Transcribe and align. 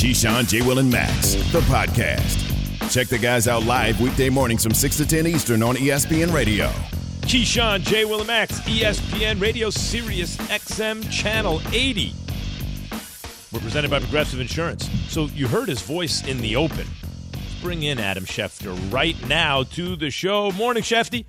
Keyshawn, 0.00 0.48
J. 0.48 0.62
Will, 0.62 0.78
and 0.78 0.90
Max, 0.90 1.34
the 1.52 1.60
podcast. 1.60 2.90
Check 2.90 3.08
the 3.08 3.18
guys 3.18 3.46
out 3.46 3.64
live 3.64 4.00
weekday 4.00 4.30
mornings 4.30 4.62
from 4.62 4.72
6 4.72 4.96
to 4.96 5.06
10 5.06 5.26
Eastern 5.26 5.62
on 5.62 5.76
ESPN 5.76 6.32
Radio. 6.32 6.68
Keyshawn, 7.28 7.82
J. 7.82 8.06
Will, 8.06 8.20
and 8.20 8.26
Max, 8.26 8.60
ESPN 8.60 9.38
Radio, 9.42 9.68
Sirius 9.68 10.38
XM, 10.38 11.06
Channel 11.10 11.60
80. 11.74 12.14
We're 13.52 13.60
presented 13.60 13.90
by 13.90 13.98
Progressive 13.98 14.40
Insurance. 14.40 14.88
So 15.12 15.26
you 15.26 15.46
heard 15.46 15.68
his 15.68 15.82
voice 15.82 16.26
in 16.26 16.38
the 16.38 16.56
open. 16.56 16.86
Let's 17.34 17.60
bring 17.60 17.82
in 17.82 17.98
Adam 17.98 18.24
Schefter 18.24 18.74
right 18.90 19.22
now 19.28 19.64
to 19.64 19.96
the 19.96 20.10
show. 20.10 20.50
Morning, 20.52 20.82
Shefty. 20.82 21.26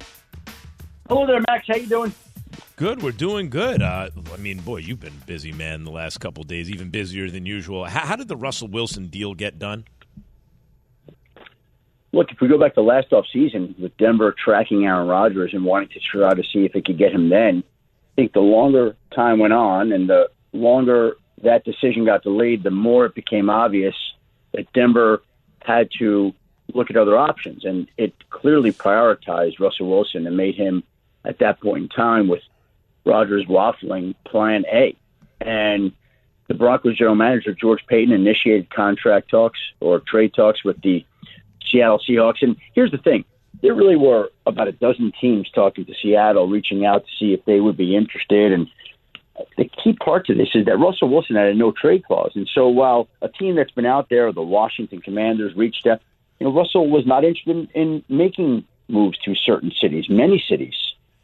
Hello 1.10 1.28
there, 1.28 1.42
Max. 1.46 1.68
How 1.68 1.76
you 1.76 1.88
doing? 1.88 2.14
Good. 2.76 3.04
We're 3.04 3.12
doing 3.12 3.50
good. 3.50 3.82
Uh, 3.82 4.10
I 4.34 4.38
mean, 4.38 4.60
boy, 4.60 4.78
you've 4.78 5.00
been 5.00 5.22
busy, 5.26 5.52
man, 5.52 5.84
the 5.84 5.92
last 5.92 6.20
couple 6.20 6.44
days, 6.44 6.70
even 6.70 6.90
busier 6.90 7.30
than 7.30 7.46
usual. 7.46 7.86
How, 7.86 8.02
how, 8.02 8.16
did 8.16 8.28
the 8.28 8.36
Russell 8.36 8.68
Wilson 8.68 9.08
deal 9.08 9.34
get 9.34 9.60
done? 9.60 9.86
Look, 12.12 12.32
if 12.32 12.42
we 12.42 12.48
go 12.48 12.58
back 12.58 12.74
to 12.76 12.82
last 12.82 13.14
off 13.14 13.26
season 13.32 13.76
with 13.80 13.96
Denver 13.98 14.36
tracking 14.44 14.86
Aaron 14.86 15.08
Rodgers 15.08 15.54
and 15.54 15.64
wanting 15.64 15.90
to 15.90 16.00
try 16.00 16.34
to 16.34 16.44
see 16.52 16.66
if 16.66 16.76
it 16.76 16.86
could 16.86 16.98
get 16.98 17.14
him 17.14 17.30
then, 17.30 17.64
I 17.68 18.16
think 18.16 18.34
the 18.34 18.42
longer 18.42 18.96
time 19.16 19.40
went 19.40 19.54
on 19.54 19.92
and 19.92 20.10
the 20.10 20.30
longer 20.52 21.16
that 21.44 21.64
decision 21.64 22.06
got 22.06 22.24
delayed, 22.24 22.64
the 22.64 22.72
more 22.72 23.06
it 23.06 23.16
became 23.16 23.50
obvious 23.50 23.96
that 24.54 24.72
Denver 24.74 25.22
had 25.62 25.90
to 26.00 26.34
look 26.74 26.90
at 26.90 26.98
other 26.98 27.18
options. 27.18 27.64
And 27.64 27.88
it 27.98 28.14
clearly 28.30 28.72
prioritized 28.72 29.60
Russell 29.60 29.90
Wilson 29.90 30.28
and 30.28 30.36
made 30.36 30.56
him, 30.56 30.84
at 31.24 31.40
that 31.40 31.62
point 31.62 31.84
in 31.84 31.90
time, 31.90 32.28
with 32.28 32.42
Rodgers 33.06 33.46
waffling 33.46 34.16
plan 34.26 34.66
A. 34.72 34.96
And 35.40 35.92
the 36.48 36.54
Broncos 36.54 36.98
general 36.98 37.16
manager, 37.16 37.54
George 37.54 37.86
Paton, 37.88 38.14
initiated 38.14 38.70
contract 38.70 39.30
talks 39.30 39.60
or 39.80 40.00
trade 40.00 40.34
talks 40.34 40.64
with 40.64 40.82
the 40.82 41.06
Seattle 41.66 42.00
Seahawks. 42.00 42.42
And 42.42 42.58
here's 42.74 42.92
the 42.92 42.98
thing 42.98 43.26
there 43.62 43.74
really 43.74 43.96
were 43.96 44.30
about 44.46 44.68
a 44.68 44.72
dozen 44.72 45.12
teams 45.20 45.50
talking 45.52 45.86
to 45.86 45.94
Seattle, 46.02 46.48
reaching 46.48 46.86
out 46.86 47.06
to 47.06 47.12
see 47.20 47.34
if 47.34 47.46
they 47.46 47.60
would 47.60 47.78
be 47.78 47.96
interested. 47.96 48.52
And 48.52 48.68
the 49.58 49.66
key 49.66 49.94
part 49.94 50.26
to 50.28 50.36
this 50.36 50.50
is 50.54 50.66
that 50.66 50.78
Russell 50.78 51.10
Wilson 51.10 51.36
had 51.36 51.48
a 51.48 51.54
no 51.54 51.72
trade 51.72 52.04
clause. 52.04 52.32
And 52.36 52.50
so 52.54 52.68
while 52.68 53.08
a 53.22 53.30
team 53.30 53.56
that's 53.56 53.72
been 53.72 53.86
out 53.86 54.10
there, 54.10 54.32
the 54.32 54.42
Washington 54.42 55.02
Commanders, 55.02 55.56
reached 55.56 55.86
out, 55.88 56.02
you 56.40 56.48
know, 56.48 56.54
Russell 56.54 56.90
was 56.90 57.06
not 57.06 57.24
interested 57.24 57.56
in, 57.56 57.68
in 57.74 58.04
making 58.10 58.66
moves 58.88 59.18
to 59.20 59.36
certain 59.36 59.72
cities, 59.80 60.10
many 60.10 60.44
cities. 60.50 60.76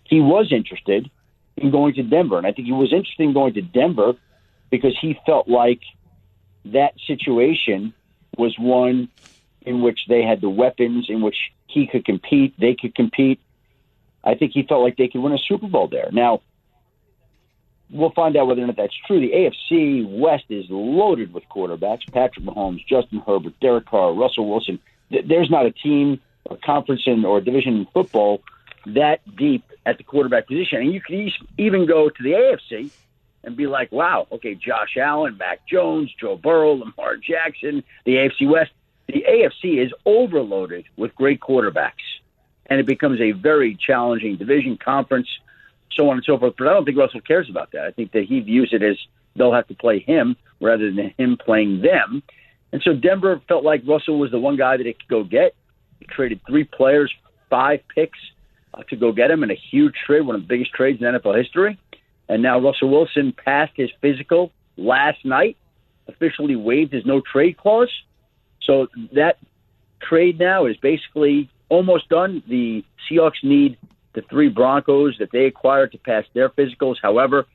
He 0.04 0.22
was 0.22 0.52
interested 0.52 1.10
in 1.58 1.72
going 1.72 1.96
to 1.96 2.04
Denver. 2.04 2.38
And 2.38 2.48
I 2.48 2.52
think 2.52 2.68
he 2.68 2.74
was 2.74 2.94
interested 2.94 3.24
in 3.24 3.34
going 3.34 3.54
to 3.56 3.62
Denver 3.62 4.14
because 4.70 4.98
he 5.00 5.20
felt 5.26 5.48
like 5.48 5.82
that 6.66 6.94
situation 7.06 7.94
was 8.38 8.58
one 8.58 9.10
in 9.62 9.82
which 9.82 10.02
they 10.08 10.24
had 10.24 10.42
the 10.42 10.50
weapons, 10.50 11.08
in 11.10 11.22
which 11.22 11.52
he 11.68 11.88
could 11.88 12.06
compete, 12.06 12.54
they 12.60 12.76
could 12.76 12.96
compete. 12.96 13.40
I 14.24 14.36
think 14.36 14.52
he 14.54 14.64
felt 14.64 14.84
like 14.84 14.98
they 14.98 15.08
could 15.08 15.22
win 15.22 15.34
a 15.34 15.38
Super 15.38 15.68
Bowl 15.68 15.88
there. 15.88 16.10
Now, 16.12 16.42
we'll 17.90 18.12
find 18.12 18.36
out 18.38 18.48
whether 18.48 18.62
or 18.62 18.68
not 18.68 18.78
that's 18.78 18.96
true. 19.06 19.20
The 19.20 19.32
AFC 19.32 20.20
West 20.20 20.46
is 20.50 20.66
loaded 20.70 21.34
with 21.34 21.44
quarterbacks 21.50 22.02
Patrick 22.14 22.46
Mahomes, 22.46 22.86
Justin 22.86 23.22
Herbert, 23.26 23.60
Derek 23.60 23.86
Carr, 23.86 24.14
Russell 24.14 24.50
Wilson. 24.50 24.80
There's 25.10 25.50
not 25.50 25.66
a 25.66 25.72
team 25.72 26.20
or 26.46 26.58
conference 26.58 27.04
in, 27.06 27.26
or 27.26 27.42
division 27.42 27.78
in 27.78 27.86
football 27.94 28.42
that 28.96 29.20
deep 29.36 29.64
at 29.86 29.98
the 29.98 30.04
quarterback 30.04 30.48
position. 30.48 30.82
And 30.82 30.94
you 30.94 31.02
could 31.02 31.32
even 31.58 31.86
go 31.86 32.10
to 32.10 32.24
the 32.24 32.32
AFC 32.32 32.92
and 33.44 33.56
be 33.56 33.68
like, 33.68 33.92
wow, 33.92 34.28
okay, 34.32 34.56
Josh 34.56 34.98
Allen, 34.98 35.38
Mac 35.38 35.66
Jones, 35.68 36.14
Joe 36.20 36.36
Burrow, 36.36 36.74
Lamar 36.74 37.18
Jackson, 37.18 37.84
the 38.06 38.16
AFC 38.16 38.50
West. 38.50 38.72
The 39.08 39.24
AFC 39.28 39.84
is 39.84 39.94
overloaded 40.06 40.86
with 40.98 41.16
great 41.16 41.40
quarterbacks, 41.40 42.04
and 42.66 42.80
it 42.80 42.86
becomes 42.86 43.22
a 43.22 43.32
very 43.32 43.76
challenging 43.76 44.36
division 44.36 44.78
conference, 44.78 45.30
so 45.94 46.10
on 46.10 46.18
and 46.18 46.26
so 46.26 46.38
forth. 46.38 46.56
But 46.58 46.68
I 46.68 46.74
don't 46.74 46.84
think 46.84 46.98
Russell 46.98 47.22
cares 47.22 47.50
about 47.50 47.72
that. 47.72 47.86
I 47.86 47.92
think 47.92 48.12
that 48.12 48.26
he 48.26 48.42
views 48.42 48.72
it 48.74 48.84
as 48.84 48.98
they'll 49.38 49.54
have 49.54 49.68
to 49.68 49.76
play 49.76 50.00
him 50.00 50.36
rather 50.60 50.92
than 50.92 51.14
him 51.18 51.38
playing 51.38 51.82
them. 51.82 52.22
And 52.74 52.82
so 52.82 52.94
Denver 52.94 53.42
felt 53.48 53.64
like 53.64 53.84
Russell 53.88 54.20
was 54.20 54.32
the 54.32 54.40
one 54.40 54.58
guy 54.58 54.76
that 54.76 54.86
it 54.86 55.00
could 55.00 55.08
go 55.08 55.24
get. 55.24 55.56
He 56.00 56.06
traded 56.06 56.42
three 56.46 56.66
players, 56.66 57.14
five 57.50 57.80
picks 57.96 58.20
Uh, 58.78 58.84
to 58.84 58.96
go 58.96 59.12
get 59.12 59.32
him 59.32 59.44
in 59.44 59.50
a 59.50 59.56
huge 59.56 59.96
trade, 60.06 60.22
one 60.22 60.36
of 60.36 60.42
the 60.42 60.48
biggest 60.48 60.72
trades 60.72 61.02
in 61.02 61.08
NFL 61.08 61.38
history. 61.38 61.80
And 62.30 62.44
now 62.44 62.60
Russell 62.60 62.90
Wilson 62.90 63.34
passed 63.34 63.74
his 63.76 63.90
physical 64.02 64.52
last 64.76 65.24
night, 65.26 65.58
officially 66.08 66.56
waived 66.56 66.94
his 66.94 67.06
no 67.06 67.22
trade 67.22 67.58
clause. 67.58 67.92
So 68.62 68.88
that 69.14 69.38
trade 70.02 70.38
now 70.38 70.66
is 70.66 70.78
basically 70.78 71.50
almost 71.70 72.10
done. 72.10 72.44
The 72.48 72.84
Seahawks 73.10 73.44
need 73.44 73.78
the 74.14 74.22
three 74.22 74.50
Broncos 74.50 75.18
that 75.20 75.32
they 75.32 75.46
acquired 75.46 75.94
to 75.94 75.98
pass 75.98 76.26
their 76.34 76.50
physicals. 76.50 76.98
However, 77.02 77.46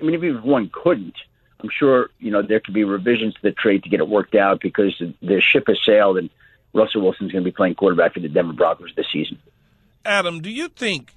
I 0.00 0.04
mean, 0.04 0.22
if 0.22 0.42
one 0.42 0.70
couldn't, 0.72 1.16
I'm 1.60 1.70
sure 1.70 2.10
you 2.18 2.30
know 2.30 2.42
there 2.42 2.60
could 2.60 2.74
be 2.74 2.84
revisions 2.84 3.34
to 3.34 3.42
the 3.42 3.52
trade 3.52 3.82
to 3.82 3.90
get 3.90 4.00
it 4.00 4.08
worked 4.08 4.34
out 4.34 4.60
because 4.60 4.94
the 5.20 5.40
ship 5.40 5.64
has 5.66 5.78
sailed 5.84 6.16
and 6.16 6.30
Russell 6.72 7.02
Wilson's 7.02 7.32
going 7.32 7.44
to 7.44 7.50
be 7.50 7.54
playing 7.54 7.74
quarterback 7.74 8.14
for 8.14 8.20
the 8.20 8.28
Denver 8.28 8.52
Broncos 8.52 8.92
this 8.96 9.06
season. 9.12 9.38
Adam, 10.04 10.40
do 10.40 10.50
you 10.50 10.68
think 10.68 11.12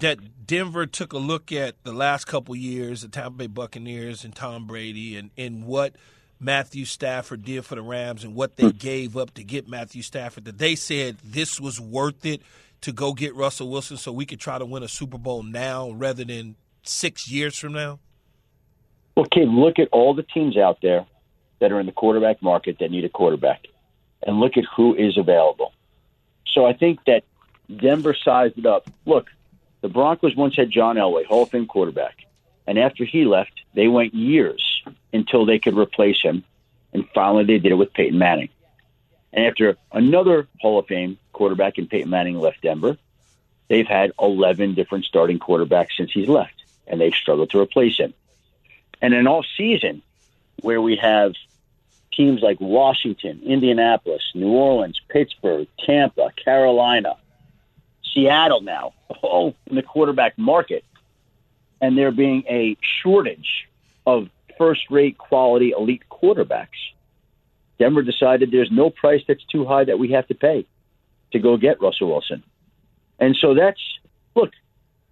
that 0.00 0.46
Denver 0.46 0.86
took 0.86 1.12
a 1.12 1.18
look 1.18 1.52
at 1.52 1.82
the 1.84 1.92
last 1.92 2.26
couple 2.26 2.54
years, 2.56 3.02
the 3.02 3.08
Tampa 3.08 3.30
Bay 3.30 3.46
Buccaneers 3.46 4.24
and 4.24 4.34
Tom 4.34 4.66
Brady, 4.66 5.16
and, 5.16 5.30
and 5.36 5.64
what 5.64 5.94
Matthew 6.40 6.84
Stafford 6.84 7.44
did 7.44 7.64
for 7.64 7.74
the 7.74 7.82
Rams 7.82 8.24
and 8.24 8.34
what 8.34 8.56
they 8.56 8.68
hmm. 8.68 8.76
gave 8.76 9.16
up 9.16 9.34
to 9.34 9.44
get 9.44 9.68
Matthew 9.68 10.02
Stafford, 10.02 10.44
that 10.44 10.58
they 10.58 10.74
said 10.74 11.18
this 11.24 11.60
was 11.60 11.80
worth 11.80 12.24
it 12.24 12.42
to 12.82 12.92
go 12.92 13.12
get 13.12 13.34
Russell 13.34 13.70
Wilson 13.70 13.96
so 13.96 14.12
we 14.12 14.26
could 14.26 14.40
try 14.40 14.58
to 14.58 14.64
win 14.64 14.82
a 14.82 14.88
Super 14.88 15.18
Bowl 15.18 15.42
now 15.42 15.90
rather 15.90 16.24
than 16.24 16.56
six 16.82 17.30
years 17.30 17.56
from 17.58 17.72
now? 17.72 17.98
Well, 19.16 19.26
Okay, 19.26 19.44
look 19.46 19.80
at 19.80 19.88
all 19.90 20.14
the 20.14 20.22
teams 20.22 20.56
out 20.56 20.78
there 20.80 21.04
that 21.60 21.72
are 21.72 21.80
in 21.80 21.86
the 21.86 21.92
quarterback 21.92 22.40
market 22.40 22.76
that 22.78 22.90
need 22.90 23.04
a 23.04 23.08
quarterback 23.08 23.66
and 24.24 24.38
look 24.38 24.56
at 24.56 24.64
who 24.76 24.94
is 24.94 25.18
available. 25.18 25.72
So 26.46 26.66
I 26.66 26.72
think 26.72 27.00
that 27.06 27.24
Denver 27.74 28.14
sized 28.14 28.58
it 28.58 28.66
up. 28.66 28.88
Look, 29.04 29.28
the 29.80 29.88
Broncos 29.88 30.34
once 30.34 30.56
had 30.56 30.70
John 30.70 30.96
Elway, 30.96 31.24
Hall 31.24 31.44
of 31.44 31.50
Fame 31.50 31.66
quarterback. 31.66 32.16
And 32.66 32.78
after 32.78 33.04
he 33.04 33.24
left, 33.24 33.62
they 33.74 33.88
went 33.88 34.14
years 34.14 34.82
until 35.12 35.46
they 35.46 35.58
could 35.58 35.76
replace 35.76 36.20
him. 36.20 36.44
And 36.92 37.08
finally, 37.14 37.44
they 37.44 37.58
did 37.58 37.72
it 37.72 37.76
with 37.76 37.92
Peyton 37.92 38.18
Manning. 38.18 38.48
And 39.32 39.46
after 39.46 39.76
another 39.92 40.48
Hall 40.60 40.78
of 40.78 40.86
Fame 40.86 41.18
quarterback 41.32 41.78
in 41.78 41.86
Peyton 41.86 42.10
Manning 42.10 42.38
left 42.38 42.62
Denver, 42.62 42.96
they've 43.68 43.86
had 43.86 44.12
11 44.20 44.74
different 44.74 45.04
starting 45.04 45.38
quarterbacks 45.38 45.96
since 45.96 46.12
he's 46.12 46.28
left. 46.28 46.62
And 46.86 47.00
they've 47.00 47.14
struggled 47.14 47.50
to 47.50 47.60
replace 47.60 47.98
him. 47.98 48.14
And 49.00 49.14
an 49.14 49.26
off 49.26 49.46
season 49.56 50.02
where 50.62 50.82
we 50.82 50.96
have 50.96 51.34
teams 52.12 52.42
like 52.42 52.60
Washington, 52.60 53.40
Indianapolis, 53.44 54.22
New 54.34 54.50
Orleans, 54.50 55.00
Pittsburgh, 55.08 55.68
Tampa, 55.86 56.32
Carolina, 56.42 57.16
Seattle 58.14 58.60
now, 58.60 58.92
all 59.22 59.54
in 59.66 59.76
the 59.76 59.82
quarterback 59.82 60.38
market, 60.38 60.84
and 61.80 61.96
there 61.96 62.10
being 62.10 62.44
a 62.48 62.76
shortage 63.02 63.68
of 64.06 64.28
first 64.56 64.82
rate 64.90 65.16
quality 65.18 65.72
elite 65.76 66.02
quarterbacks. 66.10 66.68
Denver 67.78 68.02
decided 68.02 68.50
there's 68.50 68.72
no 68.72 68.90
price 68.90 69.22
that's 69.28 69.44
too 69.44 69.64
high 69.64 69.84
that 69.84 69.98
we 69.98 70.10
have 70.12 70.26
to 70.28 70.34
pay 70.34 70.66
to 71.32 71.38
go 71.38 71.56
get 71.56 71.80
Russell 71.80 72.08
Wilson. 72.08 72.42
And 73.20 73.36
so 73.36 73.54
that's 73.54 73.80
look, 74.34 74.50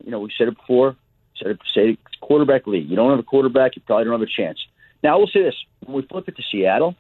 you 0.05 0.11
know, 0.11 0.21
we 0.21 0.33
said 0.37 0.49
it 0.49 0.57
before, 0.57 0.97
said 1.37 1.53
it 1.53 1.59
say 1.75 1.91
it's 1.91 2.17
quarterback 2.21 2.67
league. 2.67 2.89
You 2.89 2.97
don't 2.97 3.11
have 3.11 3.19
a 3.19 3.25
quarterback, 3.25 3.77
you 3.77 3.83
probably 3.87 4.05
don't 4.05 4.15
have 4.15 4.23
a 4.23 4.27
chance. 4.27 4.59
Now 5.03 5.15
I 5.15 5.19
will 5.19 5.29
say 5.29 5.43
this. 5.43 5.57
When 5.85 5.97
we 5.97 6.03
flip 6.03 6.29
it 6.29 6.37
to 6.37 6.43
Seattle, 6.51 6.97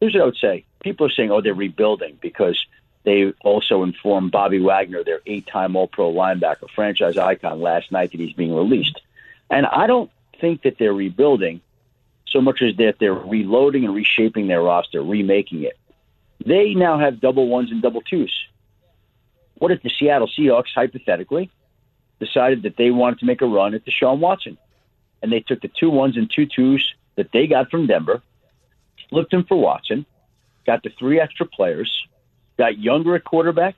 here's 0.00 0.14
what 0.14 0.22
I 0.22 0.26
would 0.26 0.36
say. 0.36 0.64
People 0.82 1.06
are 1.06 1.10
saying, 1.10 1.30
Oh, 1.30 1.40
they're 1.40 1.54
rebuilding 1.54 2.18
because 2.20 2.58
they 3.06 3.32
also 3.44 3.84
informed 3.84 4.32
Bobby 4.32 4.58
Wagner, 4.58 5.04
their 5.04 5.20
eight 5.26 5.46
time 5.46 5.76
All 5.76 5.86
Pro 5.86 6.12
linebacker, 6.12 6.68
franchise 6.74 7.16
icon, 7.16 7.60
last 7.60 7.92
night 7.92 8.10
that 8.10 8.18
he's 8.20 8.32
being 8.32 8.52
released. 8.52 9.00
And 9.48 9.64
I 9.64 9.86
don't 9.86 10.10
think 10.40 10.62
that 10.62 10.76
they're 10.76 10.92
rebuilding 10.92 11.60
so 12.26 12.40
much 12.40 12.62
as 12.62 12.76
that 12.78 12.96
they're 12.98 13.14
reloading 13.14 13.84
and 13.84 13.94
reshaping 13.94 14.48
their 14.48 14.60
roster, 14.60 15.00
remaking 15.02 15.62
it. 15.62 15.78
They 16.44 16.74
now 16.74 16.98
have 16.98 17.20
double 17.20 17.46
ones 17.46 17.70
and 17.70 17.80
double 17.80 18.02
twos. 18.02 18.34
What 19.58 19.70
if 19.70 19.84
the 19.84 19.90
Seattle 19.96 20.28
Seahawks, 20.36 20.74
hypothetically, 20.74 21.48
decided 22.18 22.64
that 22.64 22.76
they 22.76 22.90
wanted 22.90 23.20
to 23.20 23.26
make 23.26 23.40
a 23.40 23.46
run 23.46 23.74
at 23.74 23.84
Deshaun 23.84 24.18
Watson? 24.18 24.58
And 25.22 25.30
they 25.30 25.40
took 25.40 25.60
the 25.60 25.68
two 25.68 25.90
ones 25.90 26.16
and 26.16 26.28
two 26.28 26.46
twos 26.46 26.92
that 27.14 27.30
they 27.32 27.46
got 27.46 27.70
from 27.70 27.86
Denver, 27.86 28.20
flipped 29.08 29.30
them 29.30 29.44
for 29.44 29.60
Watson, 29.60 30.04
got 30.66 30.82
the 30.82 30.90
three 30.98 31.20
extra 31.20 31.46
players, 31.46 32.06
got 32.58 32.78
younger 32.78 33.14
at 33.14 33.24
quarterback, 33.24 33.74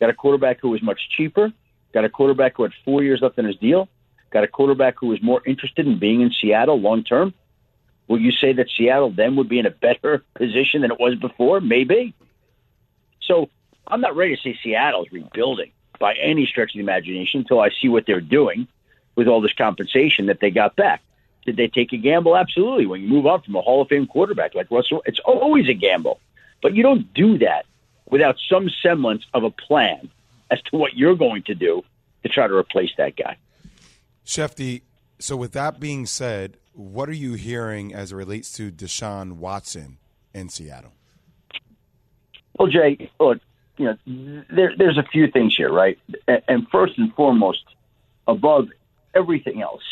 got 0.00 0.10
a 0.10 0.14
quarterback 0.14 0.60
who 0.60 0.70
was 0.70 0.82
much 0.82 1.00
cheaper, 1.10 1.52
got 1.92 2.04
a 2.04 2.08
quarterback 2.08 2.56
who 2.56 2.64
had 2.64 2.72
four 2.84 3.02
years 3.02 3.20
left 3.22 3.38
in 3.38 3.44
his 3.44 3.56
deal, 3.56 3.88
got 4.30 4.44
a 4.44 4.48
quarterback 4.48 4.96
who 4.98 5.08
was 5.08 5.22
more 5.22 5.42
interested 5.46 5.86
in 5.86 5.98
being 5.98 6.20
in 6.20 6.30
Seattle 6.30 6.80
long 6.80 7.04
term. 7.04 7.34
Will 8.08 8.20
you 8.20 8.32
say 8.32 8.52
that 8.54 8.66
Seattle 8.76 9.10
then 9.10 9.36
would 9.36 9.48
be 9.48 9.58
in 9.58 9.66
a 9.66 9.70
better 9.70 10.24
position 10.34 10.82
than 10.82 10.90
it 10.90 11.00
was 11.00 11.14
before? 11.14 11.60
Maybe. 11.60 12.14
So 13.22 13.48
I'm 13.86 14.00
not 14.00 14.16
ready 14.16 14.36
to 14.36 14.42
say 14.42 14.58
Seattle's 14.62 15.08
rebuilding 15.12 15.72
by 15.98 16.14
any 16.14 16.46
stretch 16.46 16.70
of 16.70 16.78
the 16.78 16.80
imagination 16.80 17.40
until 17.40 17.60
I 17.60 17.70
see 17.80 17.88
what 17.88 18.06
they're 18.06 18.20
doing 18.20 18.66
with 19.14 19.28
all 19.28 19.40
this 19.40 19.52
compensation 19.52 20.26
that 20.26 20.40
they 20.40 20.50
got 20.50 20.74
back. 20.74 21.00
Did 21.44 21.56
they 21.56 21.68
take 21.68 21.92
a 21.92 21.96
gamble? 21.96 22.36
Absolutely. 22.36 22.86
When 22.86 23.02
you 23.02 23.08
move 23.08 23.26
up 23.26 23.44
from 23.44 23.56
a 23.56 23.60
Hall 23.60 23.82
of 23.82 23.88
Fame 23.88 24.06
quarterback 24.06 24.54
like 24.54 24.70
Russell, 24.70 25.02
it's 25.06 25.20
always 25.20 25.68
a 25.68 25.74
gamble. 25.74 26.20
But 26.60 26.74
you 26.74 26.82
don't 26.82 27.12
do 27.14 27.38
that 27.38 27.66
without 28.10 28.36
some 28.48 28.70
semblance 28.82 29.24
of 29.34 29.44
a 29.44 29.50
plan 29.50 30.10
as 30.50 30.60
to 30.62 30.76
what 30.76 30.96
you're 30.96 31.16
going 31.16 31.42
to 31.44 31.54
do 31.54 31.82
to 32.22 32.28
try 32.28 32.46
to 32.46 32.54
replace 32.54 32.90
that 32.98 33.16
guy. 33.16 33.36
Shefty, 34.24 34.82
so 35.18 35.36
with 35.36 35.52
that 35.52 35.80
being 35.80 36.06
said, 36.06 36.56
what 36.74 37.08
are 37.08 37.14
you 37.14 37.34
hearing 37.34 37.94
as 37.94 38.12
it 38.12 38.16
relates 38.16 38.52
to 38.52 38.70
Deshaun 38.70 39.32
Watson 39.32 39.98
in 40.34 40.48
Seattle? 40.48 40.92
Well, 42.58 42.68
Jay, 42.68 43.10
look, 43.18 43.40
you 43.78 43.86
know, 43.86 44.44
there, 44.50 44.74
there's 44.76 44.98
a 44.98 45.02
few 45.02 45.30
things 45.30 45.56
here, 45.56 45.72
right? 45.72 45.98
And 46.48 46.68
first 46.70 46.98
and 46.98 47.14
foremost, 47.14 47.64
above 48.26 48.68
everything 49.14 49.62
else, 49.62 49.82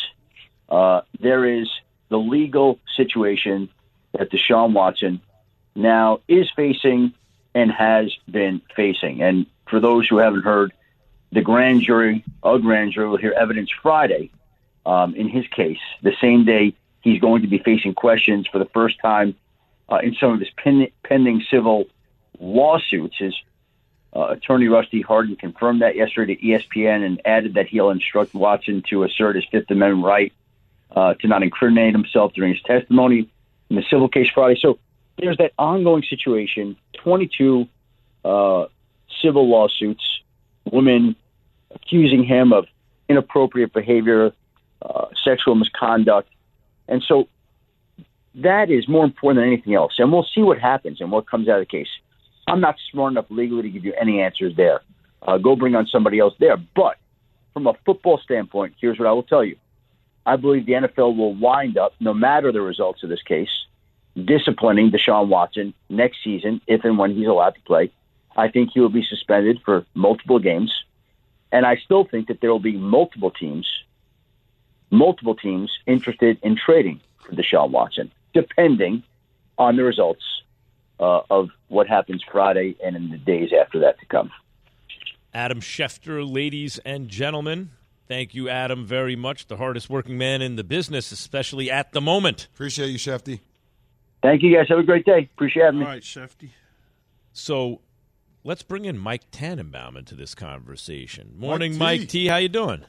uh, 0.69 1.01
there 1.19 1.45
is 1.45 1.69
the 2.09 2.19
legal 2.19 2.79
situation 2.97 3.69
that 4.13 4.31
Deshaun 4.31 4.73
Watson 4.73 5.21
now 5.75 6.21
is 6.29 6.51
facing 6.55 7.15
and 7.55 7.71
has 7.71 8.15
been 8.31 8.61
facing. 8.75 9.23
And 9.23 9.47
for 9.69 9.81
those 9.81 10.09
who 10.09 10.19
haven't 10.19 10.43
heard, 10.43 10.73
the 11.33 11.43
grand 11.43 11.83
jury, 11.83 12.25
a 12.43 12.59
grand 12.59 12.93
jury, 12.93 13.09
will 13.09 13.17
hear 13.17 13.33
evidence 13.33 13.71
Friday 13.83 14.31
um, 14.87 15.15
in 15.15 15.29
his 15.29 15.47
case, 15.49 15.79
the 16.03 16.15
same 16.21 16.45
day 16.45 16.75
he's 17.03 17.21
going 17.21 17.43
to 17.43 17.49
be 17.49 17.59
facing 17.59 17.95
questions 17.95 18.47
for 18.47 18.59
the 18.59 18.65
first 18.67 18.99
time 19.01 19.35
uh, 19.89 19.99
in 20.03 20.15
some 20.15 20.33
of 20.33 20.41
his 20.41 20.51
pen- 20.51 20.91
pending 21.05 21.43
civil 21.51 21.87
lawsuits. 22.39 23.17
His 23.19 23.35
uh, 24.15 24.29
attorney 24.29 24.69
Rusty 24.69 25.03
Hardin 25.03 25.37
confirmed 25.37 25.83
that 25.83 25.97
yesterday 25.97 26.37
to 26.37 26.43
ESPN 26.43 27.05
and 27.05 27.21
added 27.25 27.55
that 27.55 27.67
he'll 27.67 27.91
instruct 27.91 28.35
Watson 28.35 28.83
to 28.91 29.05
assert 29.05 29.37
his 29.37 29.45
Fifth 29.51 29.71
Amendment 29.71 30.05
right 30.05 30.33
uh, 30.91 31.15
to 31.15 31.29
not 31.29 31.43
incriminate 31.43 31.95
himself 31.95 32.33
during 32.33 32.55
his 32.55 32.63
testimony 32.63 33.29
in 33.69 33.77
the 33.77 33.85
civil 33.89 34.09
case 34.09 34.29
Friday. 34.35 34.59
So 34.61 34.79
there's 35.21 35.37
that 35.39 35.53
ongoing 35.59 36.03
situation 36.03 36.77
22 36.95 37.67
uh, 38.25 38.67
civil 39.23 39.49
lawsuits, 39.49 40.21
women 40.71 41.17
accusing 41.75 42.25
him 42.25 42.53
of 42.53 42.67
inappropriate 43.09 43.73
behavior, 43.73 44.33
uh, 44.83 45.07
sexual 45.25 45.55
misconduct. 45.55 46.29
And 46.89 47.03
so 47.07 47.29
that 48.37 48.71
is 48.71 48.89
more 48.89 49.05
important 49.05 49.43
than 49.43 49.53
anything 49.53 49.75
else. 49.75 49.95
And 49.99 50.13
we'll 50.13 50.27
see 50.35 50.43
what 50.43 50.59
happens 50.59 51.01
and 51.01 51.11
what 51.11 51.29
comes 51.29 51.49
out 51.49 51.61
of 51.61 51.63
the 51.63 51.67
case. 51.67 51.89
I'm 52.47 52.61
not 52.61 52.77
smart 52.91 53.13
enough 53.13 53.27
legally 53.31 53.63
to 53.63 53.71
give 53.71 53.85
you 53.85 53.95
any 54.01 54.21
answers 54.21 54.57
there. 54.57 54.81
Uh, 55.23 55.39
go 55.39 55.55
bring 55.55 55.75
on 55.75 55.87
somebody 55.87 56.19
else 56.19 56.35
there. 56.41 56.57
But 56.57 56.97
from 57.53 57.67
a 57.67 57.75
football 57.85 58.19
standpoint, 58.19 58.75
here's 58.81 58.99
what 58.99 59.07
I 59.07 59.13
will 59.13 59.23
tell 59.23 59.45
you. 59.45 59.57
I 60.27 60.37
believe 60.37 60.67
the 60.67 60.73
NFL 60.73 61.17
will 61.17 61.35
wind 61.35 61.79
up, 61.79 61.93
no 62.01 62.13
matter 62.15 62.53
the 62.53 62.61
results 62.61 63.03
of 63.03 63.09
this 63.09 63.23
case, 63.23 63.51
disciplining 64.17 64.91
Deshaun 64.91 65.29
Watson 65.29 65.75
next 65.89 66.19
season, 66.23 66.61
if 66.67 66.85
and 66.85 66.99
when 66.99 67.15
he's 67.15 67.27
allowed 67.27 67.55
to 67.55 67.61
play. 67.63 67.93
I 68.37 68.49
think 68.49 68.71
he 68.73 68.81
will 68.81 68.89
be 68.89 69.05
suspended 69.05 69.61
for 69.65 69.85
multiple 69.95 70.39
games. 70.39 70.73
And 71.53 71.67
I 71.67 71.77
still 71.77 72.05
think 72.05 72.29
that 72.29 72.41
there 72.41 72.51
will 72.51 72.61
be 72.61 72.77
multiple 72.77 73.31
teams, 73.31 73.69
multiple 74.91 75.35
teams 75.35 75.71
interested 75.87 76.39
in 76.43 76.57
trading 76.57 77.01
for 77.19 77.33
Deshaun 77.35 77.71
Watson, 77.71 78.13
depending 78.35 79.03
on 79.59 79.77
the 79.77 79.85
results 79.85 80.23
uh, 81.01 81.23
of 81.29 81.51
what 81.69 81.87
happens 81.89 82.23
Friday 82.31 82.77
and 82.85 82.95
in 82.95 83.11
the 83.11 83.19
days 83.19 83.51
after 83.59 83.81
that 83.81 83.99
to 84.01 84.07
come. 84.07 84.31
Adam 85.35 85.61
Schefter, 85.61 86.29
ladies 86.29 86.79
and 86.85 87.09
gentlemen. 87.09 87.71
Thank 88.09 88.35
you, 88.35 88.49
Adam, 88.49 88.85
very 88.85 89.15
much. 89.15 89.47
The 89.47 89.57
hardest 89.57 89.89
working 89.89 90.19
man 90.19 90.43
in 90.43 90.57
the 90.57 90.65
business, 90.65 91.13
especially 91.13 91.71
at 91.71 91.93
the 91.93 92.01
moment. 92.01 92.49
Appreciate 92.53 92.89
you, 92.89 92.99
Shefty. 92.99 93.41
Thank 94.23 94.43
you, 94.43 94.55
guys. 94.55 94.67
Have 94.69 94.79
a 94.79 94.83
great 94.83 95.05
day. 95.05 95.31
Appreciate 95.35 95.65
having 95.65 95.81
me. 95.81 95.87
All 95.87 95.93
right, 95.93 96.03
Shefty. 96.03 96.51
So 97.33 97.81
let's 98.45 98.63
bring 98.63 98.85
in 98.85 98.99
Mike 98.99 99.31
Tannenbaum 99.31 99.97
into 99.97 100.15
this 100.15 100.35
conversation. 100.35 101.35
Morning, 101.39 101.79
Mike 101.79 102.01
T. 102.01 102.03
Mike 102.03 102.09
T. 102.09 102.27
How 102.27 102.37
you 102.37 102.49
doing? 102.49 102.85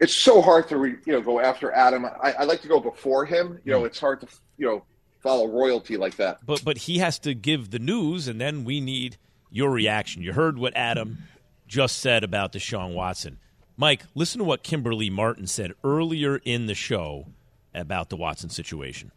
It's 0.00 0.14
so 0.14 0.42
hard 0.42 0.68
to 0.68 0.76
re, 0.76 0.96
you 1.06 1.12
know 1.12 1.20
go 1.20 1.40
after 1.40 1.72
Adam. 1.72 2.04
I, 2.04 2.32
I 2.40 2.44
like 2.44 2.60
to 2.62 2.68
go 2.68 2.80
before 2.80 3.24
him. 3.24 3.60
You 3.64 3.72
know, 3.72 3.80
hmm. 3.80 3.86
it's 3.86 4.00
hard 4.00 4.20
to 4.20 4.26
you 4.58 4.66
know 4.66 4.84
follow 5.20 5.46
royalty 5.46 5.96
like 5.96 6.16
that. 6.16 6.44
But 6.44 6.64
but 6.64 6.78
he 6.78 6.98
has 6.98 7.18
to 7.20 7.34
give 7.34 7.70
the 7.70 7.78
news, 7.78 8.28
and 8.28 8.40
then 8.40 8.64
we 8.64 8.80
need 8.80 9.16
your 9.50 9.70
reaction. 9.70 10.22
You 10.22 10.32
heard 10.32 10.58
what 10.58 10.76
Adam 10.76 11.18
just 11.66 11.98
said 11.98 12.24
about 12.24 12.52
Deshaun 12.52 12.94
Watson. 12.94 13.38
Mike, 13.76 14.02
listen 14.14 14.38
to 14.38 14.44
what 14.44 14.62
Kimberly 14.62 15.08
Martin 15.08 15.46
said 15.46 15.72
earlier 15.82 16.40
in 16.44 16.66
the 16.66 16.74
show 16.74 17.26
about 17.74 18.10
the 18.10 18.16
Watson 18.16 18.50
situation. 18.50 19.12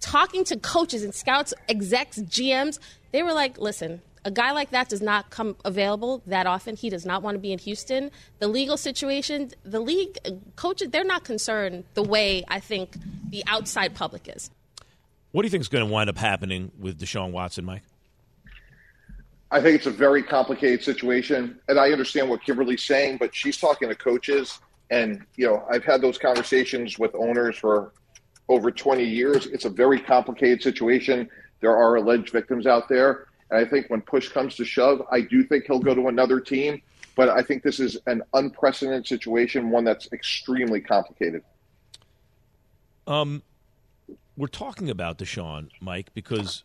Talking 0.00 0.44
to 0.44 0.56
coaches 0.56 1.02
and 1.02 1.14
scouts, 1.14 1.54
execs, 1.68 2.18
GMs, 2.18 2.78
they 3.12 3.22
were 3.22 3.32
like, 3.32 3.58
listen, 3.58 4.02
a 4.26 4.30
guy 4.30 4.50
like 4.50 4.70
that 4.70 4.88
does 4.88 5.00
not 5.00 5.30
come 5.30 5.56
available 5.64 6.22
that 6.26 6.46
often. 6.46 6.76
He 6.76 6.90
does 6.90 7.06
not 7.06 7.22
want 7.22 7.36
to 7.36 7.38
be 7.38 7.52
in 7.52 7.58
Houston. 7.60 8.10
The 8.40 8.48
legal 8.48 8.76
situation, 8.76 9.52
the 9.64 9.80
league 9.80 10.18
coaches, 10.56 10.88
they're 10.90 11.04
not 11.04 11.24
concerned 11.24 11.84
the 11.94 12.02
way 12.02 12.44
I 12.48 12.60
think 12.60 12.96
the 13.30 13.44
outside 13.46 13.94
public 13.94 14.28
is. 14.34 14.50
What 15.30 15.42
do 15.42 15.46
you 15.46 15.50
think 15.50 15.60
is 15.60 15.68
going 15.68 15.86
to 15.86 15.92
wind 15.92 16.10
up 16.10 16.18
happening 16.18 16.72
with 16.78 16.98
Deshaun 16.98 17.30
Watson, 17.30 17.64
Mike? 17.64 17.82
I 19.50 19.60
think 19.60 19.76
it's 19.76 19.86
a 19.86 19.90
very 19.90 20.22
complicated 20.22 20.82
situation, 20.82 21.60
and 21.68 21.78
I 21.78 21.92
understand 21.92 22.28
what 22.28 22.42
Kimberly's 22.42 22.82
saying, 22.82 23.18
but 23.18 23.34
she's 23.34 23.56
talking 23.56 23.88
to 23.88 23.94
coaches, 23.94 24.58
and 24.90 25.24
you 25.36 25.46
know 25.46 25.64
I've 25.70 25.84
had 25.84 26.00
those 26.00 26.18
conversations 26.18 26.98
with 26.98 27.14
owners 27.14 27.56
for 27.56 27.92
over 28.48 28.70
20 28.70 29.04
years. 29.04 29.46
It's 29.46 29.64
a 29.64 29.70
very 29.70 30.00
complicated 30.00 30.62
situation. 30.62 31.28
There 31.60 31.76
are 31.76 31.96
alleged 31.96 32.30
victims 32.30 32.66
out 32.66 32.88
there, 32.88 33.26
and 33.50 33.58
I 33.58 33.68
think 33.68 33.88
when 33.88 34.02
push 34.02 34.28
comes 34.28 34.56
to 34.56 34.64
shove, 34.64 35.02
I 35.10 35.20
do 35.20 35.42
think 35.44 35.64
he'll 35.66 35.80
go 35.80 35.94
to 35.94 36.08
another 36.08 36.40
team. 36.40 36.82
But 37.14 37.30
I 37.30 37.42
think 37.42 37.62
this 37.62 37.80
is 37.80 37.96
an 38.06 38.22
unprecedented 38.34 39.06
situation, 39.06 39.70
one 39.70 39.84
that's 39.84 40.12
extremely 40.12 40.80
complicated. 40.80 41.42
Um, 43.06 43.42
we're 44.36 44.48
talking 44.48 44.90
about 44.90 45.16
Deshaun, 45.16 45.70
Mike, 45.80 46.12
because 46.12 46.62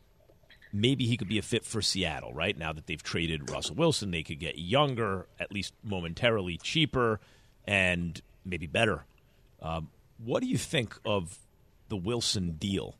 maybe 0.74 1.06
he 1.06 1.16
could 1.16 1.30
be 1.30 1.38
a 1.38 1.42
fit 1.42 1.64
for 1.64 1.82
Seattle, 1.82 2.34
right? 2.34 2.58
Now 2.58 2.74
that 2.74 2.88
they've 2.88 3.02
traded 3.02 3.50
Russell 3.50 3.76
Wilson, 3.76 4.12
they 4.12 4.24
could 4.24 4.40
get 4.40 4.58
younger, 4.58 5.28
at 5.40 5.54
least 5.54 5.74
momentarily 5.84 6.58
cheaper, 6.58 7.22
and 7.66 8.22
maybe 8.46 8.68
better. 8.68 9.06
Um, 9.62 9.90
what 10.18 10.42
do 10.42 10.48
you 10.48 10.58
think 10.58 10.98
of 11.06 11.40
the 11.92 11.98
Wilson 11.98 12.54
deal? 12.54 12.96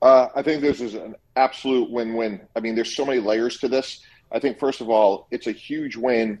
Uh, 0.00 0.28
I 0.36 0.42
think 0.42 0.60
this 0.60 0.80
is 0.80 0.94
an 0.94 1.16
absolute 1.36 1.90
win-win. 1.90 2.40
I 2.54 2.60
mean, 2.60 2.74
there's 2.74 2.94
so 2.94 3.06
many 3.06 3.18
layers 3.18 3.58
to 3.58 3.68
this. 3.68 4.00
I 4.30 4.38
think 4.38 4.58
first 4.58 4.80
of 4.80 4.90
all, 4.90 5.26
it's 5.30 5.46
a 5.46 5.52
huge 5.52 5.96
win 5.96 6.38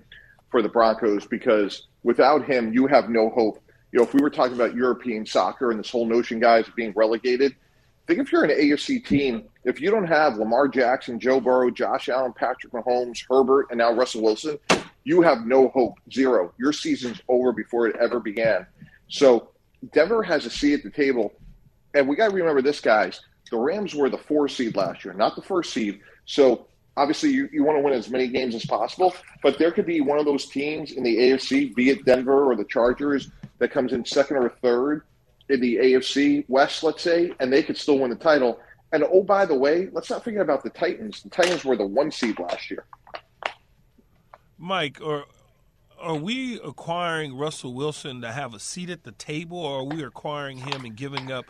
for 0.50 0.62
the 0.62 0.68
Broncos 0.68 1.26
because 1.26 1.88
without 2.02 2.44
him, 2.44 2.72
you 2.72 2.86
have 2.86 3.08
no 3.08 3.30
hope. 3.30 3.58
You 3.92 3.98
know, 3.98 4.04
if 4.04 4.12
we 4.12 4.20
were 4.20 4.30
talking 4.30 4.54
about 4.54 4.74
European 4.74 5.24
soccer 5.24 5.70
and 5.70 5.80
this 5.80 5.90
whole 5.90 6.06
notion, 6.06 6.38
guys, 6.38 6.68
of 6.68 6.74
being 6.74 6.92
relegated, 6.94 7.56
think 8.06 8.26
if 8.26 8.32
you're 8.32 8.44
an 8.44 8.50
AFC 8.50 9.04
team, 9.04 9.44
if 9.64 9.80
you 9.80 9.90
don't 9.90 10.06
have 10.06 10.36
Lamar 10.36 10.68
Jackson, 10.68 11.18
Joe 11.18 11.40
Burrow, 11.40 11.70
Josh 11.70 12.08
Allen, 12.08 12.32
Patrick 12.34 12.72
Mahomes, 12.72 13.24
Herbert, 13.28 13.68
and 13.70 13.78
now 13.78 13.92
Russell 13.92 14.22
Wilson, 14.22 14.58
you 15.04 15.22
have 15.22 15.46
no 15.46 15.68
hope. 15.68 15.94
Zero. 16.12 16.52
Your 16.58 16.72
season's 16.72 17.20
over 17.28 17.52
before 17.52 17.86
it 17.86 17.96
ever 17.96 18.20
began. 18.20 18.66
So 19.08 19.51
Denver 19.92 20.22
has 20.22 20.46
a 20.46 20.50
seat 20.50 20.74
at 20.74 20.82
the 20.82 20.90
table. 20.90 21.32
And 21.94 22.08
we 22.08 22.16
got 22.16 22.30
to 22.30 22.34
remember 22.34 22.62
this, 22.62 22.80
guys. 22.80 23.20
The 23.50 23.58
Rams 23.58 23.94
were 23.94 24.08
the 24.08 24.18
four 24.18 24.48
seed 24.48 24.76
last 24.76 25.04
year, 25.04 25.12
not 25.12 25.36
the 25.36 25.42
first 25.42 25.72
seed. 25.74 26.00
So 26.24 26.66
obviously 26.96 27.30
you, 27.30 27.48
you 27.52 27.64
want 27.64 27.76
to 27.76 27.82
win 27.82 27.92
as 27.92 28.08
many 28.08 28.28
games 28.28 28.54
as 28.54 28.64
possible, 28.64 29.14
but 29.42 29.58
there 29.58 29.70
could 29.70 29.86
be 29.86 30.00
one 30.00 30.18
of 30.18 30.24
those 30.24 30.46
teams 30.46 30.92
in 30.92 31.02
the 31.02 31.16
AFC, 31.16 31.74
be 31.74 31.90
it 31.90 32.04
Denver 32.04 32.50
or 32.50 32.56
the 32.56 32.64
Chargers, 32.64 33.30
that 33.58 33.70
comes 33.70 33.92
in 33.92 34.04
second 34.04 34.38
or 34.38 34.48
third 34.48 35.02
in 35.48 35.60
the 35.60 35.76
AFC 35.76 36.44
West, 36.48 36.82
let's 36.82 37.02
say, 37.02 37.32
and 37.40 37.52
they 37.52 37.62
could 37.62 37.76
still 37.76 37.98
win 37.98 38.10
the 38.10 38.16
title. 38.16 38.58
And 38.92 39.04
oh, 39.04 39.22
by 39.22 39.44
the 39.44 39.54
way, 39.54 39.88
let's 39.92 40.10
not 40.10 40.24
forget 40.24 40.40
about 40.40 40.62
the 40.62 40.70
Titans. 40.70 41.22
The 41.22 41.30
Titans 41.30 41.64
were 41.64 41.76
the 41.76 41.86
one 41.86 42.10
seed 42.10 42.38
last 42.38 42.70
year. 42.70 42.84
Mike, 44.58 45.00
or 45.02 45.26
are 46.02 46.16
we 46.16 46.60
acquiring 46.60 47.36
Russell 47.36 47.72
Wilson 47.72 48.20
to 48.22 48.32
have 48.32 48.54
a 48.54 48.58
seat 48.58 48.90
at 48.90 49.04
the 49.04 49.12
table, 49.12 49.58
or 49.58 49.80
are 49.80 49.84
we 49.84 50.02
acquiring 50.02 50.58
him 50.58 50.84
and 50.84 50.96
giving 50.96 51.30
up 51.30 51.46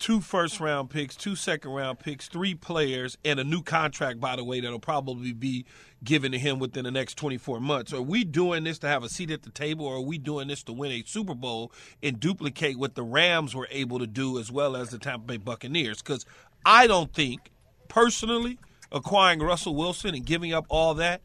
two 0.00 0.20
first 0.20 0.58
round 0.58 0.90
picks, 0.90 1.14
two 1.14 1.36
second 1.36 1.70
round 1.70 2.00
picks, 2.00 2.26
three 2.26 2.54
players, 2.54 3.16
and 3.24 3.38
a 3.38 3.44
new 3.44 3.62
contract, 3.62 4.18
by 4.18 4.34
the 4.34 4.42
way, 4.42 4.60
that'll 4.60 4.80
probably 4.80 5.32
be 5.32 5.64
given 6.02 6.32
to 6.32 6.38
him 6.38 6.58
within 6.58 6.84
the 6.84 6.90
next 6.90 7.14
24 7.14 7.60
months. 7.60 7.92
Are 7.92 8.02
we 8.02 8.24
doing 8.24 8.64
this 8.64 8.78
to 8.80 8.88
have 8.88 9.04
a 9.04 9.08
seat 9.08 9.30
at 9.30 9.42
the 9.42 9.50
table, 9.50 9.86
or 9.86 9.96
are 9.96 10.00
we 10.00 10.18
doing 10.18 10.48
this 10.48 10.64
to 10.64 10.72
win 10.72 10.90
a 10.90 11.04
Super 11.06 11.34
Bowl 11.34 11.72
and 12.02 12.18
duplicate 12.18 12.78
what 12.78 12.96
the 12.96 13.04
Rams 13.04 13.54
were 13.54 13.68
able 13.70 14.00
to 14.00 14.06
do 14.06 14.40
as 14.40 14.50
well 14.50 14.74
as 14.74 14.90
the 14.90 14.98
Tampa 14.98 15.26
Bay 15.26 15.36
Buccaneers? 15.36 16.02
Because 16.02 16.26
I 16.66 16.88
don't 16.88 17.12
think, 17.12 17.52
personally, 17.88 18.58
acquiring 18.90 19.40
Russell 19.40 19.76
Wilson 19.76 20.14
and 20.14 20.26
giving 20.26 20.52
up 20.52 20.66
all 20.68 20.94
that 20.94 21.20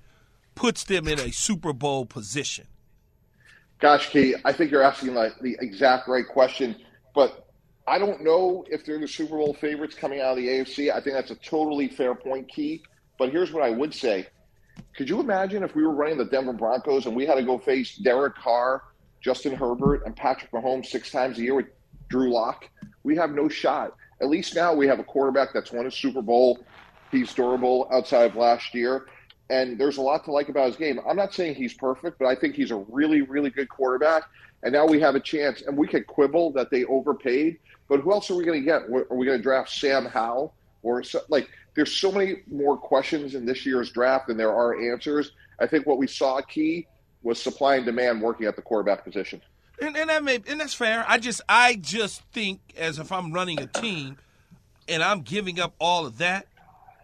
puts 0.56 0.84
them 0.86 1.08
in 1.08 1.20
a 1.20 1.32
Super 1.32 1.74
Bowl 1.74 2.06
position. 2.06 2.68
Gosh, 3.80 4.10
Key, 4.10 4.36
I 4.46 4.54
think 4.54 4.72
you're 4.72 4.82
asking 4.82 5.14
like 5.14 5.38
the 5.42 5.58
exact 5.60 6.08
right 6.08 6.28
question, 6.28 6.78
but 7.14 7.48
I 7.88 8.00
don't 8.00 8.24
know 8.24 8.66
if 8.70 8.86
they're 8.86 9.00
the 9.00 9.08
Super 9.08 9.38
Bowl 9.38 9.54
favorites 9.54 9.96
coming 9.96 10.22
out 10.22 10.32
of 10.32 10.38
the 10.38 10.48
AFC. 10.48 10.92
I 10.92 11.02
think 11.02 11.16
that's 11.16 11.32
a 11.32 11.36
totally 11.36 11.90
fair 11.90 12.16
point, 12.16 12.48
Key. 12.48 12.82
But 13.20 13.30
here's 13.32 13.52
what 13.52 13.64
I 13.64 13.70
would 13.70 13.94
say: 13.94 14.28
Could 14.96 15.10
you 15.10 15.20
imagine 15.20 15.62
if 15.62 15.76
we 15.76 15.84
were 15.86 15.94
running 15.94 16.18
the 16.18 16.26
Denver 16.26 16.54
Broncos 16.54 17.06
and 17.06 17.16
we 17.16 17.26
had 17.26 17.36
to 17.36 17.44
go 17.44 17.58
face 17.58 17.98
Derek 17.98 18.36
Carr, 18.36 18.82
Justin 19.22 19.54
Herbert, 19.54 20.04
and 20.06 20.16
Patrick 20.16 20.52
Mahomes 20.52 20.88
six 20.88 21.12
times 21.12 21.38
a 21.38 21.42
year 21.42 21.56
with 21.56 21.68
Drew 22.08 22.32
Lock? 22.32 22.70
We 23.04 23.16
have 23.18 23.32
no 23.32 23.50
shot. 23.50 23.96
At 24.22 24.30
least 24.30 24.56
now 24.56 24.74
we 24.74 24.88
have 24.88 25.00
a 25.00 25.04
quarterback 25.04 25.50
that's 25.54 25.72
won 25.72 25.86
a 25.86 25.92
Super 25.92 26.22
Bowl. 26.22 26.66
He's 27.12 27.34
durable 27.34 27.88
outside 27.92 28.32
of 28.32 28.36
last 28.36 28.74
year 28.74 29.06
and 29.50 29.80
there's 29.80 29.98
a 29.98 30.02
lot 30.02 30.26
to 30.26 30.32
like 30.32 30.50
about 30.50 30.68
his 30.68 30.76
game. 30.76 31.00
I'm 31.08 31.16
not 31.16 31.34
saying 31.34 31.56
he's 31.56 31.74
perfect, 31.74 32.20
but 32.20 32.28
I 32.28 32.36
think 32.36 32.56
he's 32.56 32.72
a 32.72 32.78
really, 32.78 33.22
really 33.22 33.50
good 33.50 33.70
quarterback. 33.70 34.24
And 34.64 34.74
now 34.74 34.86
we 34.88 35.00
have 35.02 35.16
a 35.16 35.20
chance, 35.20 35.62
and 35.62 35.78
we 35.78 35.88
could 35.88 36.08
quibble 36.08 36.52
that 36.54 36.72
they 36.72 36.86
overpaid, 36.86 37.60
but 37.88 38.00
who 38.00 38.12
else 38.12 38.32
are 38.32 38.36
we 38.36 38.44
going 38.44 38.60
to 38.60 38.66
get? 38.66 38.84
Are 38.84 39.16
we 39.16 39.26
going 39.26 39.38
to 39.38 39.44
draft 39.44 39.70
Sam 39.70 40.06
Howell 40.06 40.54
or 40.82 41.04
like? 41.30 41.50
There's 41.76 41.94
so 41.94 42.12
many 42.12 42.38
more 42.50 42.78
questions 42.78 43.36
in 43.36 43.46
this 43.46 43.66
year's 43.66 43.92
draft 43.92 44.28
than 44.28 44.38
there 44.38 44.54
are 44.54 44.92
answers. 44.92 45.34
I 45.60 45.68
think 45.68 45.86
what 45.86 45.98
we 45.98 46.08
saw 46.08 46.40
key 46.42 46.88
was 47.22 47.42
supply 47.42 47.76
and 47.76 47.86
demand 47.86 48.22
working 48.22 48.46
at 48.48 48.56
the 48.56 48.62
quarterback 48.62 49.04
position. 49.04 49.42
And, 49.82 49.98
and 49.98 50.10
that 50.10 50.24
may, 50.24 50.40
and 50.48 50.62
that's 50.62 50.74
fair. 50.74 51.04
I 51.08 51.18
just 51.18 51.42
I 51.50 51.76
just 51.76 52.22
think 52.32 52.62
as 52.78 52.98
if 52.98 53.12
I'm 53.12 53.34
running 53.34 53.60
a 53.60 53.68
team, 53.68 54.18
and 54.88 55.04
I'm 55.04 55.22
giving 55.22 55.60
up 55.60 55.76
all 55.80 56.06
of 56.06 56.18
that 56.20 56.48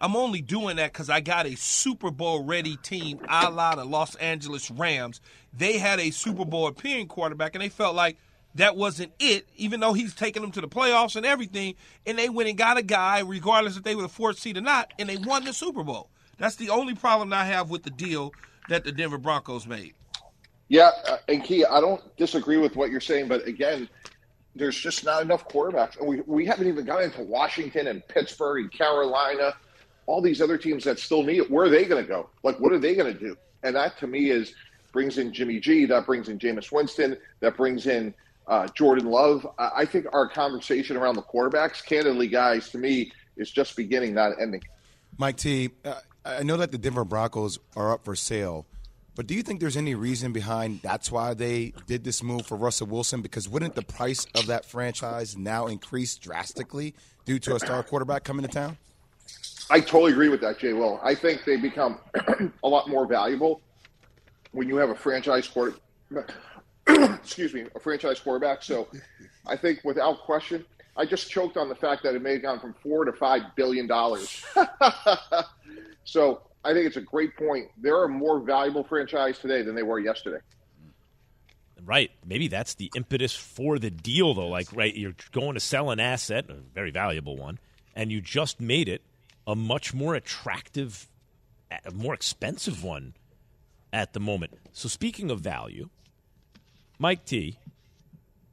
I'm 0.02 0.16
only 0.16 0.40
doing 0.40 0.76
that 0.76 0.92
because 0.92 1.08
I 1.08 1.20
got 1.20 1.46
a 1.46 1.54
Super 1.54 2.10
Bowl 2.10 2.42
ready 2.42 2.76
team 2.76 3.20
a 3.28 3.48
la 3.48 3.76
the 3.76 3.84
Los 3.84 4.16
Angeles 4.16 4.68
Rams. 4.68 5.20
They 5.56 5.78
had 5.78 6.00
a 6.00 6.10
Super 6.10 6.44
Bowl 6.44 6.66
appearing 6.66 7.06
quarterback, 7.06 7.54
and 7.54 7.62
they 7.62 7.68
felt 7.68 7.94
like 7.94 8.18
that 8.56 8.76
wasn't 8.76 9.12
it, 9.20 9.48
even 9.56 9.78
though 9.78 9.92
he's 9.92 10.12
taking 10.12 10.42
them 10.42 10.50
to 10.50 10.60
the 10.60 10.66
playoffs 10.66 11.14
and 11.14 11.24
everything. 11.24 11.76
And 12.04 12.18
they 12.18 12.28
went 12.28 12.48
and 12.48 12.58
got 12.58 12.78
a 12.78 12.82
guy, 12.82 13.20
regardless 13.20 13.76
if 13.76 13.84
they 13.84 13.94
were 13.94 14.02
the 14.02 14.08
fourth 14.08 14.40
seed 14.40 14.56
or 14.56 14.60
not, 14.60 14.92
and 14.98 15.08
they 15.08 15.18
won 15.18 15.44
the 15.44 15.52
Super 15.52 15.84
Bowl. 15.84 16.10
That's 16.36 16.56
the 16.56 16.70
only 16.70 16.96
problem 16.96 17.32
I 17.32 17.44
have 17.44 17.70
with 17.70 17.84
the 17.84 17.90
deal 17.90 18.34
that 18.68 18.82
the 18.82 18.90
Denver 18.90 19.18
Broncos 19.18 19.68
made. 19.68 19.94
Yeah, 20.66 20.90
uh, 21.06 21.18
and 21.28 21.44
Key, 21.44 21.64
I 21.64 21.80
don't 21.80 22.02
disagree 22.16 22.56
with 22.56 22.74
what 22.74 22.90
you're 22.90 23.00
saying, 23.00 23.28
but 23.28 23.46
again, 23.46 23.88
there's 24.56 24.76
just 24.76 25.04
not 25.04 25.22
enough 25.22 25.48
quarterbacks. 25.48 25.96
And 26.00 26.08
we, 26.08 26.22
we 26.22 26.44
haven't 26.44 26.66
even 26.66 26.84
gotten 26.84 27.04
into 27.04 27.22
Washington 27.22 27.86
and 27.86 28.06
Pittsburgh 28.08 28.62
and 28.64 28.72
Carolina 28.72 29.54
all 30.06 30.20
these 30.20 30.40
other 30.40 30.58
teams 30.58 30.84
that 30.84 30.98
still 30.98 31.22
need 31.22 31.38
it, 31.38 31.50
where 31.50 31.66
are 31.66 31.70
they 31.70 31.84
going 31.84 32.02
to 32.02 32.08
go? 32.08 32.28
Like, 32.42 32.58
what 32.60 32.72
are 32.72 32.78
they 32.78 32.94
going 32.94 33.12
to 33.12 33.18
do? 33.18 33.36
And 33.62 33.76
that 33.76 33.98
to 33.98 34.06
me 34.06 34.30
is 34.30 34.54
brings 34.92 35.18
in 35.18 35.32
Jimmy 35.32 35.58
G, 35.58 35.86
that 35.86 36.06
brings 36.06 36.28
in 36.28 36.38
Jameis 36.38 36.70
Winston, 36.70 37.16
that 37.40 37.56
brings 37.56 37.86
in 37.86 38.12
uh, 38.46 38.68
Jordan 38.68 39.06
Love. 39.06 39.46
I 39.58 39.84
think 39.84 40.06
our 40.12 40.28
conversation 40.28 40.96
around 40.96 41.14
the 41.14 41.22
quarterbacks, 41.22 41.84
candidly, 41.84 42.28
guys, 42.28 42.70
to 42.70 42.78
me, 42.78 43.12
is 43.36 43.50
just 43.50 43.76
beginning, 43.76 44.14
not 44.14 44.32
ending. 44.40 44.62
Mike 45.16 45.36
T, 45.36 45.70
uh, 45.84 45.94
I 46.24 46.42
know 46.42 46.56
that 46.58 46.72
the 46.72 46.78
Denver 46.78 47.04
Broncos 47.04 47.58
are 47.74 47.92
up 47.92 48.04
for 48.04 48.14
sale, 48.14 48.66
but 49.14 49.26
do 49.26 49.34
you 49.34 49.42
think 49.42 49.60
there's 49.60 49.76
any 49.76 49.94
reason 49.94 50.32
behind 50.32 50.80
that's 50.82 51.10
why 51.10 51.34
they 51.34 51.72
did 51.86 52.04
this 52.04 52.22
move 52.22 52.46
for 52.46 52.56
Russell 52.56 52.86
Wilson? 52.86 53.20
Because 53.20 53.48
wouldn't 53.48 53.74
the 53.74 53.82
price 53.82 54.26
of 54.34 54.46
that 54.46 54.64
franchise 54.64 55.36
now 55.36 55.66
increase 55.66 56.16
drastically 56.16 56.94
due 57.24 57.38
to 57.40 57.54
a 57.54 57.58
star 57.58 57.82
quarterback 57.82 58.24
coming 58.24 58.42
to 58.42 58.48
town? 58.48 58.78
I 59.72 59.80
totally 59.80 60.12
agree 60.12 60.28
with 60.28 60.42
that, 60.42 60.58
Jay. 60.58 60.74
Will. 60.74 61.00
I 61.02 61.14
think 61.14 61.46
they 61.46 61.56
become 61.56 61.98
a 62.62 62.68
lot 62.68 62.90
more 62.90 63.06
valuable 63.06 63.62
when 64.50 64.68
you 64.68 64.76
have 64.76 64.90
a 64.90 64.94
franchise 64.94 65.48
quarter. 65.48 65.74
excuse 66.86 67.54
me, 67.54 67.64
a 67.74 67.80
franchise 67.80 68.20
quarterback. 68.20 68.62
So, 68.62 68.86
I 69.46 69.56
think 69.56 69.80
without 69.82 70.20
question, 70.20 70.66
I 70.94 71.06
just 71.06 71.30
choked 71.30 71.56
on 71.56 71.70
the 71.70 71.74
fact 71.74 72.02
that 72.02 72.14
it 72.14 72.20
may 72.20 72.34
have 72.34 72.42
gone 72.42 72.60
from 72.60 72.74
four 72.82 73.06
to 73.06 73.14
five 73.14 73.44
billion 73.56 73.86
dollars. 73.86 74.44
so, 76.04 76.42
I 76.66 76.74
think 76.74 76.84
it's 76.84 76.98
a 76.98 77.00
great 77.00 77.34
point. 77.38 77.68
There 77.80 77.96
are 77.96 78.08
more 78.08 78.40
valuable 78.40 78.84
franchise 78.84 79.38
today 79.38 79.62
than 79.62 79.74
they 79.74 79.82
were 79.82 79.98
yesterday. 79.98 80.44
Right. 81.82 82.10
Maybe 82.26 82.46
that's 82.48 82.74
the 82.74 82.90
impetus 82.94 83.34
for 83.34 83.78
the 83.78 83.90
deal, 83.90 84.34
though. 84.34 84.48
Like, 84.48 84.68
right, 84.74 84.94
you're 84.94 85.14
going 85.32 85.54
to 85.54 85.60
sell 85.60 85.90
an 85.90 85.98
asset, 85.98 86.50
a 86.50 86.56
very 86.74 86.90
valuable 86.90 87.38
one, 87.38 87.58
and 87.96 88.12
you 88.12 88.20
just 88.20 88.60
made 88.60 88.86
it 88.86 89.00
a 89.46 89.56
much 89.56 89.92
more 89.92 90.14
attractive, 90.14 91.08
a 91.84 91.90
more 91.90 92.14
expensive 92.14 92.82
one 92.82 93.14
at 93.92 94.12
the 94.12 94.20
moment. 94.20 94.52
So 94.72 94.88
speaking 94.88 95.30
of 95.30 95.40
value, 95.40 95.88
Mike 96.98 97.24
T, 97.24 97.58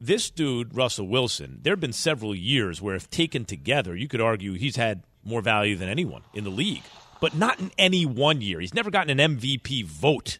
this 0.00 0.30
dude 0.30 0.74
Russell 0.74 1.06
Wilson, 1.06 1.60
there 1.62 1.72
have 1.72 1.80
been 1.80 1.92
several 1.92 2.34
years 2.34 2.80
where, 2.80 2.94
if 2.94 3.10
taken 3.10 3.44
together, 3.44 3.94
you 3.94 4.08
could 4.08 4.20
argue 4.20 4.54
he's 4.54 4.76
had 4.76 5.02
more 5.22 5.42
value 5.42 5.76
than 5.76 5.88
anyone 5.88 6.22
in 6.34 6.44
the 6.44 6.50
league, 6.50 6.82
but 7.20 7.34
not 7.34 7.60
in 7.60 7.70
any 7.76 8.06
one 8.06 8.40
year. 8.40 8.60
He's 8.60 8.74
never 8.74 8.90
gotten 8.90 9.18
an 9.18 9.36
MVP 9.36 9.84
vote. 9.84 10.38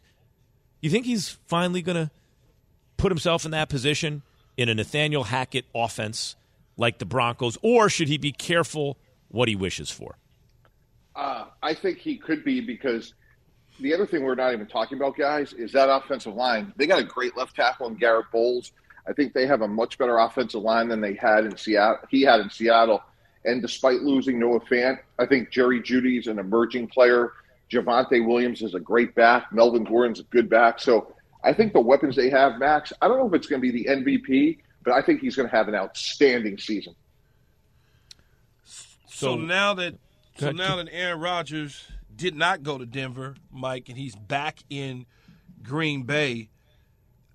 You 0.81 0.89
think 0.89 1.05
he's 1.05 1.37
finally 1.47 1.81
going 1.81 2.07
to 2.07 2.11
put 2.97 3.11
himself 3.11 3.45
in 3.45 3.51
that 3.51 3.69
position 3.69 4.23
in 4.57 4.69
a 4.69 4.73
Nathaniel 4.75 5.25
Hackett 5.25 5.65
offense 5.73 6.35
like 6.77 6.97
the 6.97 7.05
Broncos, 7.05 7.57
or 7.61 7.89
should 7.89 8.07
he 8.07 8.17
be 8.17 8.31
careful 8.31 8.97
what 9.27 9.47
he 9.47 9.55
wishes 9.55 9.91
for? 9.91 10.17
Uh, 11.21 11.45
I 11.61 11.75
think 11.75 11.99
he 11.99 12.17
could 12.17 12.43
be 12.43 12.61
because 12.61 13.13
the 13.79 13.93
other 13.93 14.07
thing 14.07 14.23
we're 14.23 14.33
not 14.33 14.53
even 14.53 14.65
talking 14.65 14.97
about, 14.97 15.15
guys, 15.15 15.53
is 15.53 15.71
that 15.73 15.87
offensive 15.87 16.33
line. 16.33 16.73
They 16.77 16.87
got 16.87 16.97
a 16.97 17.03
great 17.03 17.37
left 17.37 17.55
tackle 17.55 17.85
in 17.89 17.93
Garett 17.93 18.25
Bolles. 18.31 18.71
I 19.07 19.13
think 19.13 19.33
they 19.33 19.45
have 19.45 19.61
a 19.61 19.67
much 19.67 19.99
better 19.99 20.17
offensive 20.17 20.63
line 20.63 20.87
than 20.87 20.99
they 20.99 21.13
had 21.13 21.45
in 21.45 21.55
Seattle. 21.55 21.99
He 22.09 22.23
had 22.23 22.39
in 22.39 22.49
Seattle. 22.49 23.03
And 23.45 23.61
despite 23.61 24.01
losing 24.01 24.39
Noah 24.39 24.61
Fant, 24.61 24.97
I 25.19 25.27
think 25.27 25.51
Jerry 25.51 25.79
Jeudy 25.79 26.17
is 26.17 26.25
an 26.25 26.39
emerging 26.39 26.87
player. 26.87 27.33
Javonte 27.71 28.25
Williams 28.25 28.63
is 28.63 28.73
a 28.73 28.79
great 28.79 29.13
back. 29.13 29.53
Melvin 29.53 29.83
Gordon's 29.83 30.21
a 30.21 30.23
good 30.23 30.49
back. 30.49 30.79
So 30.79 31.13
I 31.43 31.53
think 31.53 31.73
the 31.73 31.81
weapons 31.81 32.15
they 32.15 32.31
have, 32.31 32.57
Max, 32.57 32.93
I 32.99 33.07
don't 33.07 33.19
know 33.19 33.27
if 33.27 33.33
it's 33.35 33.47
going 33.47 33.61
to 33.61 33.71
be 33.71 33.83
the 33.83 33.89
MVP, 33.89 34.57
but 34.83 34.93
I 34.93 35.03
think 35.03 35.21
he's 35.21 35.35
going 35.35 35.47
to 35.47 35.55
have 35.55 35.67
an 35.67 35.75
outstanding 35.75 36.57
season. 36.57 36.95
So, 38.63 39.35
so 39.35 39.35
now 39.35 39.75
that 39.75 39.93
so 40.37 40.51
now 40.51 40.77
that 40.77 40.87
Aaron 40.91 41.19
Rodgers 41.19 41.87
did 42.15 42.35
not 42.35 42.63
go 42.63 42.77
to 42.77 42.85
Denver, 42.85 43.35
Mike, 43.51 43.89
and 43.89 43.97
he's 43.97 44.15
back 44.15 44.59
in 44.69 45.05
Green 45.63 46.03
Bay, 46.03 46.49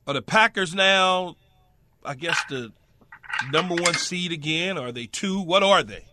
are 0.07 0.15
the 0.15 0.23
Packers 0.23 0.75
now, 0.75 1.37
I 2.05 2.15
guess, 2.15 2.39
the 2.49 2.73
number 3.51 3.75
one 3.75 3.95
seed 3.95 4.33
again? 4.33 4.79
Are 4.79 4.93
they 4.93 5.07
two? 5.07 5.41
What 5.41 5.63
are 5.63 5.83
they? 5.83 6.05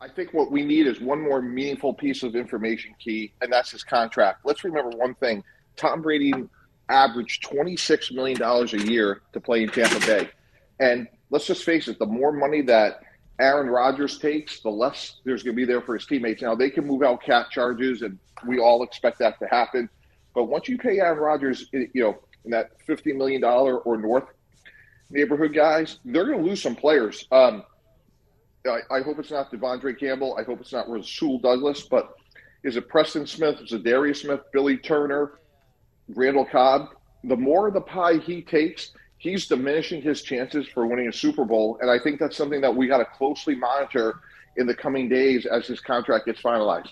I 0.00 0.08
think 0.08 0.32
what 0.32 0.50
we 0.50 0.64
need 0.64 0.86
is 0.86 1.00
one 1.00 1.20
more 1.20 1.42
meaningful 1.42 1.92
piece 1.92 2.22
of 2.22 2.34
information 2.34 2.94
key, 2.98 3.32
and 3.42 3.52
that's 3.52 3.70
his 3.70 3.84
contract. 3.84 4.40
Let's 4.44 4.64
remember 4.64 4.96
one 4.96 5.14
thing 5.14 5.44
Tom 5.76 6.00
Brady 6.00 6.32
averaged 6.88 7.44
$26 7.44 8.12
million 8.12 8.42
a 8.42 8.90
year 8.90 9.22
to 9.32 9.40
play 9.40 9.62
in 9.62 9.68
Tampa 9.68 10.00
Bay. 10.06 10.30
And 10.78 11.06
let's 11.30 11.46
just 11.46 11.64
face 11.64 11.86
it, 11.88 11.98
the 11.98 12.06
more 12.06 12.32
money 12.32 12.62
that 12.62 13.02
Aaron 13.40 13.68
Rodgers 13.68 14.18
takes, 14.18 14.60
the 14.60 14.70
less 14.70 15.20
there's 15.24 15.42
going 15.42 15.56
to 15.56 15.56
be 15.56 15.64
there 15.64 15.80
for 15.80 15.94
his 15.94 16.06
teammates. 16.06 16.42
Now, 16.42 16.54
they 16.54 16.70
can 16.70 16.86
move 16.86 17.02
out 17.02 17.22
cap 17.22 17.50
charges, 17.50 18.02
and 18.02 18.18
we 18.46 18.58
all 18.58 18.82
expect 18.82 19.18
that 19.20 19.38
to 19.38 19.46
happen. 19.46 19.88
But 20.34 20.44
once 20.44 20.68
you 20.68 20.78
pay 20.78 21.00
Aaron 21.00 21.18
Rodgers, 21.18 21.66
you 21.72 21.88
know, 21.94 22.18
in 22.44 22.50
that 22.50 22.70
$50 22.86 23.16
million 23.16 23.42
or 23.42 23.96
north 23.96 24.24
neighborhood, 25.10 25.54
guys, 25.54 25.98
they're 26.04 26.26
going 26.26 26.38
to 26.38 26.44
lose 26.44 26.62
some 26.62 26.76
players. 26.76 27.26
Um, 27.32 27.64
I, 28.66 28.80
I, 28.90 29.00
hope 29.00 29.18
it's 29.18 29.30
not 29.30 29.50
De'Vondre 29.50 29.98
Campbell. 29.98 30.36
I 30.38 30.44
hope 30.44 30.60
it's 30.60 30.72
not 30.72 30.88
Rasul 30.88 31.38
Douglas. 31.38 31.82
But 31.82 32.12
is 32.62 32.76
it 32.76 32.88
Preston 32.88 33.26
Smith? 33.26 33.60
Is 33.60 33.72
it 33.72 33.84
Darius 33.84 34.20
Smith? 34.20 34.40
Billy 34.52 34.76
Turner? 34.76 35.38
Randall 36.14 36.44
Cobb? 36.44 36.90
The 37.24 37.36
more 37.36 37.70
the 37.70 37.80
pie 37.80 38.18
he 38.18 38.42
takes, 38.42 38.92
he's 39.20 39.46
diminishing 39.46 40.00
his 40.00 40.22
chances 40.22 40.66
for 40.66 40.86
winning 40.86 41.06
a 41.06 41.12
Super 41.12 41.44
Bowl. 41.44 41.78
And 41.80 41.90
I 41.90 41.98
think 41.98 42.18
that's 42.18 42.36
something 42.36 42.62
that 42.62 42.74
we 42.74 42.88
got 42.88 42.98
to 42.98 43.04
closely 43.04 43.54
monitor 43.54 44.20
in 44.56 44.66
the 44.66 44.74
coming 44.74 45.08
days 45.08 45.46
as 45.46 45.66
his 45.66 45.78
contract 45.78 46.24
gets 46.26 46.40
finalized. 46.40 46.88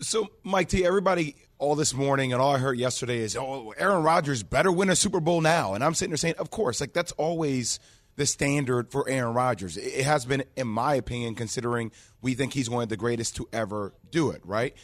So, 0.00 0.28
Mike 0.44 0.68
T, 0.68 0.86
everybody 0.86 1.34
all 1.58 1.74
this 1.74 1.92
morning 1.92 2.32
and 2.32 2.40
all 2.40 2.54
I 2.54 2.58
heard 2.58 2.78
yesterday 2.78 3.18
is, 3.18 3.36
oh, 3.36 3.74
Aaron 3.76 4.04
Rodgers 4.04 4.44
better 4.44 4.70
win 4.70 4.90
a 4.90 4.96
Super 4.96 5.18
Bowl 5.18 5.40
now. 5.40 5.74
And 5.74 5.82
I'm 5.82 5.92
sitting 5.92 6.12
there 6.12 6.16
saying, 6.16 6.36
of 6.38 6.50
course, 6.50 6.80
like 6.80 6.92
that's 6.92 7.10
always 7.12 7.80
the 8.14 8.24
standard 8.24 8.92
for 8.92 9.08
Aaron 9.08 9.34
Rodgers. 9.34 9.76
It 9.76 10.04
has 10.04 10.24
been, 10.24 10.44
in 10.56 10.68
my 10.68 10.94
opinion, 10.94 11.34
considering 11.34 11.90
we 12.22 12.34
think 12.34 12.52
he's 12.52 12.70
one 12.70 12.84
of 12.84 12.88
the 12.88 12.96
greatest 12.96 13.34
to 13.36 13.48
ever 13.52 13.92
do 14.08 14.30
it, 14.30 14.40
right? 14.44 14.76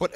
But 0.00 0.12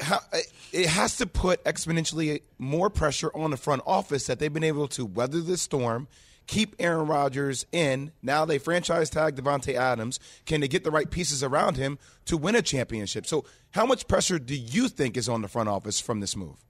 it 0.73 0.87
has 0.87 1.15
to 1.17 1.27
put 1.27 1.63
exponentially 1.63 2.41
more 2.57 2.89
pressure 2.89 3.29
on 3.35 3.51
the 3.51 3.57
front 3.57 3.83
office 3.85 4.25
that 4.25 4.39
they've 4.39 4.51
been 4.51 4.63
able 4.63 4.87
to 4.89 5.05
weather 5.05 5.41
the 5.41 5.57
storm, 5.57 6.07
keep 6.47 6.75
Aaron 6.79 7.05
Rodgers 7.05 7.67
in. 7.71 8.11
Now 8.23 8.45
they 8.45 8.57
franchise 8.57 9.11
tag 9.11 9.35
Davante 9.35 9.75
Adams. 9.75 10.19
Can 10.47 10.61
they 10.61 10.67
get 10.67 10.83
the 10.83 10.89
right 10.89 11.09
pieces 11.09 11.43
around 11.43 11.77
him 11.77 11.99
to 12.25 12.35
win 12.35 12.55
a 12.55 12.63
championship? 12.63 13.27
So, 13.27 13.45
how 13.71 13.85
much 13.85 14.07
pressure 14.07 14.39
do 14.39 14.55
you 14.55 14.89
think 14.89 15.17
is 15.17 15.29
on 15.29 15.43
the 15.43 15.47
front 15.47 15.69
office 15.69 15.99
from 15.99 16.19
this 16.19 16.35
move? 16.35 16.65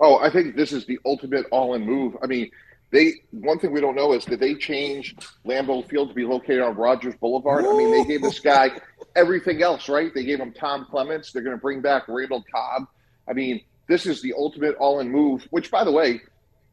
Oh, 0.00 0.18
I 0.18 0.28
think 0.28 0.56
this 0.56 0.72
is 0.72 0.84
the 0.86 0.98
ultimate 1.04 1.46
all-in 1.52 1.86
move. 1.86 2.16
I 2.22 2.26
mean, 2.26 2.50
they 2.90 3.14
one 3.30 3.58
thing 3.58 3.72
we 3.72 3.80
don't 3.80 3.96
know 3.96 4.12
is 4.12 4.24
did 4.24 4.40
they 4.40 4.54
change 4.54 5.14
Lambeau 5.44 5.86
Field 5.88 6.08
to 6.08 6.14
be 6.14 6.24
located 6.24 6.60
on 6.60 6.74
Rodgers 6.76 7.14
Boulevard? 7.16 7.64
I 7.66 7.72
mean, 7.72 7.90
they 7.90 8.04
gave 8.04 8.22
this 8.22 8.40
guy 8.40 8.70
everything 9.14 9.62
else, 9.62 9.88
right? 9.88 10.12
They 10.14 10.24
gave 10.24 10.40
him 10.40 10.52
Tom 10.52 10.86
Clements. 10.90 11.32
They're 11.32 11.42
going 11.42 11.56
to 11.56 11.60
bring 11.60 11.80
back 11.80 12.08
Randall 12.08 12.44
Cobb. 12.52 12.84
I 13.28 13.34
mean, 13.34 13.60
this 13.88 14.06
is 14.06 14.22
the 14.22 14.32
ultimate 14.36 14.74
all-in 14.76 15.10
move. 15.10 15.46
Which, 15.50 15.70
by 15.70 15.84
the 15.84 15.92
way, 15.92 16.22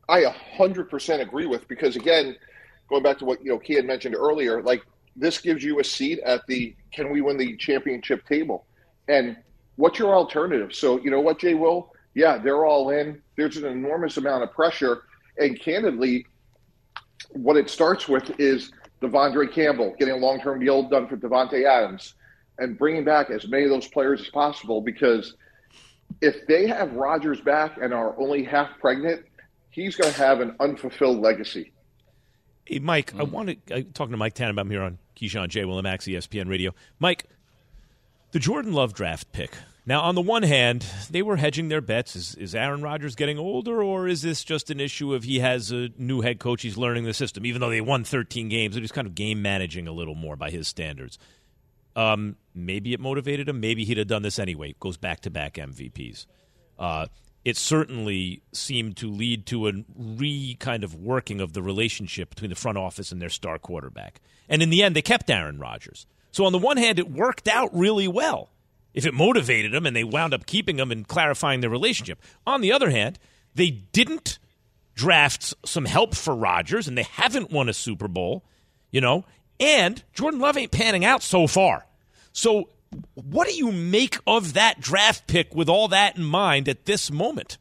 I 0.08 0.24
100% 0.58 1.22
agree 1.22 1.48
with 1.48 1.68
because 1.68 1.96
again, 1.96 2.36
going 2.90 3.04
back 3.04 3.18
to 3.20 3.26
what 3.26 3.44
you 3.44 3.52
know, 3.52 3.60
Key 3.60 3.76
had 3.76 3.86
mentioned 3.86 4.16
earlier, 4.16 4.62
like 4.62 4.84
this 5.16 5.40
gives 5.40 5.64
you 5.64 5.80
a 5.80 5.84
seat 5.84 6.20
at 6.20 6.46
the 6.48 6.76
can 6.94 7.12
we 7.12 7.22
win 7.22 7.38
the 7.38 7.58
championship 7.58 8.26
table, 8.28 8.66
and 9.10 9.36
what's 9.76 10.00
your 10.00 10.16
alternative? 10.16 10.74
So 10.74 11.00
you 11.02 11.12
know 11.12 11.20
what, 11.20 11.40
Jay 11.40 11.56
Will, 11.56 11.92
yeah, 12.14 12.38
they're 12.38 12.66
all 12.66 12.92
in. 12.92 13.22
There's 13.36 13.58
an 13.58 13.66
enormous 13.66 14.18
amount 14.18 14.44
of 14.44 14.54
pressure 14.54 15.04
and 15.38 15.60
candidly, 15.60 16.26
what 17.32 17.58
it 17.58 17.70
starts 17.70 18.08
with 18.08 18.40
is 18.40 18.72
De'Vondre 19.02 19.52
Campbell 19.52 19.96
getting 19.98 20.14
a 20.14 20.18
long 20.18 20.40
term 20.40 20.60
deal 20.60 20.84
done 20.84 21.08
for 21.08 21.18
Davante 21.18 21.66
Adams 21.66 22.16
and 22.58 22.78
bringing 22.78 23.04
back 23.04 23.30
as 23.30 23.48
many 23.48 23.64
of 23.64 23.70
those 23.70 23.88
players 23.88 24.22
as 24.22 24.30
possible 24.30 24.82
because 24.82 25.36
if 26.22 26.48
they 26.48 26.68
have 26.68 26.94
Rodgers 26.94 27.42
back 27.42 27.78
and 27.82 27.94
are 27.94 28.18
only 28.20 28.44
half 28.44 28.70
pregnant, 28.80 29.26
he's 29.70 29.96
going 29.96 30.14
to 30.14 30.18
have 30.18 30.40
an 30.40 30.56
unfulfilled 30.60 31.20
legacy. 31.20 31.72
Hey, 32.66 32.80
Mike, 32.80 33.14
mm. 33.14 33.20
I 33.20 33.24
want 33.24 33.68
to 33.68 33.76
I'm 33.76 33.92
talking 33.92 34.12
to 34.12 34.18
Mike 34.18 34.34
Tannenbaum 34.34 34.70
here 34.70 34.82
on 34.82 34.98
Keyshawn 35.16 35.50
J. 35.50 35.64
Willimax, 35.64 36.12
ESPN 36.12 36.50
Radio. 36.50 36.74
Mike, 37.00 37.26
the 38.32 38.40
Jordan 38.40 38.74
Love 38.74 38.94
draft 38.94 39.32
pick 39.32 39.52
now, 39.88 40.02
on 40.02 40.16
the 40.16 40.22
one 40.22 40.42
hand, 40.42 40.84
they 41.12 41.22
were 41.22 41.38
hedging 41.38 41.70
their 41.70 41.82
bets. 41.82 42.16
Is, 42.16 42.34
is 42.36 42.56
Aaron 42.56 42.82
Rodgers 42.82 43.14
getting 43.14 43.38
older, 43.38 43.84
or 43.84 44.08
is 44.08 44.24
this 44.24 44.44
just 44.44 44.72
an 44.72 44.80
issue 44.80 45.14
of 45.14 45.24
he 45.24 45.40
has 45.40 45.72
a 45.72 45.90
new 45.98 46.22
head 46.22 46.40
coach, 46.40 46.64
he's 46.64 46.78
learning 46.78 47.04
the 47.04 47.14
system? 47.14 47.46
Even 47.46 47.62
though 47.62 47.70
they 47.70 47.82
won 47.82 48.04
13 48.04 48.50
games, 48.50 48.76
he's 48.76 48.92
kind 48.92 49.06
of 49.06 49.14
game 49.14 49.44
managing 49.44 49.88
a 49.88 49.92
little 49.92 50.16
more 50.16 50.36
by 50.36 50.50
his 50.50 50.68
standards. 50.68 51.20
Um, 51.96 52.36
maybe 52.56 52.94
it 52.94 53.00
motivated 53.00 53.48
him. 53.48 53.60
Maybe 53.60 53.86
he'd 53.86 54.00
have 54.00 54.08
done 54.08 54.24
this 54.24 54.40
anyway. 54.40 54.74
Goes 54.80 54.98
back 54.98 55.22
to 55.22 55.30
back 55.30 55.54
MVPs. 55.54 56.26
Uh, 56.80 57.06
it 57.46 57.56
certainly 57.56 58.42
seemed 58.54 58.98
to 58.98 59.10
lead 59.10 59.46
to 59.46 59.68
a 59.68 59.74
re 59.96 60.58
kind 60.60 60.84
of 60.84 60.96
working 60.96 61.40
of 61.40 61.54
the 61.54 61.62
relationship 61.62 62.32
between 62.32 62.50
the 62.50 62.56
front 62.56 62.80
office 62.80 63.12
and 63.12 63.22
their 63.22 63.30
star 63.30 63.60
quarterback. 63.60 64.20
And 64.50 64.64
in 64.64 64.72
the 64.72 64.82
end, 64.82 64.96
they 64.96 65.04
kept 65.04 65.30
Aaron 65.30 65.60
Rodgers. 65.60 66.08
So 66.32 66.46
on 66.46 66.52
the 66.52 66.58
one 66.58 66.78
hand, 66.78 66.98
it 66.98 67.10
worked 67.10 67.48
out 67.48 67.70
really 67.74 68.08
well 68.08 68.50
if 68.96 69.06
it 69.06 69.14
motivated 69.14 69.74
them 69.74 69.86
and 69.86 69.96
they 69.96 70.04
wound 70.04 70.34
up 70.34 70.48
keeping 70.48 70.78
them 70.78 70.92
and 70.92 71.08
clarifying 71.08 71.60
their 71.60 71.70
relationship. 71.70 72.20
On 72.48 72.62
the 72.62 72.72
other 72.72 72.90
hand, 72.90 73.20
they 73.54 73.70
didn't 73.70 74.40
draft 74.96 75.54
some 75.66 75.86
help 75.86 76.16
for 76.16 76.34
Rodgers 76.34 76.88
and 76.88 76.98
they 76.98 77.04
haven't 77.04 77.52
won 77.52 77.70
a 77.70 77.74
Super 77.74 78.08
Bowl, 78.08 78.44
you 78.90 79.02
know, 79.02 79.26
and 79.60 80.02
Jordan 80.14 80.40
Love 80.40 80.58
ain't 80.58 80.72
panning 80.72 81.06
out 81.06 81.22
so 81.22 81.46
far. 81.46 81.86
So, 82.32 82.70
what 83.14 83.48
do 83.48 83.54
you 83.54 83.74
make 83.74 84.18
of 84.26 84.54
that 84.54 84.80
draft 84.80 85.28
pick 85.28 85.54
with 85.54 85.68
all 85.68 85.90
that 85.90 86.16
in 86.16 86.24
mind 86.24 86.70
at 86.70 86.86
this 86.86 87.12
moment? 87.12 87.58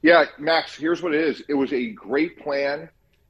Yeah, 0.00 0.24
Max, 0.38 0.74
here's 0.74 1.02
what 1.02 1.14
it 1.14 1.20
is 1.20 1.42
it 1.48 1.54
was 1.54 1.72
a 1.72 1.90
great 1.90 2.38
plan. 2.42 2.88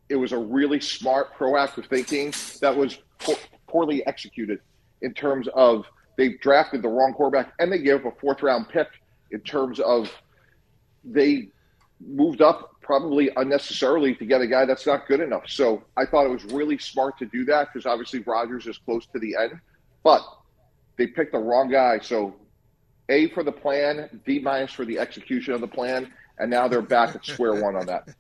It 0.09 0.17
was 0.17 0.33
a 0.33 0.39
really 0.39 0.81
smart, 0.81 1.37
proactive 1.37 1.87
thinking 1.87 2.33
that 2.61 2.77
was 2.77 2.99
poorly 3.67 4.07
executed 4.07 4.61
in 5.03 5.13
terms 5.13 5.49
of 5.55 5.87
they 6.19 6.31
drafted 6.31 6.83
the 6.83 6.89
wrong 6.89 7.15
quarterback 7.15 7.55
and 7.61 7.73
they 7.73 7.79
gave 7.79 8.05
up 8.05 8.17
a 8.17 8.21
fourth 8.21 8.43
round 8.43 8.69
pick 8.69 8.89
in 9.31 9.41
terms 9.41 9.79
of 9.79 10.11
they 11.05 11.49
moved 12.05 12.43
up 12.43 12.73
probably 12.83 13.31
unnecessarily 13.37 14.15
to 14.17 14.27
get 14.27 14.41
a 14.41 14.47
guy 14.47 14.65
that's 14.65 14.85
not 14.85 15.07
good 15.07 15.21
enough. 15.21 15.45
So 15.47 15.85
I 15.97 16.05
thought 16.05 16.27
it 16.27 16.31
was 16.31 16.45
really 16.47 16.77
smart 16.77 17.19
to 17.19 17.27
do 17.27 17.45
that 17.45 17.73
because 17.73 17.87
obviously 17.87 18.21
Rodgers 18.21 18.67
is 18.67 18.79
close 18.79 19.07
to 19.13 19.21
the 19.21 19.37
end, 19.41 19.61
but 20.03 20.23
they 20.97 21.07
picked 21.07 21.33
the 21.33 21.39
wrong 21.39 21.71
guy. 21.71 22.01
So 22.01 22.35
A 23.11 23.29
for 23.29 23.45
the 23.45 23.53
plan, 23.53 24.21
D 24.27 24.41
minus 24.41 24.73
for 24.73 24.85
the 24.85 24.99
execution 24.99 25.55
of 25.55 25.61
the 25.61 25.69
plan, 25.69 26.13
and 26.41 26.51
now 26.51 26.67
they're 26.67 26.83
back 26.83 27.15
at 27.15 27.25
square 27.25 27.63
one 27.63 27.77
on 27.77 27.87
that. 27.87 28.09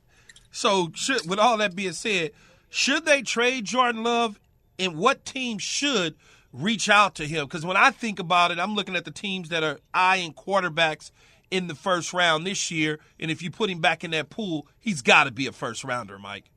So 0.50 0.90
should, 0.94 1.28
with 1.28 1.38
all 1.38 1.58
that 1.58 1.76
being 1.76 1.92
said, 1.92 2.30
should 2.70 3.04
they 3.04 3.20
trade 3.20 3.66
Jordan 3.66 4.02
Love, 4.02 4.40
and 4.78 4.96
what 4.96 5.26
team 5.26 5.58
should? 5.58 6.14
Reach 6.52 6.88
out 6.88 7.14
to 7.16 7.26
him. 7.26 7.46
Because 7.46 7.64
when 7.64 7.76
I 7.76 7.90
think 7.90 8.18
about 8.18 8.50
it, 8.50 8.58
I'm 8.58 8.74
looking 8.74 8.96
at 8.96 9.04
the 9.04 9.10
teams 9.10 9.50
that 9.50 9.62
are 9.62 9.78
eyeing 9.92 10.32
quarterbacks 10.32 11.10
in 11.50 11.66
the 11.66 11.74
first 11.74 12.12
round 12.12 12.46
this 12.46 12.70
year. 12.70 12.98
And 13.18 13.30
if 13.30 13.42
you 13.42 13.50
put 13.50 13.70
him 13.70 13.80
back 13.80 14.04
in 14.04 14.10
that 14.12 14.30
pool, 14.30 14.66
he's 14.78 15.02
got 15.02 15.24
to 15.24 15.30
be 15.30 15.46
a 15.46 15.52
first 15.52 15.84
rounder, 15.84 16.18
Mike. 16.18 16.50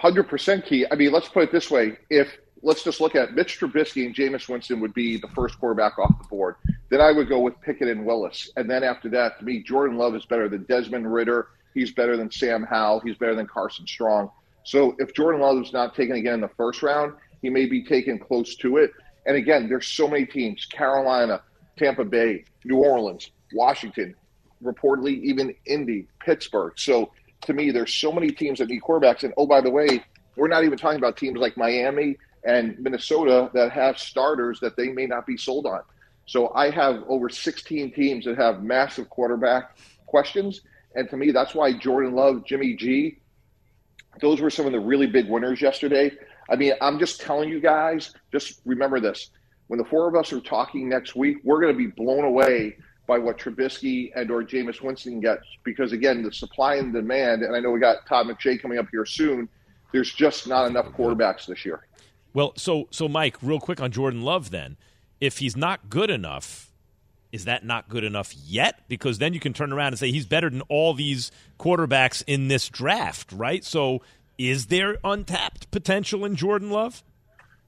100% 0.00 0.64
key. 0.64 0.86
I 0.90 0.94
mean, 0.94 1.12
let's 1.12 1.28
put 1.28 1.44
it 1.44 1.52
this 1.52 1.70
way. 1.70 1.98
If 2.08 2.28
let's 2.62 2.82
just 2.82 3.00
look 3.00 3.14
at 3.14 3.34
Mitch 3.34 3.58
Trubisky 3.58 4.06
and 4.06 4.14
Jameis 4.14 4.48
Winston 4.48 4.80
would 4.80 4.94
be 4.94 5.16
the 5.16 5.28
first 5.28 5.58
quarterback 5.58 5.98
off 5.98 6.18
the 6.20 6.28
board. 6.28 6.56
Then 6.88 7.00
I 7.00 7.12
would 7.12 7.28
go 7.28 7.40
with 7.40 7.60
Pickett 7.60 7.88
and 7.88 8.04
Willis. 8.04 8.50
And 8.56 8.68
then 8.68 8.82
after 8.82 9.08
that, 9.10 9.38
to 9.38 9.44
me, 9.44 9.62
Jordan 9.62 9.96
Love 9.96 10.14
is 10.14 10.24
better 10.24 10.48
than 10.48 10.64
Desmond 10.64 11.12
Ridder. 11.12 11.48
He's 11.74 11.92
better 11.92 12.16
than 12.16 12.30
Sam 12.30 12.64
Howell. 12.64 13.00
He's 13.00 13.16
better 13.16 13.34
than 13.34 13.46
Carson 13.46 13.86
Strong. 13.86 14.30
So 14.64 14.96
if 14.98 15.14
Jordan 15.14 15.40
Love 15.40 15.62
is 15.62 15.72
not 15.72 15.94
taken 15.94 16.16
again 16.16 16.34
in 16.34 16.40
the 16.40 16.48
first 16.48 16.82
round, 16.82 17.14
he 17.42 17.50
may 17.50 17.66
be 17.66 17.84
taken 17.84 18.18
close 18.18 18.56
to 18.56 18.78
it. 18.78 18.92
And 19.28 19.36
again, 19.36 19.68
there's 19.68 19.86
so 19.86 20.08
many 20.08 20.26
teams 20.26 20.66
Carolina, 20.66 21.42
Tampa 21.78 22.04
Bay, 22.04 22.44
New 22.64 22.78
Orleans, 22.78 23.30
Washington, 23.52 24.14
reportedly 24.64 25.22
even 25.22 25.54
Indy, 25.66 26.08
Pittsburgh. 26.18 26.72
So 26.76 27.12
to 27.42 27.52
me, 27.52 27.70
there's 27.70 27.94
so 27.94 28.10
many 28.10 28.32
teams 28.32 28.58
that 28.58 28.68
need 28.68 28.82
quarterbacks. 28.82 29.22
And 29.22 29.34
oh, 29.36 29.46
by 29.46 29.60
the 29.60 29.70
way, 29.70 30.02
we're 30.34 30.48
not 30.48 30.64
even 30.64 30.78
talking 30.78 30.98
about 30.98 31.18
teams 31.18 31.38
like 31.38 31.56
Miami 31.56 32.16
and 32.44 32.78
Minnesota 32.78 33.50
that 33.52 33.70
have 33.70 33.98
starters 33.98 34.60
that 34.60 34.76
they 34.76 34.88
may 34.88 35.06
not 35.06 35.26
be 35.26 35.36
sold 35.36 35.66
on. 35.66 35.80
So 36.24 36.50
I 36.54 36.70
have 36.70 37.04
over 37.06 37.28
16 37.28 37.92
teams 37.92 38.24
that 38.24 38.38
have 38.38 38.62
massive 38.62 39.10
quarterback 39.10 39.76
questions. 40.06 40.62
And 40.94 41.08
to 41.10 41.16
me, 41.18 41.32
that's 41.32 41.54
why 41.54 41.74
Jordan 41.74 42.14
Love, 42.14 42.44
Jimmy 42.46 42.74
G, 42.74 43.18
those 44.20 44.40
were 44.40 44.50
some 44.50 44.64
of 44.64 44.72
the 44.72 44.80
really 44.80 45.06
big 45.06 45.28
winners 45.28 45.60
yesterday. 45.60 46.12
I 46.48 46.56
mean, 46.56 46.72
I'm 46.80 46.98
just 46.98 47.20
telling 47.20 47.48
you 47.48 47.60
guys, 47.60 48.12
just 48.32 48.60
remember 48.64 49.00
this. 49.00 49.30
When 49.66 49.78
the 49.78 49.84
four 49.84 50.08
of 50.08 50.14
us 50.14 50.32
are 50.32 50.40
talking 50.40 50.88
next 50.88 51.14
week, 51.14 51.38
we're 51.44 51.60
going 51.60 51.72
to 51.72 51.78
be 51.78 51.88
blown 51.88 52.24
away 52.24 52.76
by 53.06 53.18
what 53.18 53.38
Trubisky 53.38 54.10
and 54.14 54.30
or 54.30 54.42
Jameis 54.42 54.82
Winston 54.82 55.20
gets 55.20 55.44
because 55.64 55.92
again, 55.92 56.22
the 56.22 56.32
supply 56.32 56.76
and 56.76 56.92
demand, 56.92 57.42
and 57.42 57.56
I 57.56 57.60
know 57.60 57.70
we 57.70 57.80
got 57.80 58.06
Todd 58.06 58.26
McShay 58.26 58.60
coming 58.60 58.78
up 58.78 58.86
here 58.90 59.06
soon. 59.06 59.48
There's 59.92 60.12
just 60.12 60.46
not 60.46 60.66
enough 60.66 60.86
quarterbacks 60.92 61.46
this 61.46 61.64
year. 61.64 61.86
Well, 62.34 62.52
so 62.56 62.86
so 62.90 63.08
Mike, 63.08 63.36
real 63.42 63.60
quick 63.60 63.80
on 63.80 63.90
Jordan 63.90 64.22
Love 64.22 64.50
then. 64.50 64.76
If 65.20 65.38
he's 65.38 65.56
not 65.56 65.90
good 65.90 66.10
enough, 66.10 66.70
is 67.32 67.46
that 67.46 67.64
not 67.64 67.88
good 67.88 68.04
enough 68.04 68.32
yet? 68.34 68.84
Because 68.88 69.18
then 69.18 69.34
you 69.34 69.40
can 69.40 69.52
turn 69.52 69.72
around 69.72 69.88
and 69.88 69.98
say 69.98 70.12
he's 70.12 70.26
better 70.26 70.48
than 70.48 70.62
all 70.68 70.94
these 70.94 71.32
quarterbacks 71.58 72.22
in 72.26 72.48
this 72.48 72.68
draft, 72.68 73.32
right? 73.32 73.64
So 73.64 74.02
is 74.38 74.66
there 74.66 74.96
untapped 75.02 75.70
potential 75.70 76.24
in 76.24 76.36
Jordan 76.36 76.70
Love? 76.70 77.02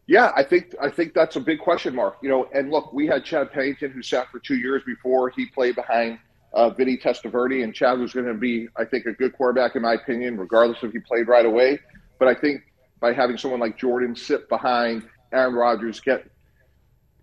Yeah, 0.06 0.32
I 0.34 0.42
think 0.42 0.74
I 0.80 0.88
think 0.88 1.14
that's 1.14 1.36
a 1.36 1.40
big 1.40 1.60
question 1.60 1.94
mark. 1.94 2.16
You 2.22 2.30
know, 2.30 2.48
and 2.52 2.70
look, 2.70 2.92
we 2.92 3.06
had 3.06 3.24
Chad 3.24 3.52
Pennington 3.52 3.90
who 3.92 4.02
sat 4.02 4.28
for 4.30 4.38
two 4.38 4.56
years 4.56 4.82
before 4.84 5.30
he 5.30 5.46
played 5.46 5.74
behind 5.74 6.18
uh, 6.52 6.70
Vinny 6.70 6.96
Testaverde, 6.96 7.62
and 7.62 7.74
Chad 7.74 7.98
was 7.98 8.12
going 8.12 8.26
to 8.26 8.34
be, 8.34 8.68
I 8.76 8.84
think, 8.84 9.06
a 9.06 9.12
good 9.12 9.32
quarterback 9.34 9.76
in 9.76 9.82
my 9.82 9.94
opinion, 9.94 10.36
regardless 10.36 10.78
if 10.82 10.92
he 10.92 10.98
played 10.98 11.28
right 11.28 11.46
away. 11.46 11.78
But 12.18 12.28
I 12.28 12.34
think 12.34 12.62
by 12.98 13.12
having 13.12 13.38
someone 13.38 13.60
like 13.60 13.78
Jordan 13.78 14.16
sit 14.16 14.48
behind 14.48 15.08
Aaron 15.32 15.54
Rodgers, 15.54 16.00
get 16.00 16.28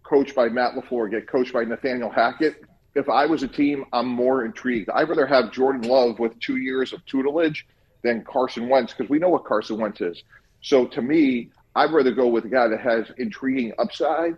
coached 0.04 0.34
by 0.34 0.48
Matt 0.48 0.74
LaFleur, 0.74 1.12
get 1.12 1.28
coached 1.28 1.54
by 1.54 1.64
Nathaniel 1.66 2.10
Hackett. 2.10 2.64
If 2.96 3.10
I 3.10 3.26
was 3.26 3.44
a 3.44 3.48
team, 3.48 3.86
I'm 3.92 4.08
more 4.08 4.46
intrigued. 4.46 4.90
I'd 4.90 5.10
rather 5.10 5.28
have 5.28 5.52
Jordan 5.52 5.82
Love 5.82 6.20
with 6.20 6.40
two 6.40 6.56
years 6.56 6.94
of 6.94 7.06
tutelage 7.06 7.68
than 8.08 8.24
Carson 8.24 8.70
Wentz 8.70 8.94
because 8.94 9.10
we 9.10 9.20
know 9.20 9.30
what 9.30 9.44
Carson 9.44 9.80
Wentz 9.80 10.02
is. 10.02 10.24
So 10.62 10.88
to 10.88 11.02
me, 11.02 11.52
I'd 11.76 11.92
rather 11.92 12.12
go 12.12 12.28
with 12.28 12.46
a 12.46 12.50
guy 12.50 12.68
that 12.68 12.80
has 12.80 13.12
intriguing 13.18 13.74
upside. 13.78 14.38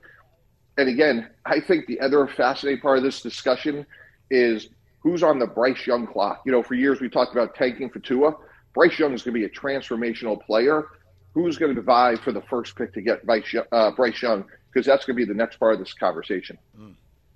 And 0.77 0.89
again, 0.89 1.29
I 1.45 1.59
think 1.59 1.85
the 1.85 1.99
other 1.99 2.27
fascinating 2.27 2.81
part 2.81 2.97
of 2.97 3.03
this 3.03 3.21
discussion 3.21 3.85
is 4.29 4.69
who's 4.99 5.23
on 5.23 5.39
the 5.39 5.47
Bryce 5.47 5.85
Young 5.85 6.07
clock. 6.07 6.41
You 6.45 6.51
know, 6.51 6.63
for 6.63 6.73
years 6.73 6.99
we 6.99 7.09
talked 7.09 7.31
about 7.31 7.55
tanking 7.55 7.89
for 7.89 7.99
Tua. 7.99 8.33
Bryce 8.73 8.97
Young 8.99 9.13
is 9.13 9.23
going 9.23 9.33
to 9.33 9.39
be 9.39 9.45
a 9.45 9.49
transformational 9.49 10.41
player. 10.41 10.87
who's 11.33 11.57
going 11.57 11.75
to 11.75 11.81
vie 11.81 12.15
for 12.15 12.31
the 12.31 12.41
first 12.49 12.75
pick 12.75 12.91
to 12.93 13.01
get 13.01 13.25
Bryce, 13.25 13.55
uh, 13.71 13.91
Bryce 13.91 14.21
Young 14.21 14.43
because 14.71 14.85
that's 14.85 15.05
going 15.05 15.15
to 15.15 15.25
be 15.25 15.31
the 15.31 15.37
next 15.37 15.57
part 15.57 15.73
of 15.73 15.79
this 15.79 15.93
conversation. 15.93 16.57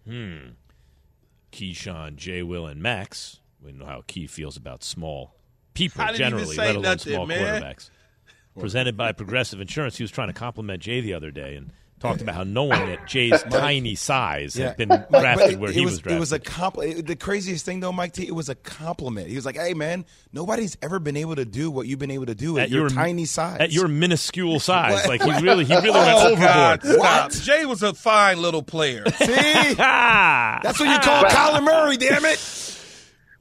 Hmm. 0.05 0.49
Keyshawn, 1.51 2.15
J. 2.15 2.43
Will, 2.43 2.65
and 2.65 2.81
Max. 2.81 3.39
We 3.61 3.71
know 3.71 3.85
how 3.85 4.03
Key 4.07 4.27
feels 4.27 4.57
about 4.57 4.83
small 4.83 5.35
people 5.73 6.01
I 6.01 6.11
didn't 6.11 6.27
even 6.27 6.39
generally, 6.39 6.55
let 6.57 6.69
alone 6.71 6.81
nothing, 6.83 7.13
small 7.13 7.25
man. 7.25 7.61
quarterbacks. 7.61 7.89
Presented 8.59 8.95
by 8.95 9.11
Progressive 9.13 9.59
Insurance. 9.61 9.97
He 9.97 10.03
was 10.03 10.11
trying 10.11 10.27
to 10.27 10.33
compliment 10.33 10.81
Jay 10.81 11.01
the 11.01 11.15
other 11.15 11.31
day 11.31 11.55
and 11.55 11.71
talked 11.99 12.21
about 12.21 12.35
how 12.35 12.43
no 12.43 12.65
one 12.65 12.81
at 12.89 13.07
Jay's 13.07 13.41
tiny 13.43 13.95
size 13.95 14.55
had 14.55 14.75
been 14.77 14.89
drafted 14.89 15.51
but 15.53 15.59
where 15.59 15.69
it 15.71 15.73
he 15.75 15.81
was, 15.85 15.93
was 15.93 15.99
drafted. 16.01 16.17
It 16.17 16.19
was 16.19 16.33
a 16.33 16.39
compl- 16.39 17.07
The 17.07 17.15
craziest 17.15 17.65
thing, 17.65 17.79
though, 17.79 17.93
Mike 17.93 18.11
T, 18.13 18.27
it 18.27 18.35
was 18.35 18.49
a 18.49 18.55
compliment. 18.55 19.29
He 19.29 19.35
was 19.35 19.45
like, 19.45 19.55
"Hey, 19.55 19.73
man, 19.73 20.05
nobody's 20.33 20.77
ever 20.83 20.99
been 20.99 21.15
able 21.17 21.35
to 21.37 21.45
do 21.45 21.71
what 21.71 21.87
you've 21.87 21.99
been 21.99 22.11
able 22.11 22.25
to 22.27 22.35
do 22.35 22.59
at, 22.59 22.69
your, 22.69 22.89
tiny 22.89 23.25
size." 23.25 23.57
At 23.59 23.71
your 23.71 23.87
minuscule 23.87 24.59
size. 24.59 25.07
like 25.07 25.23
he 25.23 25.31
really 25.41 25.63
he 25.65 25.73
really 25.75 25.91
went 25.91 26.09
Oh, 26.11 26.27
overboard. 26.33 26.81
God, 26.81 26.83
stop. 26.83 27.31
Jay 27.31 27.65
was 27.65 27.81
a 27.81 27.93
fine 27.95 28.39
little 28.41 28.61
player. 28.63 29.03
See, 29.17 29.25
that's 29.73 30.79
what 30.79 30.89
you 30.89 30.99
call 30.99 31.23
Kyler 31.23 31.63
Murray. 31.63 31.97
Damn 31.97 32.25
it! 32.25 32.37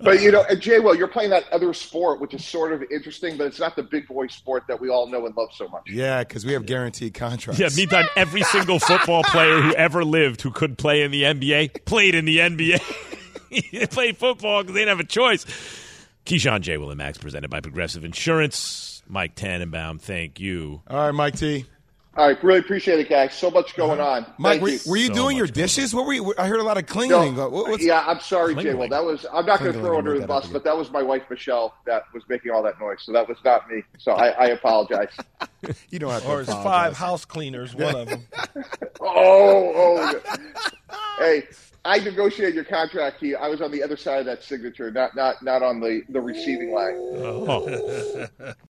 But 0.03 0.21
you 0.21 0.33
know, 0.33 0.45
Jay, 0.59 0.81
well, 0.81 0.95
you're 0.95 1.09
playing 1.09 1.31
that 1.31 1.51
other 1.53 1.73
sport, 1.73 2.21
which 2.21 2.35
is 2.35 2.45
sort 2.45 2.73
of 2.73 2.83
interesting, 2.91 3.37
but 3.37 3.47
it's 3.47 3.61
not 3.61 3.77
the 3.77 3.83
big 3.83 4.09
boy 4.09 4.27
sport 4.27 4.65
that 4.69 4.81
we 4.81 4.89
all 4.89 5.07
know 5.07 5.27
and 5.27 5.37
love 5.37 5.51
so 5.55 5.69
much. 5.69 5.89
Yeah, 5.89 6.25
because 6.25 6.45
we 6.45 6.53
have 6.53 6.67
guaranteed 6.67 7.15
contracts. 7.15 7.61
Yeah, 7.61 7.69
me 7.69 7.83
meantime, 7.83 8.07
every 8.17 8.43
single 8.43 8.79
football 8.79 9.23
player 9.25 9.61
who 9.61 9.75
ever 9.75 10.05
lived 10.05 10.43
who 10.43 10.51
could 10.51 10.77
play 10.77 11.03
in 11.03 11.11
the 11.11 11.23
NBA 11.23 11.85
played 11.85 12.15
in 12.15 12.25
the 12.25 12.39
NBA. 12.39 13.71
they 13.73 13.87
played 13.87 14.17
football 14.17 14.63
because 14.63 14.75
they 14.75 14.81
didn't 14.81 14.99
have 14.99 15.01
a 15.01 15.09
choice. 15.09 15.45
Keyshawn 16.27 16.61
J. 16.61 16.79
Will 16.79 16.91
and 16.91 16.99
Max 16.99 17.19
presented 17.19 17.51
by 17.51 17.61
Progressive 17.61 18.05
Insurance. 18.05 19.03
Mike 19.09 19.35
Tannenbaum, 19.35 20.01
thank 20.01 20.41
you. 20.41 20.83
All 20.89 20.97
right, 20.97 21.13
Mike 21.13 21.37
T. 21.37 21.67
All 22.15 22.27
right, 22.27 22.45
really 22.45 22.59
appreciate 22.59 23.01
it, 23.01 23.09
guys. 23.09 23.33
So 23.33 23.51
much 23.51 23.75
going 23.75 23.99
uh-huh. 23.99 24.11
on. 24.11 24.27
Mike, 24.37 24.61
were, 24.61 24.69
you. 24.69 24.79
were 24.87 24.97
you 24.99 25.07
So 25.07 25.15
doing 25.15 25.37
your 25.37 25.47
dishes? 25.47 25.95
What 25.95 26.05
were 26.05 26.13
you? 26.13 26.35
I 26.37 26.47
heard 26.47 26.61
a 26.61 26.63
lot 26.63 26.77
of 26.77 26.87
No, 26.87 26.93
cleaning. 26.93 27.37
What- 27.37 27.81
yeah, 27.81 28.05
I'm 28.07 28.21
sorry, 28.21 28.55
Jay. 28.55 28.75
Well, 28.75 28.89
that 28.89 29.03
was 29.03 29.25
I'm 29.33 29.47
not 29.47 29.61
going 29.61 29.73
to 29.73 29.79
throw 29.79 29.97
under 29.97 30.19
the 30.19 30.27
bus, 30.27 30.47
but 30.47 30.63
that 30.65 30.77
was 30.77 30.91
my 30.91 31.03
wife 31.03 31.23
Michelle 31.31 31.75
that 31.87 32.05
was 32.13 32.23
making 32.29 32.51
all 32.53 32.63
that 32.65 32.79
noise. 32.79 32.99
So 33.01 33.13
that 33.13 33.27
was 33.27 33.39
not 33.45 33.71
me. 33.71 33.83
So 33.99 34.13
I, 34.13 34.29
I 34.29 34.47
apologize. 34.49 35.11
You 35.91 36.01
don't 36.01 36.11
have 36.11 36.23
to 36.23 36.29
Or 36.29 36.41
it's 36.41 36.51
apologize. 36.51 36.73
five 36.73 36.97
house 36.97 37.25
cleaners, 37.25 37.73
one 37.73 37.95
of 37.95 38.09
them. 38.09 38.27
Oh, 39.01 39.73
oh. 39.77 40.39
hey, 41.19 41.45
I 41.85 41.99
negotiated 41.99 42.55
your 42.57 42.65
contract, 42.65 43.21
Key. 43.21 43.35
I 43.37 43.49
was 43.49 43.61
on 43.61 43.71
the 43.71 43.83
other 43.83 43.97
side 43.97 44.21
of 44.21 44.27
that 44.27 44.43
signature, 44.43 44.91
not 44.91 45.15
not 45.15 45.43
not 45.43 45.63
on 45.63 45.81
the 45.81 46.03
the 46.09 46.21
receiving 46.21 46.73
line. 46.73 46.95
Oh, 46.97 48.27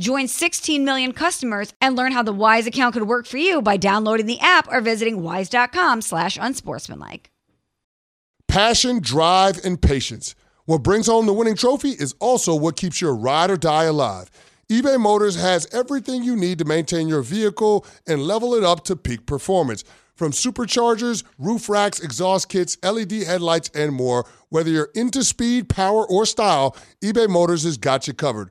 Join 0.00 0.28
16 0.28 0.82
million 0.82 1.12
customers 1.12 1.74
and 1.78 1.94
learn 1.94 2.12
how 2.12 2.22
the 2.22 2.32
Wise 2.32 2.66
account 2.66 2.94
could 2.94 3.02
work 3.02 3.26
for 3.26 3.36
you 3.36 3.60
by 3.60 3.76
downloading 3.76 4.24
the 4.24 4.40
app 4.40 4.66
or 4.72 4.80
visiting 4.80 5.22
wise.com 5.22 6.00
slash 6.00 6.38
unsportsmanlike. 6.40 7.28
Passion, 8.48 9.00
drive, 9.00 9.62
and 9.62 9.80
patience. 9.80 10.34
What 10.64 10.82
brings 10.82 11.06
home 11.06 11.26
the 11.26 11.34
winning 11.34 11.54
trophy 11.54 11.90
is 11.90 12.14
also 12.18 12.54
what 12.56 12.76
keeps 12.78 13.02
your 13.02 13.14
ride 13.14 13.50
or 13.50 13.58
die 13.58 13.84
alive. 13.84 14.30
eBay 14.70 14.98
Motors 14.98 15.36
has 15.36 15.68
everything 15.70 16.22
you 16.22 16.34
need 16.34 16.58
to 16.60 16.64
maintain 16.64 17.06
your 17.06 17.22
vehicle 17.22 17.84
and 18.06 18.22
level 18.22 18.54
it 18.54 18.64
up 18.64 18.84
to 18.84 18.96
peak 18.96 19.26
performance. 19.26 19.84
From 20.14 20.32
superchargers, 20.32 21.24
roof 21.38 21.68
racks, 21.68 22.00
exhaust 22.00 22.48
kits, 22.48 22.78
LED 22.82 23.12
headlights, 23.24 23.70
and 23.74 23.92
more, 23.92 24.24
whether 24.48 24.70
you're 24.70 24.90
into 24.94 25.22
speed, 25.24 25.68
power, 25.68 26.08
or 26.08 26.24
style, 26.24 26.74
eBay 27.02 27.28
Motors 27.28 27.64
has 27.64 27.76
got 27.76 28.08
you 28.08 28.14
covered. 28.14 28.50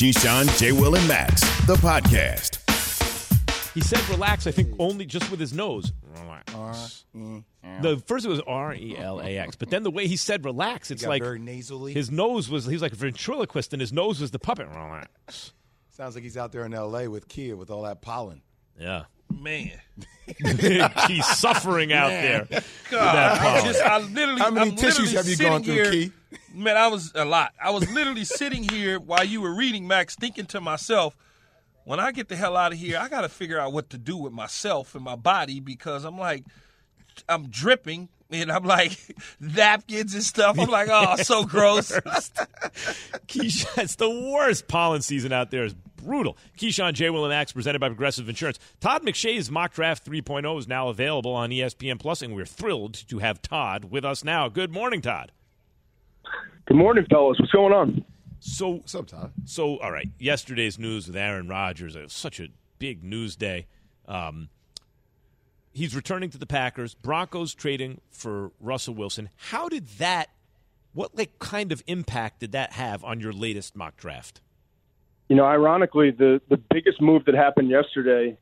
Keyshawn, 0.00 0.58
J. 0.58 0.72
Will, 0.72 0.94
and 0.94 1.06
Max, 1.06 1.42
the 1.66 1.74
podcast. 1.74 2.56
he 3.74 3.82
said 3.82 4.00
relax, 4.08 4.46
I 4.46 4.50
think 4.50 4.74
only 4.78 5.04
just 5.04 5.30
with 5.30 5.38
his 5.38 5.52
nose. 5.52 5.92
Relax. 6.18 7.04
The 7.82 8.02
first 8.06 8.24
it 8.24 8.30
was 8.30 8.40
R 8.46 8.72
E 8.72 8.96
L 8.96 9.20
A 9.20 9.36
X, 9.36 9.56
but 9.56 9.68
then 9.68 9.82
the 9.82 9.90
way 9.90 10.06
he 10.06 10.16
said 10.16 10.42
relax, 10.42 10.90
it's 10.90 11.04
like 11.04 11.22
very 11.22 11.38
nasally. 11.38 11.92
his 11.92 12.10
nose 12.10 12.48
was 12.48 12.64
he 12.64 12.72
was 12.72 12.80
like 12.80 12.92
a 12.92 12.96
ventriloquist 12.96 13.74
and 13.74 13.80
his 13.82 13.92
nose 13.92 14.22
was 14.22 14.30
the 14.30 14.38
puppet. 14.38 14.68
Relax. 14.68 15.52
Sounds 15.90 16.14
like 16.14 16.24
he's 16.24 16.38
out 16.38 16.50
there 16.50 16.64
in 16.64 16.72
L.A. 16.72 17.06
with 17.06 17.28
Kia 17.28 17.54
with 17.54 17.68
all 17.68 17.82
that 17.82 18.00
pollen. 18.00 18.40
Yeah. 18.80 19.02
Man. 19.38 19.70
He's 21.08 21.26
suffering 21.38 21.92
out 21.92 22.08
there. 22.08 22.46
God, 22.90 23.14
that 23.14 23.40
I 23.40 23.60
just, 23.64 23.80
I 23.82 23.98
literally, 23.98 24.40
How 24.40 24.50
many 24.50 24.70
I'm 24.70 24.76
tissues 24.76 25.12
have 25.12 25.28
you 25.28 25.36
gone 25.36 25.62
through, 25.62 25.74
here, 25.74 25.90
Key? 25.90 26.12
Man, 26.54 26.76
I 26.76 26.88
was 26.88 27.12
a 27.14 27.24
lot. 27.24 27.52
I 27.62 27.70
was 27.70 27.90
literally 27.92 28.24
sitting 28.24 28.68
here 28.68 28.98
while 29.00 29.24
you 29.24 29.40
were 29.40 29.54
reading, 29.54 29.86
Max, 29.86 30.14
thinking 30.14 30.46
to 30.46 30.60
myself, 30.60 31.16
when 31.84 31.98
I 31.98 32.12
get 32.12 32.28
the 32.28 32.36
hell 32.36 32.56
out 32.56 32.72
of 32.72 32.78
here, 32.78 32.98
I 32.98 33.08
got 33.08 33.22
to 33.22 33.28
figure 33.28 33.58
out 33.58 33.72
what 33.72 33.90
to 33.90 33.98
do 33.98 34.16
with 34.16 34.32
myself 34.32 34.94
and 34.94 35.02
my 35.02 35.16
body 35.16 35.60
because 35.60 36.04
I'm 36.04 36.18
like, 36.18 36.44
I'm 37.28 37.48
dripping. 37.48 38.08
And 38.32 38.52
I'm 38.52 38.62
like 38.62 38.96
napkins 39.40 40.14
and 40.14 40.22
stuff. 40.22 40.56
I'm 40.56 40.70
like, 40.70 40.88
oh, 40.88 41.16
so 41.16 41.44
gross. 41.46 41.90
Keyshawn, 43.26 43.82
it's 43.82 43.96
the 43.96 44.08
worst 44.08 44.68
pollen 44.68 45.02
season 45.02 45.32
out 45.32 45.50
there. 45.50 45.64
It's 45.64 45.74
brutal. 45.96 46.36
Keyshawn 46.56 46.92
J. 46.92 47.10
Will 47.10 47.24
and 47.24 47.30
Max 47.30 47.50
presented 47.50 47.80
by 47.80 47.88
Progressive 47.88 48.28
Insurance. 48.28 48.60
Todd 48.80 49.02
McShay's 49.02 49.50
Mock 49.50 49.74
Draft 49.74 50.06
3.0 50.06 50.58
is 50.60 50.68
now 50.68 50.88
available 50.88 51.32
on 51.32 51.50
ESPN 51.50 51.98
Plus, 51.98 52.22
and 52.22 52.36
we're 52.36 52.46
thrilled 52.46 52.94
to 53.08 53.18
have 53.18 53.42
Todd 53.42 53.86
with 53.86 54.04
us 54.04 54.22
now. 54.22 54.48
Good 54.48 54.72
morning, 54.72 55.00
Todd. 55.00 55.32
Good 56.70 56.76
morning, 56.76 57.04
fellas. 57.10 57.36
What's 57.40 57.50
going 57.50 57.72
on? 57.72 58.04
So, 58.38 58.80
Todd? 58.86 59.32
so 59.44 59.78
all 59.78 59.90
right. 59.90 60.08
Yesterday's 60.20 60.78
news 60.78 61.08
with 61.08 61.16
Aaron 61.16 61.48
Rodgers. 61.48 61.96
It 61.96 62.02
was 62.02 62.12
such 62.12 62.38
a 62.38 62.46
big 62.78 63.02
news 63.02 63.34
day. 63.34 63.66
Um, 64.06 64.50
he's 65.72 65.96
returning 65.96 66.30
to 66.30 66.38
the 66.38 66.46
Packers. 66.46 66.94
Broncos 66.94 67.54
trading 67.54 68.00
for 68.12 68.52
Russell 68.60 68.94
Wilson. 68.94 69.30
How 69.36 69.68
did 69.68 69.88
that? 69.98 70.28
What 70.92 71.18
like 71.18 71.40
kind 71.40 71.72
of 71.72 71.82
impact 71.88 72.38
did 72.38 72.52
that 72.52 72.74
have 72.74 73.02
on 73.02 73.18
your 73.18 73.32
latest 73.32 73.74
mock 73.74 73.96
draft? 73.96 74.40
You 75.28 75.34
know, 75.34 75.46
ironically, 75.46 76.12
the 76.12 76.40
the 76.50 76.56
biggest 76.56 77.02
move 77.02 77.24
that 77.24 77.34
happened 77.34 77.68
yesterday 77.68 78.38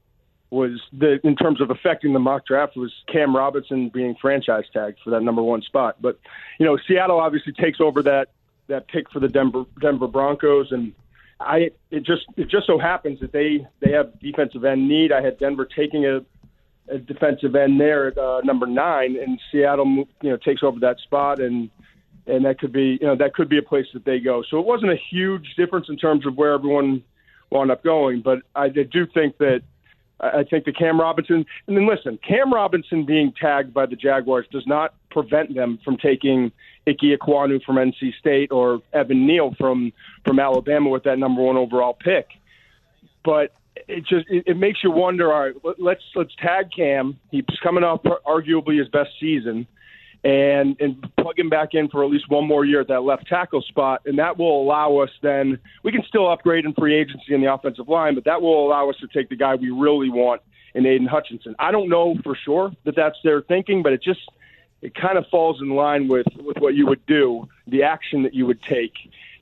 was 0.50 0.80
the 0.92 1.20
in 1.24 1.36
terms 1.36 1.60
of 1.60 1.70
affecting 1.70 2.12
the 2.12 2.18
mock 2.18 2.46
draft 2.46 2.76
was 2.76 2.92
Cam 3.12 3.36
Robinson 3.36 3.90
being 3.90 4.14
franchise 4.20 4.64
tagged 4.72 4.98
for 5.04 5.10
that 5.10 5.22
number 5.22 5.42
one 5.42 5.62
spot. 5.62 5.96
But 6.00 6.18
you 6.58 6.66
know, 6.66 6.78
Seattle 6.88 7.20
obviously 7.20 7.52
takes 7.52 7.80
over 7.80 8.02
that 8.02 8.28
that 8.68 8.88
pick 8.88 9.10
for 9.10 9.20
the 9.20 9.28
Denver 9.28 9.64
Denver 9.80 10.08
Broncos, 10.08 10.72
and 10.72 10.92
I 11.40 11.70
it 11.90 12.04
just 12.04 12.24
it 12.36 12.48
just 12.48 12.66
so 12.66 12.78
happens 12.78 13.20
that 13.20 13.32
they 13.32 13.66
they 13.80 13.92
have 13.92 14.18
defensive 14.20 14.64
end 14.64 14.88
need. 14.88 15.12
I 15.12 15.22
had 15.22 15.38
Denver 15.38 15.66
taking 15.66 16.06
a, 16.06 16.24
a 16.88 16.98
defensive 16.98 17.54
end 17.54 17.78
there 17.78 18.08
at 18.08 18.18
uh, 18.18 18.40
number 18.42 18.66
nine, 18.66 19.16
and 19.16 19.38
Seattle 19.52 19.86
you 20.22 20.30
know 20.30 20.36
takes 20.36 20.62
over 20.62 20.80
that 20.80 20.98
spot 21.00 21.40
and. 21.40 21.70
and 22.26 22.44
that 22.44 22.58
could 22.58 22.72
be 22.72 22.98
you 23.00 23.06
know 23.06 23.16
that 23.16 23.32
could 23.32 23.48
be 23.48 23.56
a 23.56 23.62
place 23.62 23.86
that 23.94 24.04
they 24.04 24.18
go. 24.18 24.42
So 24.50 24.58
it 24.58 24.66
wasn't 24.66 24.92
a 24.92 24.98
huge 25.10 25.54
difference 25.56 25.88
in 25.88 25.96
terms 25.96 26.26
of 26.26 26.36
where 26.36 26.52
everyone 26.52 27.02
wound 27.50 27.70
up 27.70 27.82
going, 27.82 28.20
but 28.20 28.40
I 28.54 28.68
do 28.68 29.06
think 29.06 29.38
that 29.38 29.62
I 30.20 30.42
think 30.42 30.64
the 30.64 30.72
Cam 30.72 31.00
Robinson 31.00 31.46
and 31.66 31.76
then 31.76 31.86
listen, 31.86 32.18
Cam 32.26 32.52
Robinson 32.52 33.04
being 33.04 33.32
tagged 33.40 33.72
by 33.72 33.86
the 33.86 33.96
Jaguars 33.96 34.46
does 34.50 34.66
not 34.66 34.94
prevent 35.10 35.54
them 35.54 35.78
from 35.84 35.96
taking 35.96 36.50
Ike 36.88 36.96
Ekwonu 37.02 37.62
from 37.62 37.76
NC 37.76 38.16
State 38.18 38.50
or 38.50 38.80
Evan 38.92 39.26
Neal 39.26 39.54
from 39.58 39.92
from 40.24 40.40
Alabama 40.40 40.90
with 40.90 41.04
that 41.04 41.18
number 41.18 41.42
one 41.42 41.56
overall 41.56 41.94
pick. 41.94 42.28
But 43.24 43.54
it 43.86 44.06
just 44.06 44.26
it, 44.28 44.44
it 44.46 44.56
makes 44.56 44.82
you 44.82 44.90
wonder. 44.90 45.32
All 45.32 45.40
right, 45.40 45.54
let's 45.78 46.02
let's 46.14 46.34
tag 46.36 46.70
Cam. 46.74 47.18
He's 47.30 47.44
coming 47.62 47.84
off 47.84 48.02
arguably 48.02 48.78
his 48.78 48.88
best 48.88 49.10
season, 49.20 49.66
and 50.24 50.76
and 50.80 51.00
plug 51.16 51.38
him 51.38 51.48
back 51.48 51.74
in 51.74 51.88
for 51.88 52.04
at 52.04 52.10
least 52.10 52.28
one 52.28 52.46
more 52.46 52.64
year 52.64 52.80
at 52.80 52.88
that 52.88 53.02
left 53.02 53.26
tackle 53.26 53.62
spot, 53.62 54.02
and 54.04 54.18
that 54.18 54.36
will 54.38 54.62
allow 54.62 54.96
us 54.98 55.10
then 55.22 55.58
we 55.82 55.92
can 55.92 56.02
still 56.08 56.30
upgrade 56.30 56.64
in 56.64 56.72
free 56.74 56.94
agency 56.94 57.34
in 57.34 57.40
the 57.40 57.52
offensive 57.52 57.88
line, 57.88 58.14
but 58.14 58.24
that 58.24 58.42
will 58.42 58.66
allow 58.66 58.90
us 58.90 58.96
to 58.96 59.06
take 59.08 59.28
the 59.28 59.36
guy 59.36 59.54
we 59.54 59.70
really 59.70 60.10
want 60.10 60.42
in 60.74 60.86
Aidan 60.86 61.06
Hutchinson. 61.06 61.54
I 61.58 61.70
don't 61.70 61.88
know 61.88 62.16
for 62.22 62.34
sure 62.34 62.72
that 62.84 62.96
that's 62.96 63.16
their 63.22 63.42
thinking, 63.42 63.82
but 63.82 63.92
it 63.92 64.02
just 64.02 64.20
it 64.82 64.94
kind 64.94 65.18
of 65.18 65.26
falls 65.28 65.60
in 65.60 65.70
line 65.70 66.08
with 66.08 66.26
with 66.36 66.58
what 66.58 66.74
you 66.74 66.86
would 66.86 67.04
do, 67.06 67.48
the 67.66 67.84
action 67.84 68.22
that 68.24 68.34
you 68.34 68.46
would 68.46 68.62
take 68.62 68.94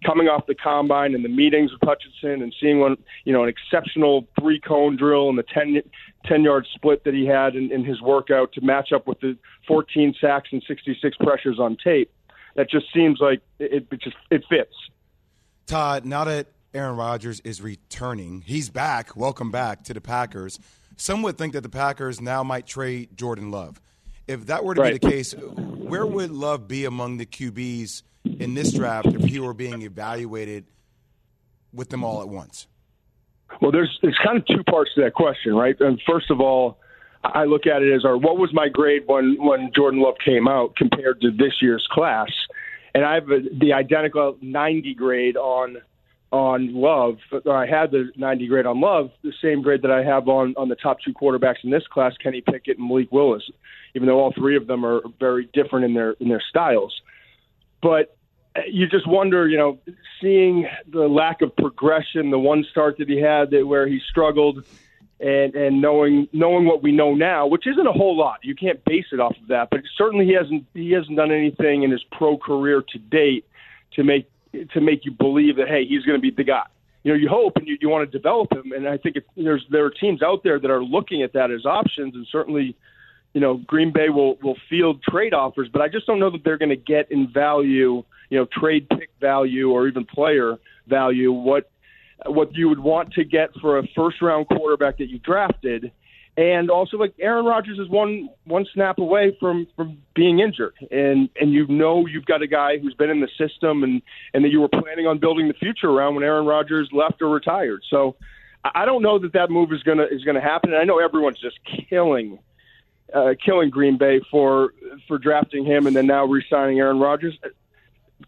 coming 0.07 0.29
off 0.29 0.47
the 0.47 0.55
combine 0.55 1.15
and 1.15 1.25
the 1.25 1.29
meetings 1.29 1.73
with 1.73 1.81
Hutchinson 1.83 2.43
and 2.43 2.55
seeing 2.61 2.79
one, 2.79 2.97
you 3.25 3.33
know, 3.33 3.43
an 3.43 3.49
exceptional 3.49 4.27
three 4.39 4.61
cone 4.61 4.97
drill 4.97 5.29
and 5.29 5.37
the 5.37 5.43
10, 5.43 5.83
10 6.25 6.43
yard 6.45 6.67
split 6.73 7.05
that 7.05 7.15
he 7.15 7.27
had 7.27 7.57
in, 7.57 7.73
in 7.73 7.85
his 7.85 8.01
workout 8.01 8.53
to 8.53 8.61
match 8.61 8.93
up 8.93 9.07
with 9.07 9.21
the 9.21 9.37
14 9.67 10.15
sacks 10.21 10.51
and 10.53 10.63
66 10.67 11.17
pressures 11.19 11.59
on 11.59 11.77
tape. 11.83 12.13
That 12.55 12.71
just 12.71 12.87
seems 12.95 13.19
like 13.21 13.43
it, 13.59 13.87
it 13.91 14.01
just 14.01 14.17
it 14.31 14.45
fits. 14.49 14.73
Todd, 15.67 16.07
now 16.07 16.25
that 16.25 16.47
Aaron 16.73 16.97
Rodgers 16.97 17.41
is 17.41 17.61
returning, 17.61 18.43
he's 18.47 18.71
back. 18.71 19.17
Welcome 19.17 19.51
back 19.51 19.83
to 19.85 19.95
the 19.95 20.01
Packers. 20.01 20.59
Some 20.97 21.23
would 21.23 21.37
think 21.37 21.53
that 21.53 21.63
the 21.63 21.69
Packers 21.69 22.21
now 22.21 22.43
might 22.43 22.67
trade 22.67 23.17
Jordan 23.17 23.51
Love. 23.51 23.81
If 24.27 24.47
that 24.47 24.65
were 24.65 24.75
to 24.75 24.81
right. 24.81 24.93
be 24.95 24.99
the 24.99 25.13
case, 25.13 25.35
where 25.35 26.07
would 26.07 26.31
Love 26.31 26.67
be 26.67 26.85
among 26.85 27.19
the 27.19 27.27
QBs 27.27 28.03
in 28.41 28.55
this 28.55 28.73
draft 28.73 29.09
if 29.09 29.25
he 29.25 29.41
were 29.41 29.55
being 29.55 29.83
evaluated 29.83 30.65
with 31.73 31.91
them 31.91 32.05
all 32.05 32.23
at 32.23 32.29
once? 32.29 32.67
Well, 33.61 33.71
there's 33.71 33.99
there's 34.03 34.19
kind 34.25 34.37
of 34.37 34.47
two 34.47 34.65
parts 34.65 34.91
to 34.95 35.03
that 35.03 35.15
question, 35.15 35.55
right? 35.55 35.77
And 35.81 36.01
first 36.07 36.31
of 36.31 36.41
all, 36.41 36.79
I 37.23 37.45
look 37.45 37.67
at 37.67 37.83
it 37.83 37.95
as 37.95 38.05
our 38.05 38.17
what 38.17 38.39
was 38.39 38.53
my 38.53 38.69
grade 38.69 39.05
when 39.07 39.37
when 39.39 39.71
Jordan 39.75 40.01
Love 40.01 40.17
came 40.25 40.49
out 40.49 40.77
compared 40.77 41.21
to 41.23 41.31
this 41.31 41.55
year's 41.61 41.87
class, 41.91 42.31
and 42.95 43.05
I 43.05 43.15
have 43.15 43.31
a, 43.31 43.41
the 43.61 43.73
identical 43.73 44.37
90 44.41 44.95
grade 44.95 45.37
on 45.37 45.79
on 46.33 46.75
Love. 46.75 47.19
I 47.51 47.67
had 47.67 47.93
the 47.93 48.11
90 48.17 48.47
grade 48.49 48.67
on 48.67 48.81
Love, 48.81 49.11
the 49.23 49.33
same 49.41 49.63
grade 49.63 49.83
that 49.83 49.91
I 49.91 50.03
have 50.03 50.29
on 50.29 50.55
on 50.57 50.69
the 50.69 50.77
top 50.77 50.99
two 51.01 51.13
quarterbacks 51.13 51.65
in 51.65 51.71
this 51.71 51.87
class, 51.87 52.15
Kenny 52.23 52.41
Pickett 52.41 52.79
and 52.79 52.89
Malik 52.89 53.13
Willis, 53.13 53.49
even 53.95 54.07
though 54.07 54.19
all 54.19 54.33
three 54.33 54.57
of 54.57 54.67
them 54.67 54.85
are 54.85 55.03
very 55.19 55.49
different 55.53 55.85
in 55.85 55.95
their 55.95 56.13
in 56.21 56.29
their 56.29 56.43
styles. 56.49 57.01
But 57.83 58.16
you 58.69 58.87
just 58.87 59.07
wonder, 59.07 59.49
you 59.49 59.57
know, 59.57 59.79
seeing 60.21 60.67
the 60.89 61.09
lack 61.09 61.43
of 61.43 61.55
progression, 61.57 62.31
the 62.31 62.39
one 62.39 62.65
start 62.71 62.99
that 62.99 63.09
he 63.09 63.21
had 63.21 63.51
that 63.51 63.67
where 63.67 63.87
he 63.87 64.01
struggled, 64.09 64.65
and 65.21 65.55
and 65.55 65.81
knowing 65.81 66.29
knowing 66.33 66.67
what 66.67 66.83
we 66.83 66.93
know 66.93 67.15
now, 67.15 67.47
which 67.47 67.67
isn't 67.67 67.87
a 67.87 67.93
whole 67.93 68.17
lot. 68.17 68.41
You 68.43 68.55
can't 68.55 68.85
base 68.85 69.07
it 69.13 69.21
off 69.21 69.37
of 69.41 69.49
that, 69.49 69.69
but 69.71 69.81
certainly 69.97 70.27
he 70.27 70.33
hasn't 70.33 70.67
he 70.75 70.93
hasn't 70.93 71.17
done 71.17 71.33
anything 71.33 71.83
in 71.83 71.91
his 71.91 72.05
pro 72.13 72.37
career 72.37 72.83
to 72.83 72.99
date 72.99 73.47
to 73.93 74.05
make 74.05 74.31
to 74.73 74.81
make 74.81 75.05
you 75.05 75.13
believe 75.13 75.57
that 75.57 75.69
hey, 75.69 75.85
he's 75.87 76.05
going 76.05 76.19
to 76.19 76.23
be 76.23 76.31
the 76.31 76.45
guy. 76.45 76.67
You 77.03 77.13
know, 77.13 77.19
you 77.19 77.29
hope 77.29 77.57
and 77.57 77.69
you, 77.69 77.79
you 77.81 77.89
want 77.89 78.11
to 78.11 78.19
develop 78.19 78.53
him, 78.53 78.73
and 78.73 78.89
I 78.89 78.97
think 78.97 79.17
it, 79.17 79.27
there's 79.37 79.65
there 79.71 79.85
are 79.85 79.91
teams 79.91 80.23
out 80.23 80.43
there 80.43 80.59
that 80.59 80.71
are 80.71 80.83
looking 80.83 81.23
at 81.23 81.33
that 81.35 81.51
as 81.51 81.65
options, 81.65 82.15
and 82.15 82.27
certainly, 82.31 82.77
you 83.37 83.43
know, 83.43 83.59
Green 83.67 83.93
Bay 83.93 84.09
will 84.09 84.37
will 84.43 84.57
field 84.71 85.03
trade 85.03 85.35
offers, 85.35 85.69
but 85.71 85.83
I 85.83 85.89
just 85.89 86.07
don't 86.07 86.19
know 86.19 86.31
that 86.31 86.43
they're 86.43 86.57
going 86.57 86.71
to 86.71 86.75
get 86.75 87.13
in 87.13 87.31
value, 87.31 88.03
you 88.31 88.39
know, 88.39 88.47
trade 88.47 88.89
pick 88.89 89.11
value 89.21 89.71
or 89.71 89.87
even 89.87 90.07
player 90.07 90.57
value 90.87 91.31
what 91.31 91.71
what 92.25 92.55
you 92.55 92.71
would 92.71 92.79
want 92.79 93.13
to 93.13 93.25
get 93.25 93.51
for 93.61 93.79
a 93.79 93.87
first 93.95 94.23
round 94.23 94.49
quarterback 94.49 94.97
that 94.97 95.11
you 95.11 95.19
drafted 95.19 95.93
and 96.39 96.71
also 96.71 96.97
like 96.97 97.13
Aaron 97.21 97.45
Rodgers 97.45 97.79
is 97.79 97.91
one 97.91 98.31
one 98.45 98.65
snap 98.73 98.97
away 98.97 99.37
from 99.39 99.67
from 99.77 99.99
being 100.15 100.41
injured, 100.41 100.75
and 100.91 101.29
and 101.39 101.53
you 101.53 101.67
know 101.67 102.07
you've 102.07 102.25
got 102.25 102.41
a 102.41 102.47
guy 102.47 102.79
who's 102.79 102.95
been 102.95 103.11
in 103.11 103.21
the 103.21 103.29
system 103.37 103.85
and 103.85 104.01
and 104.33 104.43
that 104.47 104.49
you 104.49 104.63
were 104.63 104.69
planning 104.69 105.07
on 105.07 105.19
building 105.19 105.47
the 105.47 105.55
future 105.55 105.91
around 105.91 106.15
when 106.15 106.25
Aaron 106.25 106.47
Rodgers 106.47 106.89
left 106.91 107.21
or 107.21 107.29
retired. 107.29 107.83
So 107.91 108.17
I 108.65 108.87
don't 108.87 109.03
know 109.03 109.19
that 109.19 109.35
that 109.35 109.51
move 109.51 109.75
is 109.75 109.83
gonna 109.83 110.07
is 110.11 110.25
gonna 110.25 110.41
happen. 110.41 110.73
And 110.73 110.81
I 110.81 110.85
know 110.85 111.01
everyone's 111.01 111.41
just 111.41 111.59
killing. 111.91 112.39
Uh, 113.15 113.35
killing 113.45 113.71
Green 113.71 113.97
Bay 113.97 114.21
for 114.31 114.75
for 115.07 115.17
drafting 115.19 115.65
him 115.65 115.87
and 115.87 115.95
then 115.95 116.07
now 116.07 116.25
re-signing 116.25 116.81
Aaron 116.81 116.99
Rodgers. 116.99 117.39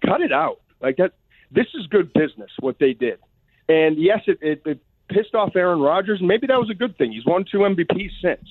Cut 0.05 0.21
it 0.21 0.33
out. 0.33 0.61
Like 0.81 0.97
that. 0.99 1.13
This 1.51 1.67
is 1.75 1.87
good 1.87 2.13
business. 2.13 2.51
What 2.61 2.79
they 2.79 2.93
did. 2.93 3.19
And 3.69 3.99
yes, 3.99 4.21
it, 4.27 4.39
it, 4.41 4.63
it 4.65 4.81
pissed 5.09 5.35
off 5.35 5.57
Aaron 5.57 5.81
Rodgers. 5.81 6.21
And 6.21 6.29
maybe 6.29 6.47
that 6.47 6.59
was 6.59 6.71
a 6.71 6.75
good 6.75 6.97
thing. 6.97 7.13
He's 7.13 7.27
won 7.27 7.45
two 7.51 7.59
MVPs 7.59 8.11
since. 8.23 8.49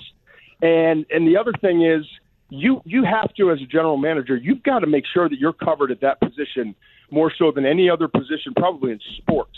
And 0.60 1.06
and 1.10 1.26
the 1.26 1.36
other 1.36 1.52
thing 1.60 1.82
is 1.82 2.04
you 2.50 2.82
you 2.84 3.04
have 3.04 3.32
to 3.34 3.50
as 3.50 3.60
a 3.60 3.66
general 3.66 3.96
manager, 3.96 4.36
you've 4.36 4.62
got 4.62 4.80
to 4.80 4.86
make 4.86 5.04
sure 5.06 5.28
that 5.28 5.38
you're 5.38 5.52
covered 5.52 5.90
at 5.90 6.00
that 6.00 6.20
position 6.20 6.74
more 7.10 7.32
so 7.36 7.50
than 7.50 7.64
any 7.64 7.88
other 7.88 8.08
position 8.08 8.52
probably 8.56 8.92
in 8.92 9.00
sports. 9.18 9.56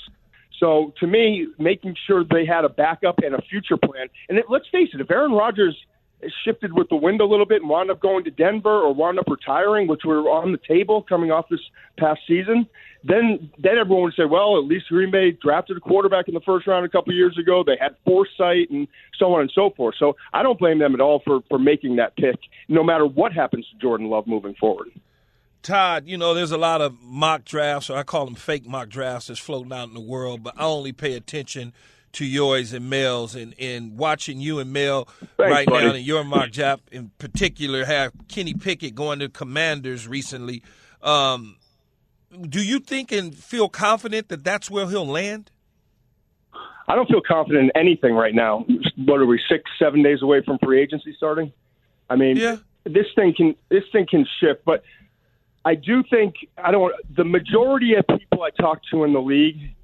So 0.59 0.93
to 1.01 1.07
me, 1.07 1.49
making 1.59 1.97
sure 2.07 2.23
they 2.23 2.45
had 2.45 2.65
a 2.65 2.69
backup 2.69 3.19
and 3.25 3.35
a 3.35 3.41
future 3.43 3.79
plan. 3.79 4.09
And 4.29 4.39
it, 4.39 4.45
let's 4.49 4.69
face 4.71 4.91
it, 4.93 5.01
if 5.01 5.11
Aaron 5.11 5.33
Rodgers 5.33 5.77
shifted 6.45 6.73
with 6.73 6.89
the 6.89 6.97
wind 6.97 7.21
a 7.21 7.25
little 7.25 7.47
bit 7.47 7.63
and 7.63 7.71
wound 7.71 7.91
up 7.91 8.01
going 8.01 8.25
to 8.25 8.31
Denver 8.31 8.81
or 8.81 8.95
wound 8.95 9.19
up 9.19 9.27
retiring, 9.29 9.89
which 9.89 10.03
were 10.05 10.29
on 10.29 10.53
the 10.53 10.59
table 10.59 11.03
coming 11.03 11.31
off 11.31 11.47
this 11.51 11.61
past 11.99 12.21
season, 12.27 12.67
then 13.05 13.51
then 13.59 13.79
everyone 13.79 14.05
would 14.05 14.15
say, 14.15 14.25
well, 14.25 14.59
at 14.59 14.65
least 14.65 14.89
Green 14.89 15.11
Bay 15.11 15.31
drafted 15.31 15.77
a 15.77 15.81
quarterback 15.81 16.29
in 16.29 16.35
the 16.35 16.41
first 16.41 16.67
round 16.67 16.85
a 16.85 16.89
couple 16.89 17.15
years 17.15 17.39
ago. 17.39 17.65
They 17.65 17.77
had 17.81 17.97
foresight 18.05 18.71
and 18.71 18.87
so 19.19 19.33
on 19.35 19.43
and 19.43 19.53
so 19.55 19.71
forth. 19.71 19.95
So 19.99 20.17
I 20.33 20.43
don't 20.43 20.59
blame 20.59 20.79
them 20.79 20.95
at 20.95 21.01
all 21.01 21.21
for 21.25 21.41
for 21.49 21.59
making 21.59 21.97
that 21.97 22.17
pick, 22.17 22.39
no 22.69 22.83
matter 22.83 23.07
what 23.07 23.33
happens 23.33 23.67
to 23.71 23.79
Jordan 23.79 24.09
Love 24.09 24.27
moving 24.27 24.55
forward. 24.55 24.91
Todd, 25.63 26.05
you 26.07 26.17
know, 26.17 26.33
there's 26.33 26.53
a 26.53 26.59
lot 26.59 26.81
of 26.81 27.01
mock 27.03 27.45
drafts, 27.45 27.91
or 27.91 27.99
I 27.99 28.03
call 28.03 28.25
them 28.25 28.35
fake 28.35 28.67
mock 28.67 28.89
drafts, 28.89 29.27
that's 29.27 29.39
floating 29.39 29.73
out 29.73 29.89
in 29.89 29.95
the 29.95 30.01
world, 30.01 30.43
but 30.43 30.55
I 30.57 30.65
only 30.65 30.93
pay 30.93 31.15
attention 31.15 31.75
to 32.13 32.25
yours 32.25 32.73
and 32.73 32.91
Mel's 32.91 33.35
and, 33.35 33.55
and 33.59 33.97
watching 33.97 34.41
you 34.41 34.59
and 34.59 34.73
Mel 34.73 35.05
Thanks, 35.05 35.31
right 35.39 35.67
buddy. 35.67 35.87
now 35.87 35.95
and 35.95 36.05
your 36.05 36.25
mock 36.25 36.51
draft 36.51 36.83
in 36.91 37.11
particular 37.19 37.85
have 37.85 38.13
Kenny 38.29 38.55
Pickett 38.55 38.95
going 38.95 39.21
to 39.21 39.29
Commanders 39.29 40.09
recently. 40.09 40.63
Um, 41.03 41.57
do 42.49 42.63
you 42.63 42.79
think 42.79 43.13
and 43.13 43.35
feel 43.35 43.69
confident 43.69 44.29
that 44.29 44.45
that's 44.45 44.71
where 44.71 44.89
he'll 44.89 45.07
land? 45.07 45.51
I 46.89 46.97
don't 46.97 47.09
feel 47.09 47.23
confident 47.27 47.65
in 47.65 47.81
anything 47.81 48.15
right 48.15 48.35
now. 48.35 48.67
What 48.97 49.21
are 49.21 49.27
we 49.27 49.41
six, 49.49 49.71
seven 49.79 50.03
days 50.03 50.23
away 50.23 50.43
from 50.43 50.59
free 50.59 50.83
agency 50.83 51.15
starting? 51.17 51.53
I 52.09 52.17
mean, 52.17 52.37
yeah. 52.37 52.57
this 52.85 53.07
thing 53.15 53.33
can 53.37 53.55
this 53.69 53.85
thing 53.93 54.07
can 54.11 54.27
shift, 54.41 54.65
but 54.65 54.83
I 55.65 55.77
do 55.77 56.03
think 56.03 56.35
I 56.59 56.73
don't. 56.73 56.93
The 57.17 57.25
majority 57.25 57.95
of 57.95 58.07
people 58.09 58.43
I 58.43 58.51
talk 58.51 58.81
to 58.91 59.05
in 59.05 59.13
the 59.13 59.21
league 59.21 59.75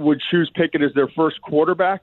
would 0.00 0.20
choose 0.30 0.50
Pickett 0.54 0.82
as 0.82 0.92
their 0.94 1.08
first 1.08 1.40
quarterback 1.42 2.02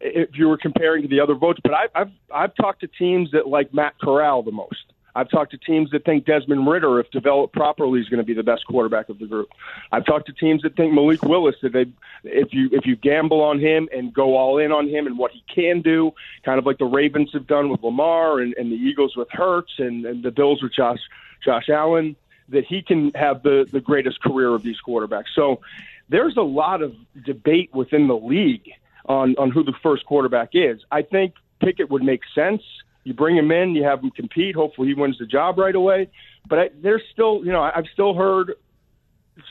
if 0.00 0.30
you 0.34 0.48
were 0.48 0.58
comparing 0.58 1.02
to 1.02 1.08
the 1.08 1.20
other 1.20 1.34
votes. 1.34 1.60
But 1.62 1.74
I've 1.74 1.90
I've, 1.94 2.10
I've 2.32 2.54
talked 2.54 2.80
to 2.80 2.86
teams 2.86 3.30
that 3.32 3.46
like 3.46 3.72
Matt 3.74 3.94
Corral 4.00 4.42
the 4.42 4.52
most. 4.52 4.92
I've 5.16 5.30
talked 5.30 5.52
to 5.52 5.58
teams 5.58 5.90
that 5.92 6.04
think 6.04 6.26
Desmond 6.26 6.68
Ridder, 6.68 7.00
if 7.00 7.10
developed 7.10 7.54
properly, 7.54 8.00
is 8.00 8.08
going 8.10 8.18
to 8.18 8.24
be 8.24 8.34
the 8.34 8.42
best 8.42 8.66
quarterback 8.66 9.08
of 9.08 9.18
the 9.18 9.24
group. 9.24 9.48
I've 9.90 10.04
talked 10.04 10.26
to 10.26 10.34
teams 10.34 10.60
that 10.60 10.76
think 10.76 10.92
Malik 10.92 11.22
Willis, 11.22 11.56
that 11.62 11.72
they, 11.72 11.86
if 12.24 12.52
you 12.52 12.68
if 12.70 12.84
you 12.84 12.96
gamble 12.96 13.40
on 13.40 13.58
him 13.58 13.88
and 13.96 14.12
go 14.12 14.36
all 14.36 14.58
in 14.58 14.72
on 14.72 14.88
him 14.88 15.06
and 15.06 15.16
what 15.16 15.30
he 15.30 15.42
can 15.52 15.80
do, 15.80 16.12
kind 16.44 16.58
of 16.58 16.66
like 16.66 16.76
the 16.76 16.84
Ravens 16.84 17.30
have 17.32 17.46
done 17.46 17.70
with 17.70 17.82
Lamar 17.82 18.40
and, 18.40 18.54
and 18.58 18.70
the 18.70 18.76
Eagles 18.76 19.16
with 19.16 19.28
Hurts 19.30 19.72
and, 19.78 20.04
and 20.04 20.22
the 20.22 20.30
Bills 20.30 20.62
with 20.62 20.74
Josh 20.74 21.00
Josh 21.42 21.70
Allen, 21.70 22.14
that 22.50 22.66
he 22.66 22.82
can 22.82 23.10
have 23.14 23.42
the 23.42 23.66
the 23.72 23.80
greatest 23.80 24.20
career 24.20 24.54
of 24.54 24.62
these 24.62 24.76
quarterbacks. 24.86 25.32
So 25.34 25.60
there's 26.08 26.36
a 26.36 26.42
lot 26.42 26.82
of 26.82 26.94
debate 27.24 27.70
within 27.74 28.08
the 28.08 28.16
league 28.16 28.70
on 29.06 29.34
on 29.38 29.50
who 29.50 29.62
the 29.64 29.74
first 29.82 30.04
quarterback 30.06 30.50
is. 30.52 30.80
I 30.90 31.02
think 31.02 31.34
Pickett 31.60 31.90
would 31.90 32.02
make 32.02 32.22
sense. 32.34 32.62
You 33.04 33.14
bring 33.14 33.36
him 33.36 33.52
in, 33.52 33.74
you 33.74 33.84
have 33.84 34.02
him 34.02 34.10
compete. 34.10 34.56
Hopefully, 34.56 34.88
he 34.88 34.94
wins 34.94 35.18
the 35.18 35.26
job 35.26 35.58
right 35.58 35.74
away. 35.74 36.08
But 36.48 36.58
I, 36.58 36.70
there's 36.82 37.02
still, 37.12 37.44
you 37.44 37.52
know, 37.52 37.62
I've 37.62 37.86
still 37.92 38.14
heard 38.14 38.54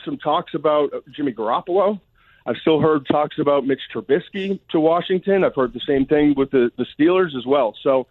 some 0.04 0.18
talks 0.18 0.54
about 0.54 0.92
uh, 0.92 1.00
Jimmy 1.14 1.32
Garoppolo. 1.32 2.00
I've 2.46 2.56
still 2.58 2.80
heard 2.80 3.06
talks 3.06 3.38
about 3.38 3.66
Mitch 3.66 3.80
Trubisky 3.92 4.60
to 4.70 4.78
Washington. 4.78 5.42
I've 5.42 5.54
heard 5.54 5.72
the 5.72 5.80
same 5.86 6.06
thing 6.06 6.34
with 6.36 6.50
the, 6.50 6.70
the 6.76 6.86
Steelers 6.96 7.36
as 7.36 7.44
well. 7.44 7.74
So 7.82 8.06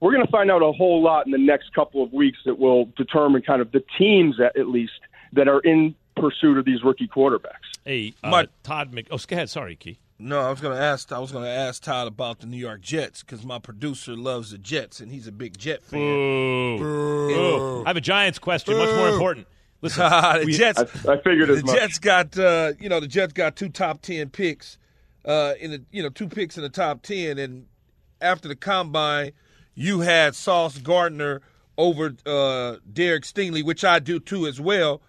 we're 0.00 0.12
going 0.12 0.24
to 0.24 0.30
find 0.30 0.50
out 0.50 0.62
a 0.62 0.72
whole 0.72 1.02
lot 1.02 1.26
in 1.26 1.32
the 1.32 1.38
next 1.38 1.74
couple 1.74 2.02
of 2.02 2.12
weeks 2.12 2.38
that 2.44 2.58
will 2.58 2.86
determine 2.96 3.42
kind 3.42 3.60
of 3.60 3.72
the 3.72 3.82
teams, 3.98 4.38
at, 4.40 4.56
at 4.56 4.68
least, 4.68 4.92
that 5.32 5.48
are 5.48 5.60
in 5.60 5.94
pursuit 6.20 6.58
of 6.58 6.64
these 6.64 6.82
rookie 6.82 7.08
quarterbacks. 7.08 7.78
Hey, 7.84 8.14
uh, 8.22 8.46
Todd 8.62 8.92
Mc. 8.92 9.08
Oh, 9.10 9.18
go 9.26 9.36
ahead. 9.36 9.50
Sorry, 9.50 9.76
Key. 9.76 9.98
No, 10.18 10.40
I 10.40 10.50
was 10.50 10.60
going 10.60 10.76
to 10.76 10.82
ask. 10.82 11.10
I 11.12 11.18
was 11.18 11.32
going 11.32 11.44
to 11.44 11.50
ask 11.50 11.82
Todd 11.82 12.06
about 12.06 12.40
the 12.40 12.46
New 12.46 12.58
York 12.58 12.82
Jets 12.82 13.22
because 13.22 13.42
my 13.44 13.58
producer 13.58 14.14
loves 14.14 14.50
the 14.50 14.58
Jets 14.58 15.00
and 15.00 15.10
he's 15.10 15.26
a 15.26 15.32
big 15.32 15.56
Jet 15.56 15.82
fan. 15.82 15.98
Boo. 15.98 16.78
Boo. 16.78 17.84
I 17.86 17.88
have 17.88 17.96
a 17.96 18.02
Giants 18.02 18.38
question, 18.38 18.76
much 18.76 18.94
more 18.94 19.08
important. 19.08 19.46
Listen, 19.80 20.02
the 20.10 20.42
we- 20.44 20.52
Jets. 20.52 20.78
I, 20.78 21.12
I 21.12 21.20
figured 21.22 21.48
as 21.48 21.60
the 21.60 21.66
much. 21.66 21.76
Jets 21.76 21.98
got 21.98 22.38
uh, 22.38 22.72
you 22.78 22.90
know 22.90 23.00
the 23.00 23.06
Jets 23.06 23.32
got 23.32 23.56
two 23.56 23.70
top 23.70 24.02
ten 24.02 24.28
picks 24.28 24.76
uh, 25.24 25.54
in 25.58 25.70
the 25.70 25.82
you 25.90 26.02
know 26.02 26.10
two 26.10 26.28
picks 26.28 26.56
in 26.58 26.62
the 26.62 26.68
top 26.68 27.00
ten, 27.02 27.38
and 27.38 27.66
after 28.20 28.46
the 28.46 28.56
combine, 28.56 29.32
you 29.74 30.00
had 30.00 30.34
Sauce 30.34 30.76
Gardner 30.76 31.40
over 31.78 32.14
uh, 32.26 32.76
Derek 32.92 33.24
Stingley, 33.24 33.64
which 33.64 33.84
I 33.84 33.98
do 34.00 34.20
too 34.20 34.46
as 34.46 34.60
well. 34.60 35.00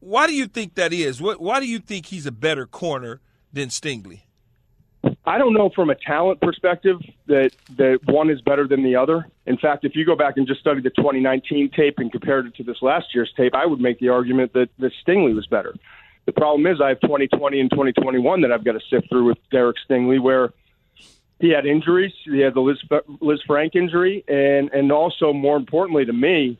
Why 0.00 0.26
do 0.26 0.34
you 0.34 0.46
think 0.46 0.74
that 0.74 0.92
is? 0.92 1.20
What, 1.20 1.40
why 1.40 1.60
do 1.60 1.66
you 1.66 1.78
think 1.78 2.06
he's 2.06 2.26
a 2.26 2.32
better 2.32 2.66
corner 2.66 3.20
than 3.52 3.68
Stingley? 3.68 4.22
I 5.24 5.38
don't 5.38 5.54
know 5.54 5.70
from 5.74 5.90
a 5.90 5.94
talent 5.94 6.40
perspective 6.40 7.00
that 7.26 7.50
that 7.76 8.00
one 8.04 8.30
is 8.30 8.40
better 8.40 8.68
than 8.68 8.82
the 8.82 8.96
other. 8.96 9.26
In 9.46 9.56
fact, 9.56 9.84
if 9.84 9.96
you 9.96 10.04
go 10.04 10.16
back 10.16 10.34
and 10.36 10.46
just 10.46 10.60
study 10.60 10.80
the 10.80 10.90
2019 10.90 11.70
tape 11.70 11.98
and 11.98 12.10
compared 12.10 12.46
it 12.46 12.54
to 12.56 12.64
this 12.64 12.76
last 12.80 13.06
year's 13.14 13.32
tape, 13.36 13.54
I 13.54 13.66
would 13.66 13.80
make 13.80 13.98
the 13.98 14.08
argument 14.08 14.52
that, 14.52 14.68
that 14.78 14.92
Stingley 15.04 15.34
was 15.34 15.46
better. 15.46 15.74
The 16.26 16.32
problem 16.32 16.66
is 16.66 16.80
I 16.80 16.88
have 16.90 17.00
2020 17.00 17.60
and 17.60 17.70
2021 17.70 18.40
that 18.42 18.52
I've 18.52 18.64
got 18.64 18.72
to 18.72 18.80
sift 18.90 19.08
through 19.08 19.26
with 19.26 19.38
Derek 19.50 19.76
Stingley, 19.88 20.20
where 20.20 20.52
he 21.40 21.50
had 21.50 21.66
injuries. 21.66 22.12
He 22.24 22.40
had 22.40 22.54
the 22.54 22.60
Liz, 22.60 22.78
Lisfranc 22.90 23.74
injury, 23.76 24.24
and 24.26 24.70
and 24.72 24.90
also 24.90 25.32
more 25.32 25.56
importantly 25.56 26.04
to 26.04 26.12
me, 26.12 26.58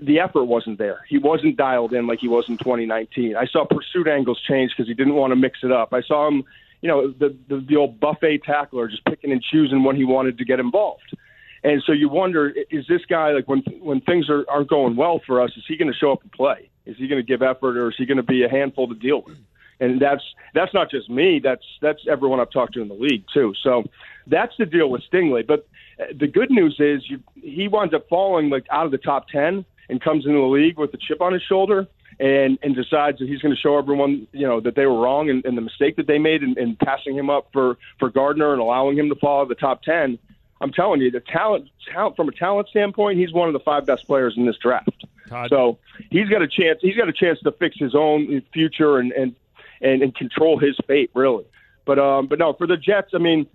the 0.00 0.20
effort 0.20 0.44
wasn't 0.44 0.78
there. 0.78 1.04
He 1.08 1.18
wasn't 1.18 1.56
dialed 1.56 1.92
in 1.92 2.06
like 2.06 2.20
he 2.20 2.28
was 2.28 2.48
in 2.48 2.56
2019. 2.58 3.36
I 3.36 3.46
saw 3.46 3.64
pursuit 3.64 4.08
angles 4.08 4.40
change 4.46 4.72
because 4.76 4.88
he 4.88 4.94
didn't 4.94 5.14
want 5.14 5.32
to 5.32 5.36
mix 5.36 5.60
it 5.62 5.72
up. 5.72 5.92
I 5.92 6.02
saw 6.02 6.28
him, 6.28 6.44
you 6.80 6.88
know, 6.88 7.10
the, 7.10 7.36
the 7.48 7.60
the 7.60 7.76
old 7.76 8.00
buffet 8.00 8.42
tackler, 8.44 8.88
just 8.88 9.04
picking 9.04 9.32
and 9.32 9.42
choosing 9.42 9.84
when 9.84 9.96
he 9.96 10.04
wanted 10.04 10.38
to 10.38 10.44
get 10.44 10.60
involved. 10.60 11.16
And 11.62 11.82
so 11.84 11.92
you 11.92 12.08
wonder, 12.08 12.52
is 12.70 12.86
this 12.88 13.02
guy 13.08 13.32
like 13.32 13.46
when 13.48 13.60
when 13.80 14.00
things 14.00 14.30
are 14.30 14.44
aren't 14.48 14.68
going 14.68 14.96
well 14.96 15.20
for 15.26 15.42
us, 15.42 15.50
is 15.56 15.64
he 15.68 15.76
going 15.76 15.92
to 15.92 15.98
show 15.98 16.12
up 16.12 16.22
and 16.22 16.32
play? 16.32 16.70
Is 16.86 16.96
he 16.96 17.06
going 17.06 17.20
to 17.20 17.26
give 17.26 17.42
effort, 17.42 17.76
or 17.76 17.90
is 17.90 17.96
he 17.98 18.06
going 18.06 18.16
to 18.16 18.22
be 18.22 18.42
a 18.44 18.48
handful 18.48 18.88
to 18.88 18.94
deal 18.94 19.22
with? 19.22 19.36
And 19.80 20.00
that's 20.00 20.22
that's 20.54 20.72
not 20.72 20.90
just 20.90 21.10
me. 21.10 21.40
That's 21.42 21.64
that's 21.82 22.00
everyone 22.08 22.40
I've 22.40 22.50
talked 22.50 22.74
to 22.74 22.82
in 22.82 22.88
the 22.88 22.94
league 22.94 23.24
too. 23.32 23.54
So 23.62 23.84
that's 24.26 24.52
the 24.58 24.66
deal 24.66 24.88
with 24.88 25.02
Stingley. 25.10 25.46
But 25.46 25.68
uh, 26.00 26.06
the 26.18 26.26
good 26.26 26.50
news 26.50 26.76
is 26.78 27.08
you, 27.10 27.20
he 27.34 27.68
winds 27.68 27.92
up 27.92 28.08
falling 28.08 28.48
like 28.48 28.66
out 28.70 28.86
of 28.86 28.92
the 28.92 28.98
top 28.98 29.28
ten 29.28 29.64
and 29.90 30.00
comes 30.00 30.24
into 30.24 30.38
the 30.38 30.46
league 30.46 30.78
with 30.78 30.94
a 30.94 30.96
chip 30.96 31.20
on 31.20 31.32
his 31.32 31.42
shoulder 31.42 31.86
and 32.18 32.58
and 32.62 32.74
decides 32.74 33.18
that 33.18 33.28
he's 33.28 33.40
going 33.40 33.54
to 33.54 33.60
show 33.60 33.76
everyone 33.78 34.26
you 34.32 34.46
know 34.46 34.60
that 34.60 34.74
they 34.74 34.86
were 34.86 35.00
wrong 35.00 35.30
and, 35.30 35.44
and 35.44 35.56
the 35.56 35.62
mistake 35.62 35.96
that 35.96 36.06
they 36.06 36.18
made 36.18 36.42
in, 36.42 36.56
in 36.58 36.76
passing 36.76 37.16
him 37.16 37.30
up 37.30 37.48
for 37.52 37.78
for 37.98 38.10
Gardner 38.10 38.52
and 38.52 38.60
allowing 38.60 38.96
him 38.96 39.08
to 39.08 39.14
fall 39.14 39.40
out 39.40 39.42
of 39.42 39.48
the 39.48 39.54
top 39.54 39.82
ten. 39.82 40.18
I'm 40.62 40.72
telling 40.72 41.00
you, 41.00 41.10
the 41.10 41.20
talent, 41.20 41.70
talent 41.90 42.16
from 42.16 42.28
a 42.28 42.32
talent 42.32 42.68
standpoint, 42.68 43.18
he's 43.18 43.32
one 43.32 43.48
of 43.48 43.54
the 43.54 43.60
five 43.60 43.86
best 43.86 44.06
players 44.06 44.34
in 44.36 44.44
this 44.44 44.58
draft. 44.58 45.06
Todd. 45.26 45.48
So 45.48 45.78
he's 46.10 46.28
got 46.28 46.42
a 46.42 46.48
chance. 46.48 46.80
He's 46.82 46.96
got 46.96 47.08
a 47.08 47.14
chance 47.14 47.40
to 47.40 47.52
fix 47.52 47.78
his 47.78 47.94
own 47.94 48.42
future 48.52 48.98
and 48.98 49.12
and 49.12 49.34
and, 49.80 50.02
and 50.02 50.14
control 50.14 50.58
his 50.58 50.76
fate, 50.86 51.10
really. 51.14 51.44
But 51.86 51.98
um, 51.98 52.26
but 52.26 52.38
no, 52.38 52.52
for 52.52 52.66
the 52.66 52.76
Jets, 52.76 53.12
I 53.14 53.18
mean, 53.18 53.46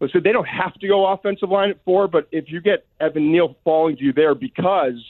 listen, 0.00 0.22
they 0.24 0.32
don't 0.32 0.48
have 0.48 0.74
to 0.74 0.88
go 0.88 1.06
offensive 1.06 1.50
line 1.50 1.70
at 1.70 1.84
four, 1.84 2.08
but 2.08 2.26
if 2.32 2.50
you 2.50 2.60
get 2.60 2.86
Evan 2.98 3.30
Neal 3.30 3.56
falling 3.62 3.96
to 3.96 4.02
you 4.02 4.12
there 4.12 4.34
because 4.34 5.00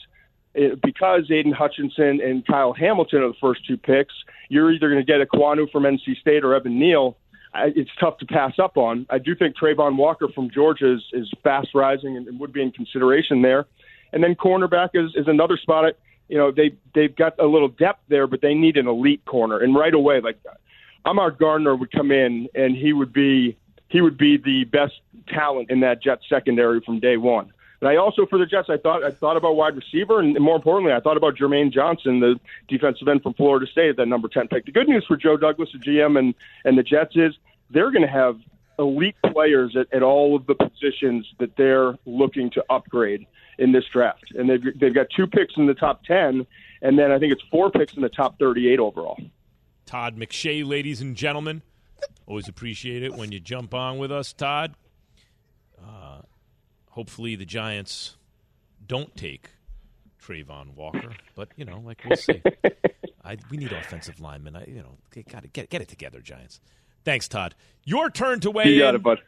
because 0.53 1.29
Aidan 1.31 1.51
Hutchinson 1.51 2.21
and 2.21 2.45
Kyle 2.45 2.73
Hamilton 2.73 3.23
are 3.23 3.29
the 3.29 3.37
first 3.41 3.65
two 3.65 3.77
picks, 3.77 4.13
you're 4.49 4.71
either 4.71 4.89
going 4.89 5.03
to 5.03 5.05
get 5.05 5.27
Ekwonu 5.27 5.71
from 5.71 5.83
NC 5.83 6.19
State 6.19 6.43
or 6.43 6.53
Evan 6.53 6.79
Neal. 6.79 7.17
I, 7.53 7.71
it's 7.75 7.89
tough 7.99 8.17
to 8.19 8.25
pass 8.25 8.53
up 8.59 8.77
on. 8.77 9.05
I 9.09 9.19
do 9.19 9.35
think 9.35 9.55
Travon 9.57 9.95
Walker 9.95 10.27
from 10.33 10.49
Georgia 10.49 10.93
is, 10.93 11.01
is 11.13 11.31
fast 11.43 11.69
rising 11.73 12.17
and, 12.17 12.27
and 12.27 12.39
would 12.39 12.53
be 12.53 12.61
in 12.61 12.71
consideration 12.71 13.41
there. 13.41 13.65
And 14.11 14.23
then 14.23 14.35
cornerback 14.35 14.89
is, 14.93 15.11
is 15.15 15.27
another 15.27 15.57
spot. 15.57 15.85
At, 15.85 15.99
you 16.29 16.37
know, 16.37 16.51
they 16.51 16.71
they've 16.95 17.15
got 17.15 17.37
a 17.39 17.45
little 17.45 17.67
depth 17.67 18.01
there, 18.09 18.27
but 18.27 18.41
they 18.41 18.53
need 18.53 18.77
an 18.77 18.87
elite 18.87 19.25
corner. 19.25 19.59
And 19.59 19.75
right 19.75 19.93
away, 19.93 20.21
like 20.21 20.37
Ahmad 21.05 21.37
Gardner 21.37 21.75
would 21.75 21.91
come 21.91 22.11
in 22.11 22.47
and 22.55 22.75
he 22.75 22.93
would 22.93 23.11
be 23.11 23.57
he 23.89 24.01
would 24.01 24.17
be 24.17 24.37
the 24.37 24.63
best 24.65 24.93
talent 25.27 25.69
in 25.69 25.81
that 25.81 26.01
Jets 26.01 26.23
secondary 26.29 26.81
from 26.81 26.99
day 26.99 27.17
one. 27.17 27.51
And 27.83 27.89
I 27.89 27.97
also 27.97 28.25
for 28.25 28.39
the 28.39 28.45
Jets, 28.45 28.69
I 28.69 28.77
thought 28.77 29.03
I 29.03 29.11
thought 29.11 29.35
about 29.35 29.57
wide 29.57 29.75
receiver, 29.75 30.21
and 30.21 30.39
more 30.39 30.55
importantly, 30.55 30.93
I 30.93 31.01
thought 31.01 31.17
about 31.17 31.35
Jermaine 31.35 31.69
Johnson, 31.69 32.21
the 32.21 32.39
defensive 32.69 33.09
end 33.09 33.21
from 33.21 33.33
Florida 33.33 33.69
State, 33.69 33.89
at 33.89 33.97
that 33.97 34.05
number 34.05 34.29
ten 34.29 34.47
pick. 34.47 34.65
The 34.65 34.71
good 34.71 34.87
news 34.87 35.03
for 35.05 35.17
Joe 35.17 35.35
Douglas, 35.35 35.67
the 35.73 35.79
GM, 35.79 36.17
and 36.17 36.33
and 36.63 36.77
the 36.77 36.83
Jets 36.83 37.17
is 37.17 37.33
they're 37.71 37.91
going 37.91 38.03
to 38.03 38.07
have 38.07 38.39
elite 38.79 39.17
players 39.33 39.75
at, 39.75 39.93
at 39.93 40.01
all 40.01 40.33
of 40.33 40.45
the 40.45 40.55
positions 40.55 41.27
that 41.39 41.57
they're 41.57 41.97
looking 42.05 42.49
to 42.51 42.63
upgrade 42.69 43.27
in 43.57 43.73
this 43.73 43.83
draft, 43.91 44.31
and 44.33 44.49
they've 44.49 44.79
they've 44.79 44.95
got 44.95 45.07
two 45.13 45.27
picks 45.27 45.57
in 45.57 45.65
the 45.65 45.73
top 45.73 46.05
ten, 46.05 46.47
and 46.81 46.97
then 46.97 47.11
I 47.11 47.19
think 47.19 47.33
it's 47.33 47.43
four 47.51 47.69
picks 47.69 47.95
in 47.95 48.01
the 48.01 48.07
top 48.07 48.39
thirty-eight 48.39 48.79
overall. 48.79 49.19
Todd 49.85 50.15
McShay, 50.15 50.65
ladies 50.65 51.01
and 51.01 51.17
gentlemen. 51.17 51.63
Always 52.27 52.47
appreciate 52.47 53.03
it 53.03 53.13
when 53.13 53.33
you 53.33 53.41
jump 53.41 53.73
on 53.73 53.97
with 53.97 54.09
us, 54.09 54.31
Todd. 54.31 54.73
Hopefully, 56.93 57.35
the 57.35 57.45
Giants 57.45 58.17
don't 58.85 59.15
take 59.15 59.49
Travon 60.21 60.75
Walker, 60.75 61.09
but 61.35 61.49
you 61.55 61.65
know, 61.65 61.81
like 61.83 62.03
we'll 62.07 62.15
see. 62.15 62.39
I, 63.25 63.37
we 63.49 63.57
need 63.57 63.71
offensive 63.71 64.19
linemen. 64.19 64.55
I, 64.55 64.65
you 64.65 64.83
know, 64.83 65.23
got 65.27 65.41
to 65.41 65.47
get 65.47 65.71
get 65.71 65.81
it 65.81 65.87
together, 65.87 66.19
Giants. 66.21 66.59
Thanks, 67.03 67.27
Todd. 67.27 67.55
Your 67.83 68.11
turn 68.11 68.41
to 68.41 68.51
weigh 68.51 68.69
You 68.69 68.79
got 68.79 68.89
in. 68.89 68.95
it, 68.97 69.03
bud. 69.03 69.19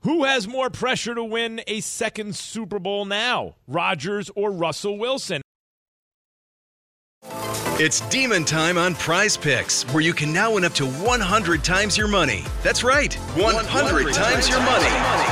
Who 0.00 0.24
has 0.24 0.48
more 0.48 0.68
pressure 0.68 1.14
to 1.14 1.22
win 1.22 1.60
a 1.68 1.78
second 1.80 2.34
Super 2.34 2.80
Bowl 2.80 3.04
now, 3.04 3.54
Rodgers 3.68 4.28
or 4.34 4.50
Russell 4.50 4.98
Wilson? 4.98 5.42
It's 7.78 8.00
demon 8.10 8.44
time 8.44 8.78
on 8.78 8.96
PrizePicks, 8.96 9.92
where 9.94 10.02
you 10.02 10.12
can 10.12 10.32
now 10.32 10.54
win 10.54 10.64
up 10.64 10.72
to 10.74 10.86
100 10.86 11.62
times 11.62 11.96
your 11.96 12.08
money. 12.08 12.42
That's 12.64 12.82
right, 12.82 13.14
100, 13.14 14.12
times 14.12 14.48
your 14.48 14.60
money. 14.60 15.31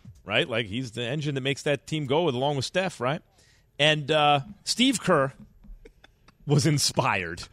right? 0.25 0.47
Like 0.49 0.65
he's 0.67 0.91
the 0.91 1.03
engine 1.03 1.35
that 1.35 1.41
makes 1.41 1.63
that 1.63 1.87
team 1.87 2.05
go 2.05 2.23
with, 2.23 2.35
along 2.35 2.55
with 2.57 2.65
Steph, 2.65 2.99
right? 2.99 3.21
And 3.79 4.09
uh, 4.11 4.41
Steve 4.63 5.01
Kerr 5.01 5.33
was 6.45 6.65
inspired. 6.65 7.43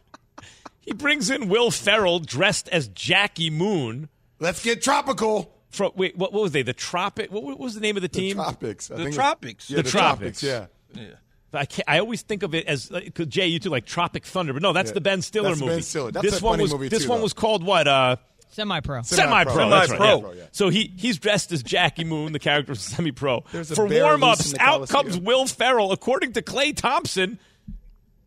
He 0.81 0.93
brings 0.93 1.29
in 1.29 1.49
Will 1.49 1.71
Ferrell 1.71 2.19
dressed 2.19 2.67
as 2.69 2.87
Jackie 2.89 3.49
Moon. 3.49 4.09
Let's 4.39 4.63
get 4.63 4.81
tropical. 4.81 5.53
From 5.69 5.91
wait, 5.95 6.17
what, 6.17 6.33
what 6.33 6.41
was 6.41 6.51
they? 6.51 6.63
The 6.63 6.73
Tropic? 6.73 7.31
What, 7.31 7.43
what 7.43 7.59
was 7.59 7.75
the 7.75 7.81
name 7.81 7.95
of 7.95 8.01
the 8.01 8.07
team? 8.07 8.37
The 8.37 8.43
Tropics. 8.43 8.89
I 8.89 8.95
The 8.95 9.03
think 9.03 9.15
Tropics. 9.15 9.69
Yeah, 9.69 9.81
The 9.81 9.89
Tropics. 9.89 10.41
Yeah. 10.41 10.65
Yeah. 10.93 11.07
I 11.53 11.65
can't, 11.65 11.87
I 11.87 11.99
always 11.99 12.21
think 12.21 12.43
of 12.43 12.53
it 12.55 12.65
as 12.67 12.89
because 12.89 13.27
Jay, 13.27 13.47
you 13.47 13.59
two 13.59 13.69
like 13.69 13.85
Tropic 13.85 14.23
Thunder, 14.25 14.53
but 14.53 14.61
no, 14.61 14.71
that's 14.73 14.89
Yeah. 14.91 14.95
the 14.95 15.01
Ben 15.01 15.21
Stiller 15.21 15.49
That's 15.49 15.61
movie. 15.61 15.73
Ben 15.73 15.81
Stiller. 15.81 16.11
That's 16.11 16.25
this 16.25 16.41
a 16.41 16.43
one 16.45 16.53
funny 16.53 16.63
was 16.63 16.73
movie, 16.73 16.87
this 16.89 17.03
too, 17.03 17.09
one 17.09 17.19
though. 17.19 17.23
was 17.23 17.33
called 17.33 17.63
what? 17.63 17.87
Uh, 17.87 18.15
Semi-pro. 18.49 19.01
Semi-pro. 19.03 19.53
Semi-pro. 19.53 19.69
that's 19.69 19.91
right, 19.91 19.99
Semi-pro. 19.99 20.31
yeah. 20.33 20.43
So 20.51 20.69
he 20.69 20.91
he's 20.97 21.17
dressed 21.17 21.51
as 21.51 21.63
Jackie 21.63 22.03
Moon, 22.03 22.33
the 22.33 22.39
character 22.39 22.71
of 22.71 22.79
Semi-Pro. 22.79 23.41
For 23.41 23.87
bear 23.87 24.03
warm-ups, 24.05 24.39
loose 24.39 24.51
in 24.53 24.57
the 24.57 24.63
out 24.63 24.89
comes 24.89 25.17
Will 25.17 25.45
Ferrell. 25.47 25.91
According 25.91 26.33
to 26.33 26.41
Klay 26.41 26.75
Thompson, 26.75 27.39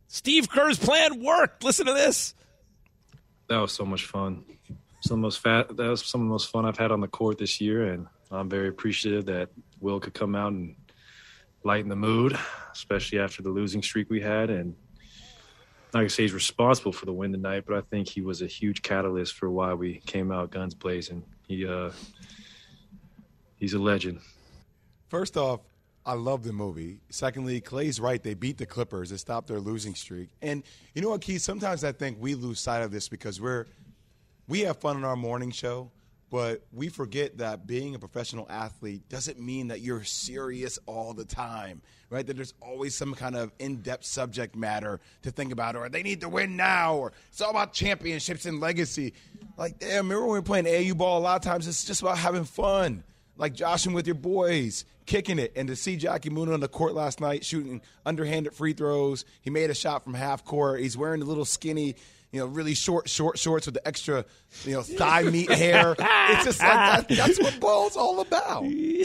Steve 0.09 0.49
Kerr's 0.49 0.79
plan 0.79 1.23
worked. 1.23 1.65
Listen 1.65 1.87
to 1.87 1.93
this. 1.95 2.35
that 3.49 3.59
was 3.59 3.73
so 3.73 3.85
much 3.85 4.07
fun. 4.07 4.45
Some 5.01 5.17
of 5.17 5.21
the 5.21 5.27
most 5.27 5.41
fat. 5.41 5.77
That 5.77 5.89
was 5.89 6.05
some 6.07 6.21
of 6.23 6.27
the 6.29 6.31
most 6.33 6.51
fun 6.51 6.65
I've 6.65 6.79
had 6.79 6.93
on 6.93 7.01
the 7.01 7.09
court 7.09 7.39
this 7.39 7.61
year, 7.61 7.89
and 7.93 8.07
I'm 8.31 8.49
very 8.49 8.69
appreciative 8.69 9.27
that 9.27 9.51
Will 9.81 9.99
could 9.99 10.15
come 10.15 10.37
out 10.37 10.53
and 10.53 10.77
lighten 11.65 11.89
the 11.89 11.97
mood, 11.97 12.39
especially 12.73 13.19
after 13.19 13.43
the 13.43 13.51
losing 13.51 13.83
streak 13.83 14.09
we 14.11 14.21
had. 14.21 14.51
And 14.51 14.77
not 15.93 16.01
gonna 16.01 16.09
say 16.09 16.23
he's 16.23 16.33
responsible 16.33 16.93
for 16.93 17.07
the 17.07 17.13
win 17.13 17.33
tonight, 17.33 17.65
but 17.67 17.77
I 17.77 17.83
think 17.83 18.09
he 18.09 18.23
was 18.23 18.43
a 18.43 18.47
huge 18.47 18.83
catalyst 18.83 19.35
for 19.35 19.51
why 19.51 19.75
we 19.75 20.01
came 20.07 20.33
out 20.33 20.51
guns 20.51 20.75
blazing. 20.75 21.23
He 21.47 21.67
uh, 21.67 21.91
he's 23.57 23.75
a 23.75 23.79
legend. 23.79 24.21
First 25.09 25.37
off, 25.37 25.61
I 26.05 26.15
love 26.15 26.43
the 26.43 26.53
movie. 26.53 27.01
Secondly, 27.11 27.61
Klay's 27.61 28.01
right. 28.01 28.23
They 28.23 28.35
beat 28.35 28.59
the 28.59 28.67
Clippers. 28.67 29.11
They 29.11 29.19
stopped 29.19 29.49
their 29.49 29.61
losing 29.61 29.95
streak. 29.95 30.31
And 30.41 30.63
you 30.95 31.03
know 31.03 31.11
what, 31.11 31.21
Keith? 31.21 31.43
Sometimes 31.43 31.85
I 31.85 31.93
think 31.93 32.17
we 32.21 32.35
lose 32.35 32.59
sight 32.59 32.83
of 32.83 32.91
this 32.91 33.09
because 33.09 33.41
we're 33.41 33.67
we 34.49 34.61
have 34.61 34.79
fun 34.79 34.97
in 34.97 35.05
our 35.05 35.17
morning 35.17 35.51
show, 35.51 35.91
but 36.33 36.63
we 36.73 36.89
forget 36.89 37.37
that 37.39 37.67
being 37.67 37.95
a 37.95 37.99
professional 37.99 38.47
athlete 38.49 39.07
doesn't 39.11 39.39
mean 39.39 39.69
that 39.69 39.83
you're 39.83 40.03
serious 40.03 40.79
all 40.87 41.13
the 41.13 41.27
time, 41.27 41.83
right? 42.09 42.27
That 42.27 42.37
there's 42.37 42.55
always 42.63 42.95
some 42.95 43.13
kind 43.13 43.37
of 43.37 43.53
in-depth 43.59 44.07
subject 44.07 44.57
matter 44.57 44.99
to 45.25 45.31
think 45.31 45.53
about, 45.53 45.77
or 45.77 45.91
they 45.91 46.03
need 46.03 46.23
to 46.23 46.31
win 46.31 46.57
now, 46.57 46.97
or 46.97 47.13
it's 47.29 47.43
all 47.43 47.51
about 47.51 47.75
championships 47.75 48.47
and 48.47 48.61
legacy. 48.61 49.13
Like, 49.59 49.79
damn, 49.79 50.09
remember 50.09 50.23
when 50.23 50.33
we 50.33 50.39
were 50.39 50.43
playing 50.43 50.67
AU 50.67 50.95
ball? 50.95 51.19
A 51.19 51.21
lot 51.21 51.37
of 51.37 51.43
times 51.43 51.69
it's 51.69 51.85
just 51.85 52.01
about 52.01 52.17
having 52.17 52.45
fun 52.45 53.05
like 53.37 53.53
joshing 53.53 53.93
with 53.93 54.07
your 54.07 54.15
boys, 54.15 54.87
kicking 55.05 55.39
it. 55.39 55.53
And 55.55 55.69
to 55.69 55.77
see 55.77 55.97
Jackie 55.97 56.31
Moon 56.31 56.51
on 56.51 56.61
the 56.61 56.69
court 56.69 56.95
last 56.95 57.21
night 57.21 57.45
shooting 57.45 57.83
underhanded 58.07 58.55
free 58.55 58.73
throws, 58.73 59.27
he 59.43 59.51
made 59.51 59.69
a 59.69 59.75
shot 59.75 60.03
from 60.03 60.15
half 60.15 60.47
court. 60.47 60.81
He's 60.81 60.97
wearing 60.97 61.21
the 61.21 61.27
little 61.27 61.45
skinny, 61.45 61.97
you 62.33 62.41
know, 62.41 62.47
really 62.47 62.75
short, 62.75 63.09
short 63.09 63.39
shorts 63.39 63.67
with 63.67 63.75
the 63.75 63.87
extra, 63.87 64.25
you 64.65 64.73
know, 64.73 64.83
thigh 64.83 65.23
meat 65.23 65.51
hair. 65.51 65.95
It's 66.33 66.45
just 66.45 66.61
like 66.61 67.07
that, 67.09 67.09
that's 67.09 67.41
what 67.41 67.61
ball's 67.61 67.97
all 67.97 68.21
about. 68.21 68.65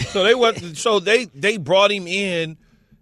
So 0.09 0.23
they 0.23 0.33
was 0.35 0.79
so 0.79 0.99
they 0.99 1.25
they 1.25 1.57
brought 1.57 1.91
him 1.91 2.07
in 2.07 2.57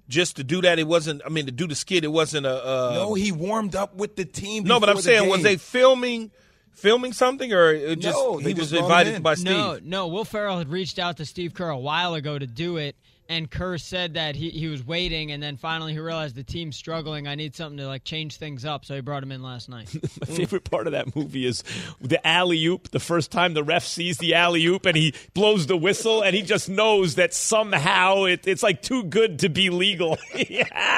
just 0.08 0.38
to 0.38 0.44
do 0.44 0.62
that. 0.62 0.80
It 0.80 0.88
wasn't. 0.88 1.22
I 1.26 1.30
mean, 1.30 1.46
to 1.46 1.52
do 1.52 1.68
the 1.68 1.76
skit. 1.76 2.04
It 2.04 2.12
wasn't 2.12 2.46
a. 2.46 2.66
Uh, 2.66 2.92
No, 2.96 3.14
he 3.14 3.32
warmed 3.32 3.76
up 3.76 3.96
with 3.96 4.16
the 4.16 4.26
team. 4.26 4.64
no, 4.64 4.80
but 4.80 4.90
I'm 4.90 4.96
before 4.96 5.12
the 5.12 5.18
saying, 5.20 5.30
was 5.30 5.44
they 5.44 5.58
filming 5.58 6.32
filming 6.74 7.14
something 7.14 7.54
or 7.54 7.96
just 7.96 8.18
No, 8.18 8.38
he 8.38 8.54
just 8.54 8.72
was 8.72 8.74
invited 8.74 9.16
in. 9.16 9.22
by 9.22 9.36
Steve? 9.36 9.46
No, 9.54 9.80
no. 9.84 10.08
Will 10.08 10.26
Ferrell 10.26 10.58
had 10.58 10.70
reached 10.70 11.00
out 11.00 11.18
to 11.18 11.26
Steve 11.26 11.54
Kerr 11.54 11.70
a 11.70 11.78
while 11.78 12.14
ago 12.16 12.38
to 12.38 12.48
do 12.48 12.78
it, 12.78 12.96
and 13.28 13.50
Kerr 13.50 13.78
said 13.78 14.14
that 14.16 14.36
he, 14.36 14.50
he 14.50 14.68
was 14.68 14.86
waiting, 14.86 15.32
and 15.32 15.42
then 15.42 15.58
finally 15.58 15.94
he 15.94 16.00
realized 16.00 16.36
the 16.36 16.44
team's 16.44 16.76
struggling. 16.76 17.28
I 17.28 17.36
need 17.36 17.56
something 17.56 17.78
to 17.78 17.88
like 17.88 18.04
change 18.04 18.38
things 18.38 18.66
up, 18.66 18.86
so 18.86 18.96
he 18.96 19.02
brought 19.02 19.24
him 19.24 19.32
in 19.32 19.42
last 19.42 19.70
night. 19.70 19.94
My 20.22 20.28
favorite 20.28 20.64
part 20.64 20.88
of 20.88 20.94
that 20.94 21.16
movie 21.16 21.46
is 21.46 21.64
the 22.00 22.26
alley 22.26 22.64
oop. 22.66 22.92
The 22.92 23.00
first 23.00 23.32
time 23.32 23.54
the 23.54 23.64
ref 23.64 23.86
sees 23.86 24.18
the 24.18 24.36
alley 24.36 24.66
oop 24.66 24.86
and 24.86 24.96
he 24.96 25.14
blows 25.34 25.68
the 25.68 25.78
whistle, 25.78 26.22
and 26.22 26.36
he 26.36 26.42
just 26.42 26.70
knows 26.70 27.16
that 27.16 27.34
somehow 27.34 28.26
it, 28.26 28.48
it's 28.48 28.64
like 28.64 28.82
too 28.82 29.04
good 29.04 29.40
to 29.40 29.50
be 29.50 29.70
legal. 29.70 30.18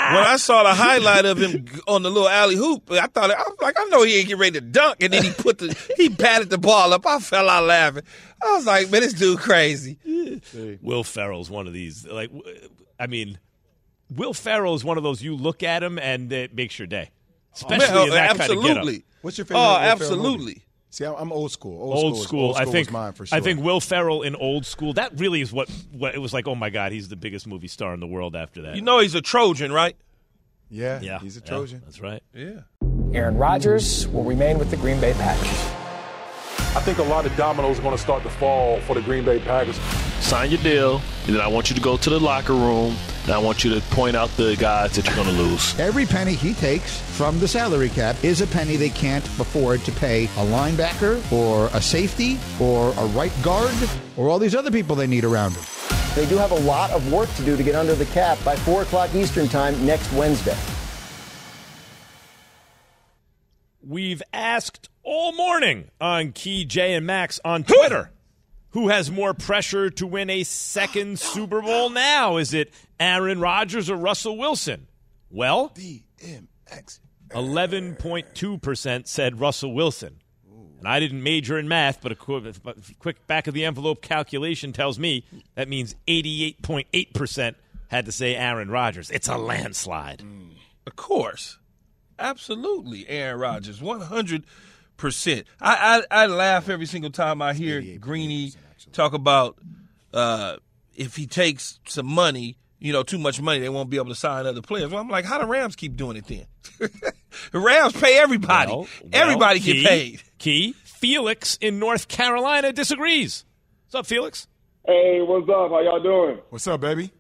When 0.08 0.24
I 0.24 0.38
saw 0.38 0.64
the 0.64 0.74
highlight 0.74 1.26
of 1.26 1.38
him 1.38 1.66
on 1.86 2.02
the 2.02 2.10
little 2.10 2.30
alley 2.30 2.56
hoop, 2.56 2.90
I 2.92 3.08
thought 3.08 3.30
I 3.30 3.38
was 3.38 3.58
like, 3.62 3.78
I 3.78 3.84
know 3.86 4.04
he 4.04 4.18
ain't 4.20 4.28
getting 4.28 4.40
ready 4.40 4.52
to 4.54 4.62
dunk, 4.62 5.04
and 5.04 5.12
then 5.12 5.24
he 5.24 5.32
put 5.32 5.58
the 5.58 5.78
he 5.98 6.08
batted 6.18 6.50
the 6.50 6.58
ball 6.58 6.94
up. 6.94 7.06
I 7.06 7.20
fell 7.20 7.50
out 7.50 7.66
laughing. 7.66 8.04
I 8.44 8.56
was 8.56 8.66
like, 8.66 8.90
man, 8.92 9.02
this 9.02 9.14
dude 9.14 9.40
crazy. 9.40 9.98
Will 10.82 11.04
Ferrell's 11.04 11.50
one 11.50 11.68
of 11.68 11.74
these. 11.74 12.06
Like, 12.06 12.32
I 13.00 13.08
mean, 13.08 13.40
Will 14.16 14.34
Ferrell 14.34 14.76
is 14.76 14.84
one 14.84 14.98
of 14.98 15.04
those 15.04 15.22
you 15.22 15.36
look 15.36 15.64
at 15.64 15.84
him 15.84 15.98
and 16.00 16.32
it 16.32 16.54
makes 16.56 16.78
your 16.80 16.88
day, 16.88 17.10
especially 17.56 17.88
Man, 17.94 18.04
in 18.04 18.10
that 18.12 18.28
kind 18.30 18.32
of 18.32 18.42
absolutely. 18.42 18.94
getup. 18.94 19.06
What's 19.22 19.38
your 19.38 19.46
favorite? 19.46 19.60
Oh, 19.60 19.64
Will 19.70 19.76
Ferrell 19.78 19.92
absolutely. 19.92 20.38
movie? 20.46 20.64
See, 20.90 21.04
I'm- 21.06 21.16
I'm 21.18 21.32
old 21.34 21.52
school. 21.52 21.82
Old, 21.82 21.94
Old 21.94 22.14
school. 22.14 22.22
is- 22.22 22.24
school, 22.28 22.46
Old 22.48 22.58
I 22.58 22.66
think. 22.66 22.92
mine 22.92 23.14
for 23.14 23.26
sure. 23.26 23.38
I 23.38 23.42
think 23.42 23.60
Will 23.62 23.82
Ferrell 23.82 24.22
in 24.22 24.36
Old 24.36 24.66
School. 24.66 24.94
That 24.94 25.20
really 25.20 25.42
is 25.42 25.52
what, 25.52 25.70
what 25.92 26.16
it 26.16 26.20
was 26.20 26.34
like. 26.34 26.48
Oh 26.48 26.56
my 26.56 26.70
God, 26.70 26.92
he's 26.92 27.10
the 27.10 27.16
biggest 27.18 27.46
movie 27.48 27.68
star 27.68 27.94
in 27.94 28.00
the 28.00 28.08
world. 28.08 28.36
After 28.36 28.62
that, 28.64 28.76
You 28.76 28.82
know 28.82 29.00
he's 29.00 29.14
a 29.16 29.22
Trojan, 29.22 29.72
right? 29.72 29.96
Yeah, 30.70 31.00
yeah, 31.02 31.20
he's 31.20 31.38
a 31.38 31.40
yeah, 31.42 31.46
Trojan. 31.46 31.82
that's 31.86 32.00
right. 32.02 32.22
Yeah. 32.34 32.62
Aaron 33.14 33.38
Rodgers 33.38 34.08
will 34.08 34.24
remain 34.24 34.60
with 34.60 34.70
the 34.72 34.78
Green 34.78 35.00
Bay 35.02 35.14
Packers. 35.14 35.72
I 36.78 36.80
think 36.82 37.00
a 37.00 37.04
lot 37.04 37.26
of 37.26 37.36
dominoes 37.36 37.80
are 37.80 37.82
going 37.82 37.96
to 37.96 38.02
start 38.02 38.22
to 38.22 38.30
fall 38.30 38.80
for 38.82 38.94
the 38.94 39.02
Green 39.02 39.26
Bay 39.26 39.40
Packers. 39.40 39.80
Sign 40.20 40.52
your 40.52 40.62
deal, 40.62 41.02
and 41.26 41.34
then 41.34 41.42
I 41.42 41.48
want 41.48 41.72
you 41.72 41.76
to 41.76 41.82
go 41.82 41.98
to 41.98 42.08
the 42.08 42.20
locker 42.20 42.54
room, 42.54 42.96
and 43.24 43.32
I 43.32 43.40
want 43.40 43.64
you 43.64 43.74
to 43.74 43.82
point 43.90 44.16
out 44.16 44.30
the 44.38 44.56
guys 44.58 44.96
that 44.96 45.08
you're 45.08 45.16
going 45.16 45.28
to 45.28 45.34
lose. 45.42 45.78
Every 45.80 46.06
penny 46.06 46.36
he 46.36 46.54
takes 46.54 47.02
from 47.18 47.40
the 47.40 47.48
salary 47.48 47.90
cap 47.90 48.24
is 48.24 48.42
a 48.42 48.48
penny 48.48 48.76
they 48.76 48.92
can't 48.92 49.26
afford 49.40 49.80
to 49.86 49.92
pay 49.94 50.26
a 50.26 50.46
linebacker 50.46 51.20
or 51.32 51.66
a 51.74 51.82
safety 51.82 52.38
or 52.62 52.90
a 52.90 53.06
right 53.08 53.34
guard 53.42 53.74
or 54.16 54.30
all 54.30 54.38
these 54.38 54.54
other 54.54 54.70
people 54.70 54.96
they 54.96 55.08
need 55.08 55.24
around 55.24 55.56
him. 55.56 55.64
They 56.14 56.28
do 56.28 56.38
have 56.38 56.52
a 56.52 56.60
lot 56.60 56.92
of 56.92 57.12
work 57.12 57.34
to 57.38 57.42
do 57.42 57.58
to 57.58 57.64
get 57.64 57.74
under 57.74 57.96
the 57.96 58.06
cap 58.06 58.38
by 58.46 58.56
4 58.56 58.84
o'clock 58.84 59.16
Eastern 59.16 59.48
Time 59.48 59.84
next 59.84 60.14
Wednesday. 60.14 60.56
We've 63.82 64.22
asked 64.32 64.90
all 65.08 65.32
morning 65.32 65.90
on 66.02 66.34
Key 66.34 66.66
J 66.66 66.94
and 66.94 67.06
Max 67.06 67.40
on 67.46 67.64
Twitter 67.64 68.12
who 68.72 68.90
has 68.90 69.10
more 69.10 69.34
pressure 69.34 69.90
to 69.90 70.06
win 70.06 70.30
a 70.30 70.44
second 70.44 71.18
Super 71.18 71.62
Bowl 71.62 71.90
now? 71.90 72.38
Is 72.38 72.54
it 72.54 72.74
Aaron 73.00 73.40
Rodgers 73.40 73.90
or 73.90 73.96
Russell 73.96 74.38
Wilson? 74.38 74.88
Well, 75.32 75.70
DMX. 75.70 77.00
11.2% 77.30 79.08
said 79.08 79.40
Russell 79.40 79.74
Wilson. 79.74 80.18
And 80.80 80.88
I 80.88 81.00
didn't 81.00 81.24
major 81.24 81.58
in 81.58 81.68
math, 81.68 82.02
but 82.02 82.12
a 82.12 82.16
quick 82.16 83.26
back 83.26 83.48
of 83.48 83.54
the 83.54 83.66
envelope 83.66 84.02
calculation 84.02 84.74
tells 84.74 85.00
me 85.00 85.26
that 85.56 85.68
means 85.68 85.96
88.8% 86.08 87.56
had 87.88 88.06
to 88.06 88.12
say 88.12 88.36
Aaron 88.36 88.70
Rodgers. 88.70 89.10
It's 89.10 89.28
a 89.28 89.38
landslide. 89.38 90.20
Mm. 90.20 90.52
Of 90.86 90.96
course. 90.96 91.58
Absolutely, 92.20 93.08
Aaron 93.10 93.40
Rodgers, 93.40 93.80
100%. 93.80 94.44
I, 95.62 96.04
I, 96.12 96.24
I 96.24 96.26
laugh 96.28 96.70
every 96.70 96.86
single 96.86 97.12
time 97.12 97.42
I 97.42 97.54
hear 97.54 97.82
Greeny 98.00 98.54
talk 98.92 99.14
about 99.14 99.58
uh, 100.14 100.58
if 100.96 101.16
he 101.16 101.28
takes 101.28 101.80
some 101.88 102.08
money, 102.08 102.58
you 102.80 102.92
know, 102.92 103.04
too 103.04 103.18
much 103.18 103.42
money, 103.42 103.60
they 103.60 103.70
won't 103.70 103.90
be 103.90 103.98
able 103.98 104.10
to 104.10 104.16
sign 104.16 104.46
other 104.46 104.62
players. 104.62 104.92
Well, 104.92 105.02
I'm 105.02 105.10
like, 105.10 105.26
how 105.26 105.38
the 105.38 105.46
Rams 105.46 105.76
keep 105.76 105.96
doing 105.96 106.18
it 106.18 106.28
then? 106.28 106.46
the 107.52 107.60
Rams 107.60 107.94
pay 107.94 108.18
everybody. 108.18 108.72
Well, 108.72 108.88
everybody 109.14 109.60
well, 109.60 109.66
get 109.66 109.86
paid. 109.86 110.22
Key, 110.38 110.74
Felix 110.84 111.58
in 111.62 111.80
North 111.80 112.08
Carolina 112.08 112.74
disagrees. 112.74 113.46
What's 113.86 113.96
up, 113.96 114.06
Felix? 114.06 114.48
Hey, 114.86 115.22
what's 115.22 115.50
up? 115.50 115.70
How 115.70 115.82
y'all 115.82 116.02
doing? 116.02 116.40
What's 116.50 116.68
up, 116.68 116.82
baby? 116.82 117.12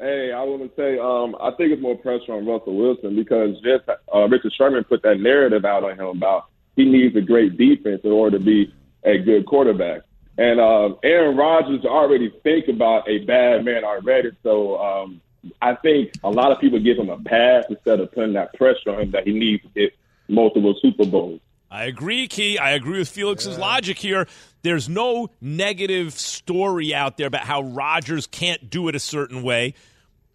Hey, 0.00 0.32
I 0.32 0.42
want 0.44 0.62
to 0.62 0.70
say 0.76 0.98
um, 0.98 1.36
I 1.38 1.54
think 1.58 1.72
it's 1.72 1.82
more 1.82 1.94
pressure 1.94 2.32
on 2.32 2.46
Russell 2.46 2.74
Wilson 2.74 3.14
because 3.14 3.54
just 3.60 3.86
uh, 3.86 4.28
Richard 4.28 4.54
Sherman 4.56 4.84
put 4.84 5.02
that 5.02 5.20
narrative 5.20 5.66
out 5.66 5.84
on 5.84 5.92
him 5.92 6.06
about 6.06 6.46
he 6.74 6.86
needs 6.86 7.14
a 7.16 7.20
great 7.20 7.58
defense 7.58 8.00
in 8.02 8.10
order 8.10 8.38
to 8.38 8.44
be 8.44 8.72
a 9.04 9.18
good 9.18 9.44
quarterback. 9.44 10.00
And 10.38 10.58
um, 10.58 10.96
Aaron 11.02 11.36
Rodgers 11.36 11.84
already 11.84 12.32
think 12.42 12.68
about 12.68 13.06
a 13.10 13.18
bad 13.26 13.62
man 13.62 13.84
already, 13.84 14.30
so 14.42 14.78
um, 14.78 15.20
I 15.60 15.74
think 15.74 16.12
a 16.24 16.30
lot 16.30 16.50
of 16.50 16.60
people 16.60 16.78
give 16.78 16.96
him 16.96 17.10
a 17.10 17.18
pass 17.18 17.64
instead 17.68 18.00
of 18.00 18.10
putting 18.12 18.32
that 18.32 18.54
pressure 18.54 18.90
on 18.90 19.02
him 19.02 19.10
that 19.10 19.26
he 19.26 19.34
needs 19.34 19.62
to 19.64 19.68
get 19.68 19.92
multiple 20.28 20.74
Super 20.80 21.04
Bowls. 21.04 21.40
I 21.70 21.84
agree, 21.84 22.26
Key. 22.26 22.58
I 22.58 22.70
agree 22.70 22.98
with 22.98 23.08
Felix's 23.08 23.56
logic 23.56 23.96
here. 23.96 24.26
There's 24.62 24.88
no 24.88 25.28
negative 25.40 26.12
story 26.14 26.92
out 26.92 27.16
there 27.16 27.28
about 27.28 27.42
how 27.42 27.62
Rodgers 27.62 28.26
can't 28.26 28.68
do 28.68 28.88
it 28.88 28.96
a 28.96 28.98
certain 28.98 29.42
way, 29.42 29.74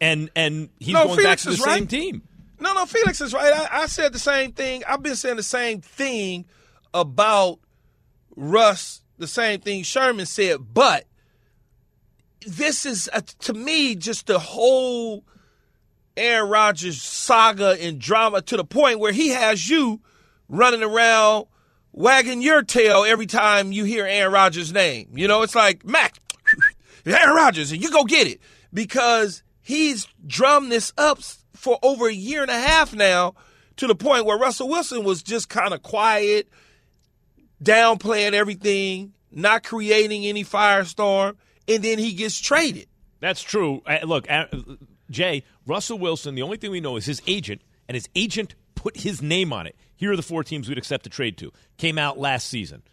and 0.01 0.29
and 0.35 0.69
he's 0.79 0.93
No, 0.93 1.05
going 1.05 1.17
Felix 1.17 1.45
back 1.45 1.51
to 1.53 1.57
the 1.57 1.63
is 1.63 1.63
same 1.63 1.87
team. 1.87 2.21
No, 2.59 2.73
no, 2.73 2.85
Felix 2.85 3.19
is 3.21 3.33
right. 3.33 3.51
I, 3.53 3.81
I 3.83 3.85
said 3.87 4.13
the 4.13 4.19
same 4.19 4.53
thing. 4.53 4.83
I've 4.87 5.03
been 5.03 5.15
saying 5.15 5.35
the 5.35 5.43
same 5.43 5.81
thing 5.81 6.45
about 6.93 7.59
Russ, 8.35 9.01
the 9.17 9.27
same 9.27 9.59
thing 9.59 9.83
Sherman 9.83 10.25
said, 10.25 10.73
but 10.73 11.05
this 12.47 12.85
is, 12.85 13.09
uh, 13.11 13.21
to 13.39 13.53
me, 13.53 13.95
just 13.95 14.27
the 14.27 14.39
whole 14.39 15.25
Aaron 16.15 16.49
Rodgers 16.49 17.01
saga 17.01 17.77
and 17.79 17.99
drama 17.99 18.41
to 18.43 18.57
the 18.57 18.63
point 18.63 18.99
where 18.99 19.11
he 19.11 19.29
has 19.29 19.69
you 19.69 19.99
running 20.47 20.83
around 20.83 21.47
wagging 21.91 22.41
your 22.41 22.61
tail 22.61 23.03
every 23.03 23.25
time 23.25 23.71
you 23.71 23.83
hear 23.83 24.05
Aaron 24.05 24.31
Rodgers' 24.33 24.71
name. 24.71 25.09
You 25.13 25.27
know, 25.27 25.41
it's 25.41 25.55
like, 25.55 25.85
Mac, 25.85 26.19
Aaron 27.05 27.35
Rodgers, 27.35 27.71
and 27.71 27.81
you 27.81 27.91
go 27.91 28.03
get 28.03 28.27
it 28.27 28.39
because 28.73 29.43
he's 29.65 30.07
drummed 30.25 30.71
this 30.71 30.93
up 30.97 31.19
for 31.53 31.79
over 31.81 32.07
a 32.07 32.13
year 32.13 32.43
and 32.43 32.51
a 32.51 32.59
half 32.59 32.93
now 32.93 33.33
to 33.77 33.87
the 33.87 33.95
point 33.95 34.25
where 34.25 34.37
Russell 34.37 34.69
Wilson 34.69 35.03
was 35.03 35.23
just 35.23 35.49
kind 35.49 35.73
of 35.73 35.81
quiet, 35.81 36.47
downplaying 37.61 38.33
everything, 38.33 39.13
not 39.31 39.63
creating 39.63 40.25
any 40.25 40.45
firestorm, 40.45 41.35
and 41.67 41.83
then 41.83 41.97
he 41.97 42.13
gets 42.13 42.39
traded. 42.39 42.87
That's 43.19 43.41
true. 43.41 43.81
Look, 44.03 44.27
Jay, 45.09 45.43
Russell 45.65 45.97
Wilson, 45.97 46.35
the 46.35 46.43
only 46.43 46.57
thing 46.57 46.71
we 46.71 46.79
know 46.79 46.95
is 46.95 47.05
his 47.05 47.21
agent, 47.25 47.61
and 47.87 47.95
his 47.95 48.07
agent 48.15 48.53
put 48.75 48.97
his 48.97 49.21
name 49.21 49.51
on 49.51 49.65
it. 49.65 49.75
Here 49.95 50.11
are 50.11 50.15
the 50.15 50.21
four 50.21 50.43
teams 50.43 50.69
we'd 50.69 50.77
accept 50.77 51.07
a 51.07 51.09
trade 51.09 51.37
to. 51.39 51.51
Came 51.77 51.97
out 51.97 52.19
last 52.19 52.47
season. 52.47 52.83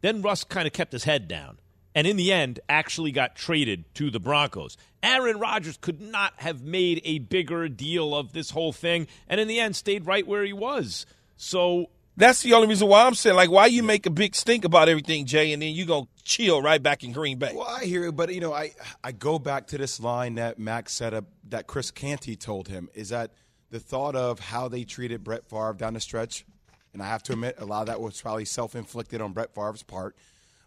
Then 0.00 0.22
Russ 0.22 0.44
kind 0.44 0.66
of 0.66 0.72
kept 0.72 0.92
his 0.92 1.04
head 1.04 1.26
down 1.26 1.58
and 1.94 2.06
in 2.06 2.16
the 2.16 2.32
end 2.32 2.60
actually 2.68 3.12
got 3.12 3.34
traded 3.34 3.84
to 3.94 4.10
the 4.10 4.20
Broncos. 4.20 4.76
Aaron 5.02 5.38
Rodgers 5.38 5.78
could 5.78 6.00
not 6.00 6.34
have 6.36 6.62
made 6.62 7.00
a 7.04 7.18
bigger 7.18 7.68
deal 7.68 8.14
of 8.14 8.32
this 8.32 8.50
whole 8.50 8.72
thing 8.72 9.06
and 9.28 9.40
in 9.40 9.48
the 9.48 9.60
end 9.60 9.76
stayed 9.76 10.06
right 10.06 10.26
where 10.26 10.44
he 10.44 10.52
was. 10.52 11.06
So 11.36 11.86
that's 12.16 12.42
the 12.42 12.52
only 12.52 12.68
reason 12.68 12.88
why 12.88 13.06
I'm 13.06 13.14
saying 13.14 13.36
like 13.36 13.50
why 13.50 13.66
you 13.66 13.82
make 13.82 14.06
a 14.06 14.10
big 14.10 14.34
stink 14.34 14.64
about 14.64 14.88
everything, 14.88 15.24
Jay, 15.26 15.52
and 15.52 15.62
then 15.62 15.72
you 15.72 15.86
go 15.86 16.08
chill 16.22 16.60
right 16.60 16.82
back 16.82 17.02
in 17.02 17.12
Green 17.12 17.38
Bay. 17.38 17.52
Well, 17.54 17.66
I 17.66 17.84
hear 17.84 18.04
it, 18.06 18.16
but 18.16 18.34
you 18.34 18.40
know, 18.40 18.52
I 18.52 18.72
I 19.02 19.12
go 19.12 19.38
back 19.38 19.68
to 19.68 19.78
this 19.78 20.00
line 20.00 20.34
that 20.34 20.58
Max 20.58 20.92
said 20.92 21.14
up 21.14 21.24
that 21.48 21.66
Chris 21.66 21.90
Canty 21.90 22.36
told 22.36 22.68
him 22.68 22.88
is 22.94 23.08
that 23.08 23.32
the 23.70 23.80
thought 23.80 24.16
of 24.16 24.38
how 24.40 24.68
they 24.68 24.84
treated 24.84 25.24
Brett 25.24 25.48
Favre 25.48 25.74
down 25.74 25.94
the 25.94 26.00
stretch, 26.00 26.44
and 26.92 27.02
I 27.02 27.06
have 27.06 27.22
to 27.24 27.32
admit 27.32 27.56
a 27.58 27.64
lot 27.64 27.82
of 27.82 27.86
that 27.86 28.00
was 28.00 28.20
probably 28.20 28.44
self 28.44 28.74
inflicted 28.74 29.20
on 29.20 29.32
Brett 29.32 29.54
Favre's 29.54 29.82
part 29.82 30.14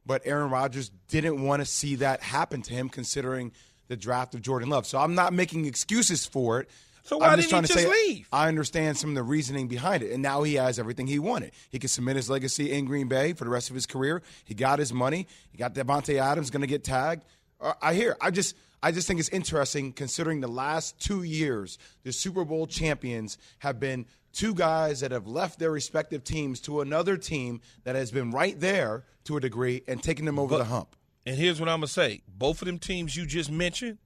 but 0.05 0.21
Aaron 0.25 0.49
Rodgers 0.49 0.91
didn't 1.07 1.41
want 1.41 1.61
to 1.61 1.65
see 1.65 1.95
that 1.95 2.21
happen 2.21 2.61
to 2.63 2.73
him, 2.73 2.89
considering 2.89 3.51
the 3.87 3.95
draft 3.95 4.33
of 4.35 4.41
Jordan 4.41 4.69
Love. 4.69 4.85
So 4.87 4.97
I'm 4.99 5.15
not 5.15 5.33
making 5.33 5.65
excuses 5.65 6.25
for 6.25 6.59
it. 6.61 6.69
So 7.05 7.17
why 7.17 7.27
I'm 7.27 7.31
didn't 7.37 7.41
just 7.41 7.47
he 7.47 7.51
trying 7.51 7.63
just 7.63 7.73
to 7.73 7.79
say, 7.79 8.07
leave? 8.07 8.27
I 8.31 8.47
understand 8.47 8.97
some 8.97 9.09
of 9.09 9.15
the 9.15 9.23
reasoning 9.23 9.67
behind 9.67 10.03
it, 10.03 10.13
and 10.13 10.23
now 10.23 10.43
he 10.43 10.53
has 10.55 10.79
everything 10.79 11.05
he 11.07 11.19
wanted. 11.19 11.51
He 11.69 11.77
can 11.77 11.89
submit 11.89 12.15
his 12.15 12.29
legacy 12.29 12.71
in 12.71 12.85
Green 12.85 13.09
Bay 13.09 13.33
for 13.33 13.43
the 13.43 13.49
rest 13.49 13.69
of 13.69 13.75
his 13.75 13.85
career. 13.85 14.21
He 14.45 14.53
got 14.53 14.79
his 14.79 14.93
money. 14.93 15.27
He 15.51 15.57
got 15.57 15.73
Davante 15.75 16.17
Adams 16.21 16.49
going 16.49 16.61
to 16.61 16.67
get 16.67 16.83
tagged. 16.85 17.25
Uh, 17.59 17.73
I 17.81 17.93
hear. 17.93 18.15
I 18.21 18.31
just. 18.31 18.55
I 18.85 18.91
just 18.91 19.07
think 19.07 19.21
it's 19.21 19.29
interesting 19.29 19.93
considering 19.93 20.41
the 20.41 20.49
last 20.49 20.99
two 20.99 21.23
years, 21.23 21.77
the 22.03 22.11
Super 22.11 22.43
Bowl 22.43 22.67
champions 22.67 23.37
have 23.59 23.79
been 23.79 24.05
two 24.33 24.53
guys 24.53 24.99
that 24.99 25.11
have 25.11 25.25
left 25.25 25.57
their 25.57 25.71
respective 25.71 26.25
teams 26.25 26.59
to 26.61 26.81
another 26.81 27.15
team 27.15 27.61
that 27.85 27.95
has 27.95 28.11
been 28.11 28.31
right 28.31 28.59
there 28.59 29.05
to 29.23 29.37
a 29.37 29.39
degree 29.39 29.83
and 29.87 30.03
taking 30.03 30.25
them 30.25 30.37
over 30.37 30.49
But- 30.55 30.57
the 30.57 30.63
hump. 30.65 30.97
And 31.25 31.37
here's 31.37 31.59
what 31.59 31.69
I'm 31.69 31.77
gonna 31.77 31.87
say: 31.87 32.21
both 32.27 32.61
of 32.61 32.65
them 32.65 32.79
teams 32.79 33.15
you 33.15 33.25
just 33.25 33.51
mentioned 33.51 33.97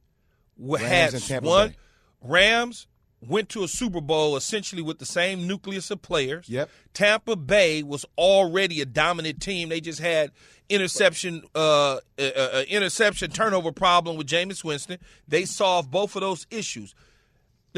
Rams 0.58 1.28
had 1.28 1.42
one 1.42 1.70
Bay. 1.70 1.76
Rams 2.22 2.86
went 3.26 3.48
to 3.50 3.64
a 3.64 3.68
Super 3.68 4.00
Bowl 4.00 4.36
essentially 4.36 4.82
with 4.82 4.98
the 4.98 5.06
same 5.06 5.46
nucleus 5.46 5.90
of 5.90 6.02
players. 6.02 6.48
Yep. 6.48 6.70
Tampa 6.94 7.36
Bay 7.36 7.82
was 7.82 8.04
already 8.16 8.80
a 8.80 8.86
dominant 8.86 9.40
team. 9.40 9.68
They 9.68 9.80
just 9.80 10.00
had 10.00 10.30
interception, 10.68 11.42
uh, 11.54 11.98
uh, 12.18 12.22
uh, 12.36 12.64
interception 12.68 13.30
turnover 13.30 13.72
problem 13.72 14.16
with 14.16 14.26
Jameis 14.28 14.62
Winston. 14.62 14.98
They 15.26 15.44
solved 15.44 15.90
both 15.90 16.14
of 16.14 16.20
those 16.20 16.46
issues. 16.50 16.94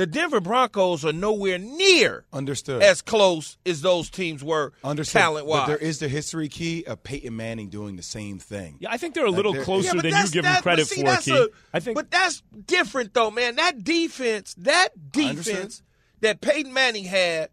The 0.00 0.06
Denver 0.06 0.40
Broncos 0.40 1.04
are 1.04 1.12
nowhere 1.12 1.58
near 1.58 2.24
Understood. 2.32 2.82
as 2.82 3.02
close 3.02 3.58
as 3.66 3.82
those 3.82 4.08
teams 4.08 4.42
were 4.42 4.72
Understood. 4.82 5.20
talent 5.20 5.44
wise. 5.44 5.60
But 5.60 5.66
there 5.66 5.76
is 5.76 5.98
the 5.98 6.08
history 6.08 6.48
key 6.48 6.84
of 6.86 7.02
Peyton 7.02 7.36
Manning 7.36 7.68
doing 7.68 7.96
the 7.96 8.02
same 8.02 8.38
thing. 8.38 8.78
Yeah, 8.80 8.88
I 8.90 8.96
think 8.96 9.14
they're 9.14 9.26
a 9.26 9.30
little 9.30 9.52
they're- 9.52 9.62
closer 9.62 9.94
Yeah, 9.96 10.00
than 10.00 10.14
you 10.24 10.30
give 10.30 10.44
them 10.44 10.62
credit 10.62 10.86
see, 10.88 11.02
for, 11.02 11.06
that's 11.06 11.26
Key. 11.26 11.36
a- 11.36 11.48
I 11.74 11.80
think 11.80 11.96
but 11.96 12.10
that's 12.10 12.42
different 12.64 13.12
though, 13.12 13.30
man. 13.30 13.56
That 13.56 13.84
defense, 13.84 14.54
that 14.56 15.12
defense 15.12 15.82
that 16.22 16.40
Peyton 16.40 16.72
Manning 16.72 17.04
had 17.04 17.50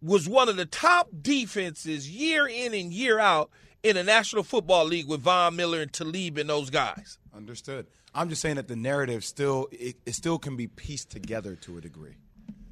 was 0.00 0.28
one 0.28 0.48
of 0.48 0.56
the 0.56 0.66
top 0.66 1.08
defenses 1.20 2.08
year 2.08 2.46
in 2.46 2.72
and 2.72 2.92
year 2.92 3.18
out 3.18 3.50
in 3.82 3.96
the 3.96 4.04
National 4.04 4.44
Football 4.44 4.84
League 4.84 5.08
with 5.08 5.22
Von 5.22 5.56
Miller 5.56 5.80
and 5.82 5.92
Talib 5.92 6.38
and 6.38 6.48
those 6.48 6.70
guys. 6.70 7.18
Understood. 7.34 7.88
I'm 8.14 8.28
just 8.28 8.42
saying 8.42 8.56
that 8.56 8.68
the 8.68 8.76
narrative 8.76 9.24
still 9.24 9.68
it, 9.72 9.96
it 10.04 10.14
still 10.14 10.38
can 10.38 10.56
be 10.56 10.66
pieced 10.66 11.10
together 11.10 11.56
to 11.56 11.78
a 11.78 11.80
degree. 11.80 12.16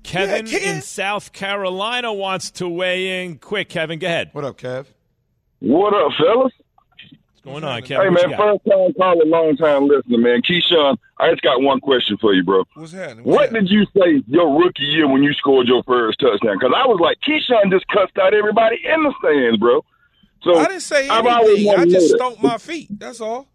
Kevin 0.02 0.46
Yeah, 0.46 0.58
in 0.58 0.82
South 0.82 1.32
Carolina 1.32 2.12
wants 2.12 2.50
to 2.52 2.68
weigh 2.68 3.24
in. 3.24 3.38
Quick, 3.38 3.68
Kevin, 3.68 3.98
go 3.98 4.06
ahead. 4.06 4.30
What 4.32 4.44
up, 4.44 4.58
Kev? 4.58 4.86
What 5.60 5.92
up, 5.92 6.12
fellas? 6.18 6.52
What's 6.54 7.44
going 7.44 7.64
on, 7.64 7.82
Kevin? 7.82 8.14
Hey, 8.14 8.28
man, 8.28 8.38
first 8.38 8.64
time 8.68 8.92
caller, 8.94 9.24
long 9.26 9.56
time 9.56 9.86
listener, 9.86 10.18
man. 10.18 10.40
Keyshawn, 10.42 10.96
I 11.18 11.30
just 11.30 11.42
got 11.42 11.60
one 11.62 11.80
question 11.80 12.16
for 12.20 12.32
you, 12.32 12.42
bro. 12.42 12.64
What's 12.74 12.92
happening? 12.92 13.24
What 13.24 13.52
did 13.52 13.68
you 13.68 13.86
say 13.96 14.22
your 14.26 14.58
rookie 14.58 14.84
year 14.84 15.08
when 15.08 15.22
you 15.22 15.34
scored 15.34 15.68
your 15.68 15.82
first 15.84 16.20
touchdown? 16.20 16.56
Because 16.58 16.72
I 16.74 16.86
was 16.86 17.00
like, 17.00 17.18
Keyshawn 17.20 17.70
just 17.70 17.86
cussed 17.88 18.16
out 18.18 18.34
everybody 18.34 18.76
in 18.84 19.02
the 19.02 19.12
stands, 19.20 19.58
bro. 19.58 19.84
So 20.42 20.56
I 20.56 20.66
didn't 20.66 20.82
say 20.82 21.08
I've 21.08 21.26
anything. 21.26 21.70
I 21.70 21.84
just 21.84 22.10
know 22.12 22.16
stomped 22.16 22.42
my 22.42 22.58
feet. 22.58 22.88
That's 22.98 23.20
all. 23.20 23.46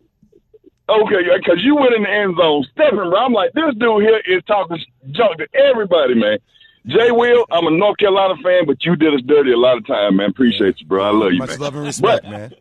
Okay, 1.02 1.24
because 1.38 1.60
you 1.64 1.76
went 1.76 1.94
in 1.96 2.04
the 2.04 2.10
end 2.10 2.36
zone 2.38 2.66
stepping, 2.72 2.98
bro. 2.98 3.16
I'm 3.16 3.34
like, 3.34 3.52
this 3.54 3.74
dude 3.78 4.04
here 4.04 4.22
is 4.28 4.44
talking 4.46 4.78
junk 5.12 5.38
to 5.40 5.48
everybody, 5.54 6.14
man. 6.16 6.38
Jay 6.86 7.12
Will, 7.12 7.46
I'm 7.50 7.66
a 7.66 7.72
North 7.72 7.98
Carolina 7.98 8.36
fan, 8.44 8.66
but 8.66 8.84
you 8.84 8.96
did 8.96 9.14
us 9.14 9.22
dirty 9.26 9.54
a 9.54 9.58
lot 9.58 9.78
of 9.78 9.88
time, 9.88 10.18
man. 10.18 10.30
Appreciate 10.30 10.80
you, 10.80 10.86
bro. 10.86 11.04
I 11.04 11.12
love 11.12 11.32
you, 11.32 11.40
Much 11.40 11.50
man. 11.52 11.60
love 11.60 11.76
and 11.76 11.86
respect, 11.86 12.24
But- 12.24 12.32
man. 12.32 12.54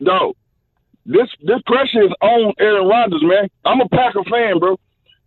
No, 0.00 0.34
this 1.06 1.28
this 1.42 1.60
pressure 1.64 2.02
is 2.02 2.12
on 2.20 2.52
Aaron 2.58 2.88
Rodgers, 2.88 3.22
man. 3.22 3.48
I'm 3.64 3.80
a 3.80 3.88
Packer 3.88 4.24
fan, 4.24 4.58
bro. 4.58 4.78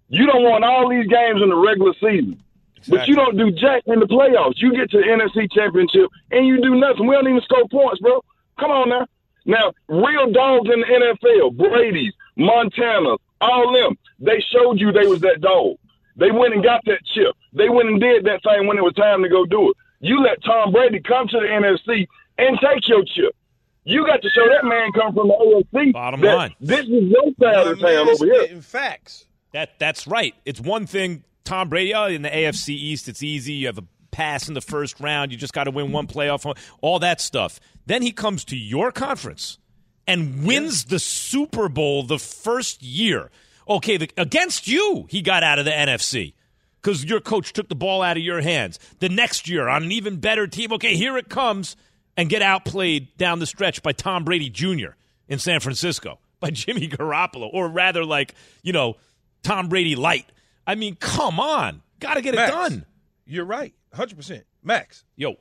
You 0.09 0.25
don't 0.27 0.43
want 0.43 0.63
all 0.65 0.89
these 0.89 1.07
games 1.07 1.41
in 1.41 1.49
the 1.49 1.55
regular 1.55 1.93
season, 1.93 2.41
but 2.89 3.07
you 3.07 3.15
don't 3.15 3.37
do 3.37 3.51
jack 3.51 3.83
in 3.87 3.99
the 3.99 4.05
playoffs. 4.05 4.55
You 4.57 4.73
get 4.75 4.91
to 4.91 4.97
the 4.97 5.03
NFC 5.05 5.49
Championship 5.51 6.09
and 6.31 6.45
you 6.45 6.61
do 6.61 6.75
nothing. 6.75 7.07
We 7.07 7.15
don't 7.15 7.27
even 7.27 7.41
score 7.41 7.67
points, 7.69 8.01
bro. 8.01 8.21
Come 8.59 8.71
on 8.71 8.89
now. 8.89 9.07
Now, 9.45 9.73
real 9.87 10.31
dogs 10.31 10.69
in 10.73 10.81
the 10.81 11.15
NFL, 11.23 11.57
Brady's, 11.57 12.13
Montana, 12.35 13.17
all 13.41 13.73
them, 13.73 13.97
they 14.19 14.43
showed 14.51 14.79
you 14.79 14.91
they 14.91 15.07
was 15.07 15.21
that 15.21 15.41
dog. 15.41 15.77
They 16.17 16.31
went 16.31 16.53
and 16.53 16.63
got 16.63 16.83
that 16.85 16.99
chip. 17.13 17.35
They 17.53 17.69
went 17.69 17.89
and 17.89 17.99
did 17.99 18.25
that 18.25 18.41
thing 18.43 18.67
when 18.67 18.77
it 18.77 18.83
was 18.83 18.93
time 18.93 19.21
to 19.23 19.29
go 19.29 19.45
do 19.45 19.71
it. 19.71 19.77
You 19.99 20.21
let 20.21 20.43
Tom 20.43 20.71
Brady 20.71 20.99
come 20.99 21.27
to 21.27 21.39
the 21.39 21.45
NFC 21.45 22.07
and 22.37 22.57
take 22.59 22.87
your 22.87 23.03
chip. 23.03 23.35
You 23.83 24.05
got 24.05 24.21
to 24.21 24.29
show 24.29 24.47
that 24.49 24.65
man 24.67 24.91
come 24.93 25.13
from 25.13 25.27
the 25.27 25.63
AFC. 25.73 25.93
Bottom 25.93 26.21
that 26.21 26.35
line. 26.35 26.55
This 26.59 26.81
is 26.81 26.89
your 26.89 27.31
side 27.39 27.67
of 27.67 27.79
town 27.79 28.09
over 28.09 28.25
here. 28.25 28.43
In 28.43 28.61
facts. 28.61 29.25
That 29.51 29.77
that's 29.79 30.07
right. 30.07 30.33
It's 30.43 30.59
one 30.59 30.87
thing. 30.87 31.23
Tom 31.43 31.69
Brady 31.69 31.93
oh, 31.93 32.07
in 32.07 32.23
the 32.23 32.29
AFC 32.29 32.69
East, 32.69 33.07
it's 33.07 33.21
easy. 33.21 33.53
You 33.53 33.67
have 33.67 33.77
a 33.77 33.83
pass 34.15 34.47
in 34.47 34.53
the 34.53 34.61
first 34.61 34.99
round. 35.01 35.31
You 35.31 35.37
just 35.37 35.53
got 35.53 35.65
to 35.65 35.71
win 35.71 35.91
one 35.91 36.07
playoff. 36.07 36.57
All 36.79 36.99
that 36.99 37.19
stuff. 37.19 37.59
Then 37.85 38.01
he 38.01 38.13
comes 38.13 38.45
to 38.45 38.55
your 38.55 38.91
conference 38.91 39.59
and 40.07 40.45
wins 40.45 40.85
the 40.85 40.99
Super 40.99 41.67
Bowl 41.67 42.03
the 42.03 42.17
first 42.17 42.81
year. 42.81 43.29
Okay, 43.67 43.97
the, 43.97 44.09
against 44.15 44.67
you, 44.67 45.05
he 45.09 45.21
got 45.21 45.43
out 45.43 45.59
of 45.59 45.65
the 45.65 45.71
NFC 45.71 46.33
because 46.81 47.03
your 47.03 47.19
coach 47.19 47.51
took 47.51 47.67
the 47.67 47.75
ball 47.75 48.01
out 48.01 48.15
of 48.15 48.23
your 48.23 48.39
hands. 48.41 48.79
The 48.99 49.09
next 49.09 49.49
year, 49.49 49.67
on 49.67 49.83
an 49.83 49.91
even 49.91 50.17
better 50.17 50.47
team, 50.47 50.71
okay, 50.73 50.95
here 50.95 51.17
it 51.17 51.27
comes, 51.27 51.75
and 52.15 52.29
get 52.29 52.41
outplayed 52.41 53.17
down 53.17 53.39
the 53.39 53.45
stretch 53.45 53.83
by 53.83 53.91
Tom 53.91 54.23
Brady 54.23 54.49
Jr. 54.49 54.93
in 55.27 55.39
San 55.39 55.59
Francisco, 55.59 56.19
by 56.39 56.51
Jimmy 56.51 56.87
Garoppolo, 56.87 57.49
or 57.51 57.67
rather, 57.67 58.05
like, 58.05 58.33
you 58.63 58.71
know, 58.71 58.95
Tom 59.43 59.67
Brady 59.67 59.95
light. 59.95 60.27
I 60.65 60.75
mean, 60.75 60.95
come 60.95 61.39
on. 61.39 61.81
Got 61.99 62.15
to 62.15 62.21
get 62.21 62.33
it 62.35 62.37
done. 62.37 62.85
You're 63.25 63.45
right. 63.45 63.73
100%. 63.95 64.43
Max. 64.63 65.03
Yo. 65.15 65.35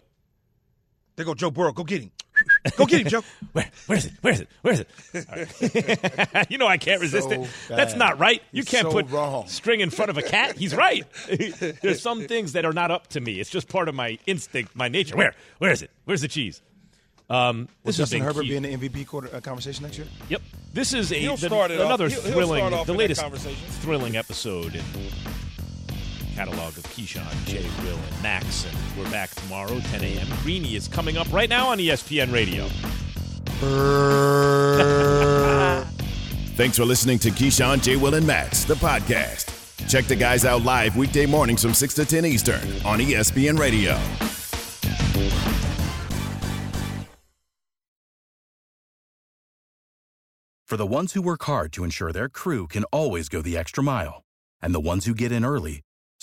There 1.16 1.24
go 1.24 1.34
Joe 1.34 1.50
Burrow. 1.50 1.72
Go 1.72 1.84
get 1.84 2.02
him. 2.02 2.10
Go 2.76 2.86
get 2.86 3.02
him, 3.02 3.06
Joe. 3.08 3.22
Where, 3.52 3.70
where 3.86 3.96
is 3.98 4.06
it? 4.06 4.12
Where 4.20 4.32
is 4.32 4.40
it? 4.40 4.48
Where 4.62 4.74
is 4.74 4.80
it? 4.80 4.88
All 5.30 5.36
right. 6.34 6.46
you 6.50 6.58
know 6.58 6.66
I 6.66 6.76
can't 6.76 7.00
resist 7.00 7.28
So 7.28 7.42
it. 7.42 7.48
That's 7.68 7.92
bad. 7.92 7.98
not 7.98 8.18
right. 8.18 8.42
You 8.50 8.58
You're 8.58 8.64
can't 8.64 8.86
so 8.88 8.90
put 8.90 9.08
wrong. 9.10 9.46
string 9.46 9.78
in 9.78 9.90
front 9.90 10.10
of 10.10 10.18
a 10.18 10.22
cat. 10.22 10.56
He's 10.56 10.74
right. 10.76 11.04
There's 11.82 12.02
some 12.02 12.26
things 12.26 12.54
that 12.54 12.64
are 12.64 12.72
not 12.72 12.90
up 12.90 13.06
to 13.08 13.20
me. 13.20 13.38
It's 13.38 13.50
just 13.50 13.68
part 13.68 13.88
of 13.88 13.94
my 13.94 14.18
instinct, 14.26 14.74
my 14.74 14.88
nature. 14.88 15.16
Where? 15.16 15.34
Where 15.58 15.70
is 15.70 15.82
it? 15.82 15.92
Where's 16.06 16.22
the 16.22 16.28
cheese? 16.28 16.60
Um, 17.30 17.68
Will 17.84 17.92
this 17.92 17.96
has 17.98 18.10
Justin 18.10 18.18
been 18.18 18.26
Herbert 18.26 18.42
key. 18.42 18.48
be 18.48 18.56
in 18.56 18.62
the 18.80 18.88
MVP 18.88 19.06
quarter, 19.06 19.34
uh, 19.34 19.40
conversation 19.40 19.84
next 19.84 19.98
year? 19.98 20.08
Yep. 20.30 20.42
This 20.72 20.92
is 20.92 21.12
a 21.12 21.14
He'll 21.14 21.36
the- 21.36 21.46
start 21.46 21.70
it 21.70 21.78
another 21.80 22.08
He'll- 22.08 22.20
he'll 22.20 22.32
thrilling, 22.32 22.58
start 22.58 22.72
off 22.72 22.86
the 22.88 22.94
latest 22.94 23.22
thrilling 23.80 24.16
episode 24.16 24.74
in 24.74 24.82
catalog 26.34 26.76
of 26.76 26.84
Keyshawn, 26.84 27.32
Jay, 27.46 27.64
Will, 27.84 27.96
and 27.96 28.22
Max. 28.22 28.66
And 28.66 28.76
we're 28.98 29.10
back 29.10 29.30
tomorrow, 29.30 29.78
10 29.78 30.02
a.m. 30.02 30.26
Greeny 30.42 30.74
is 30.74 30.88
coming 30.88 31.16
up 31.16 31.32
right 31.32 31.48
now 31.48 31.68
on 31.68 31.78
ESPN 31.78 32.32
Radio. 32.32 32.66
Thanks 36.56 36.76
for 36.76 36.84
listening 36.84 37.18
to 37.20 37.30
Keyshawn, 37.30 37.82
J. 37.82 37.96
Will, 37.96 38.14
and 38.14 38.26
Max, 38.26 38.64
the 38.64 38.74
podcast. 38.74 39.50
Check 39.88 40.06
the 40.06 40.16
guys 40.16 40.44
out 40.44 40.62
live 40.62 40.96
weekday 40.96 41.26
mornings 41.26 41.62
from 41.62 41.72
6 41.72 41.94
to 41.94 42.04
10 42.04 42.24
Eastern 42.24 42.60
on 42.84 42.98
ESPN 42.98 43.58
Radio. 43.58 43.96
For 50.66 50.76
the 50.76 50.86
ones 50.86 51.12
who 51.12 51.22
work 51.22 51.44
hard 51.44 51.72
to 51.74 51.84
ensure 51.84 52.10
their 52.10 52.28
crew 52.28 52.66
can 52.66 52.82
always 52.84 53.28
go 53.28 53.40
the 53.40 53.56
extra 53.56 53.84
mile, 53.84 54.24
and 54.60 54.74
the 54.74 54.80
ones 54.80 55.04
who 55.04 55.14
get 55.14 55.30
in 55.30 55.44
early 55.44 55.83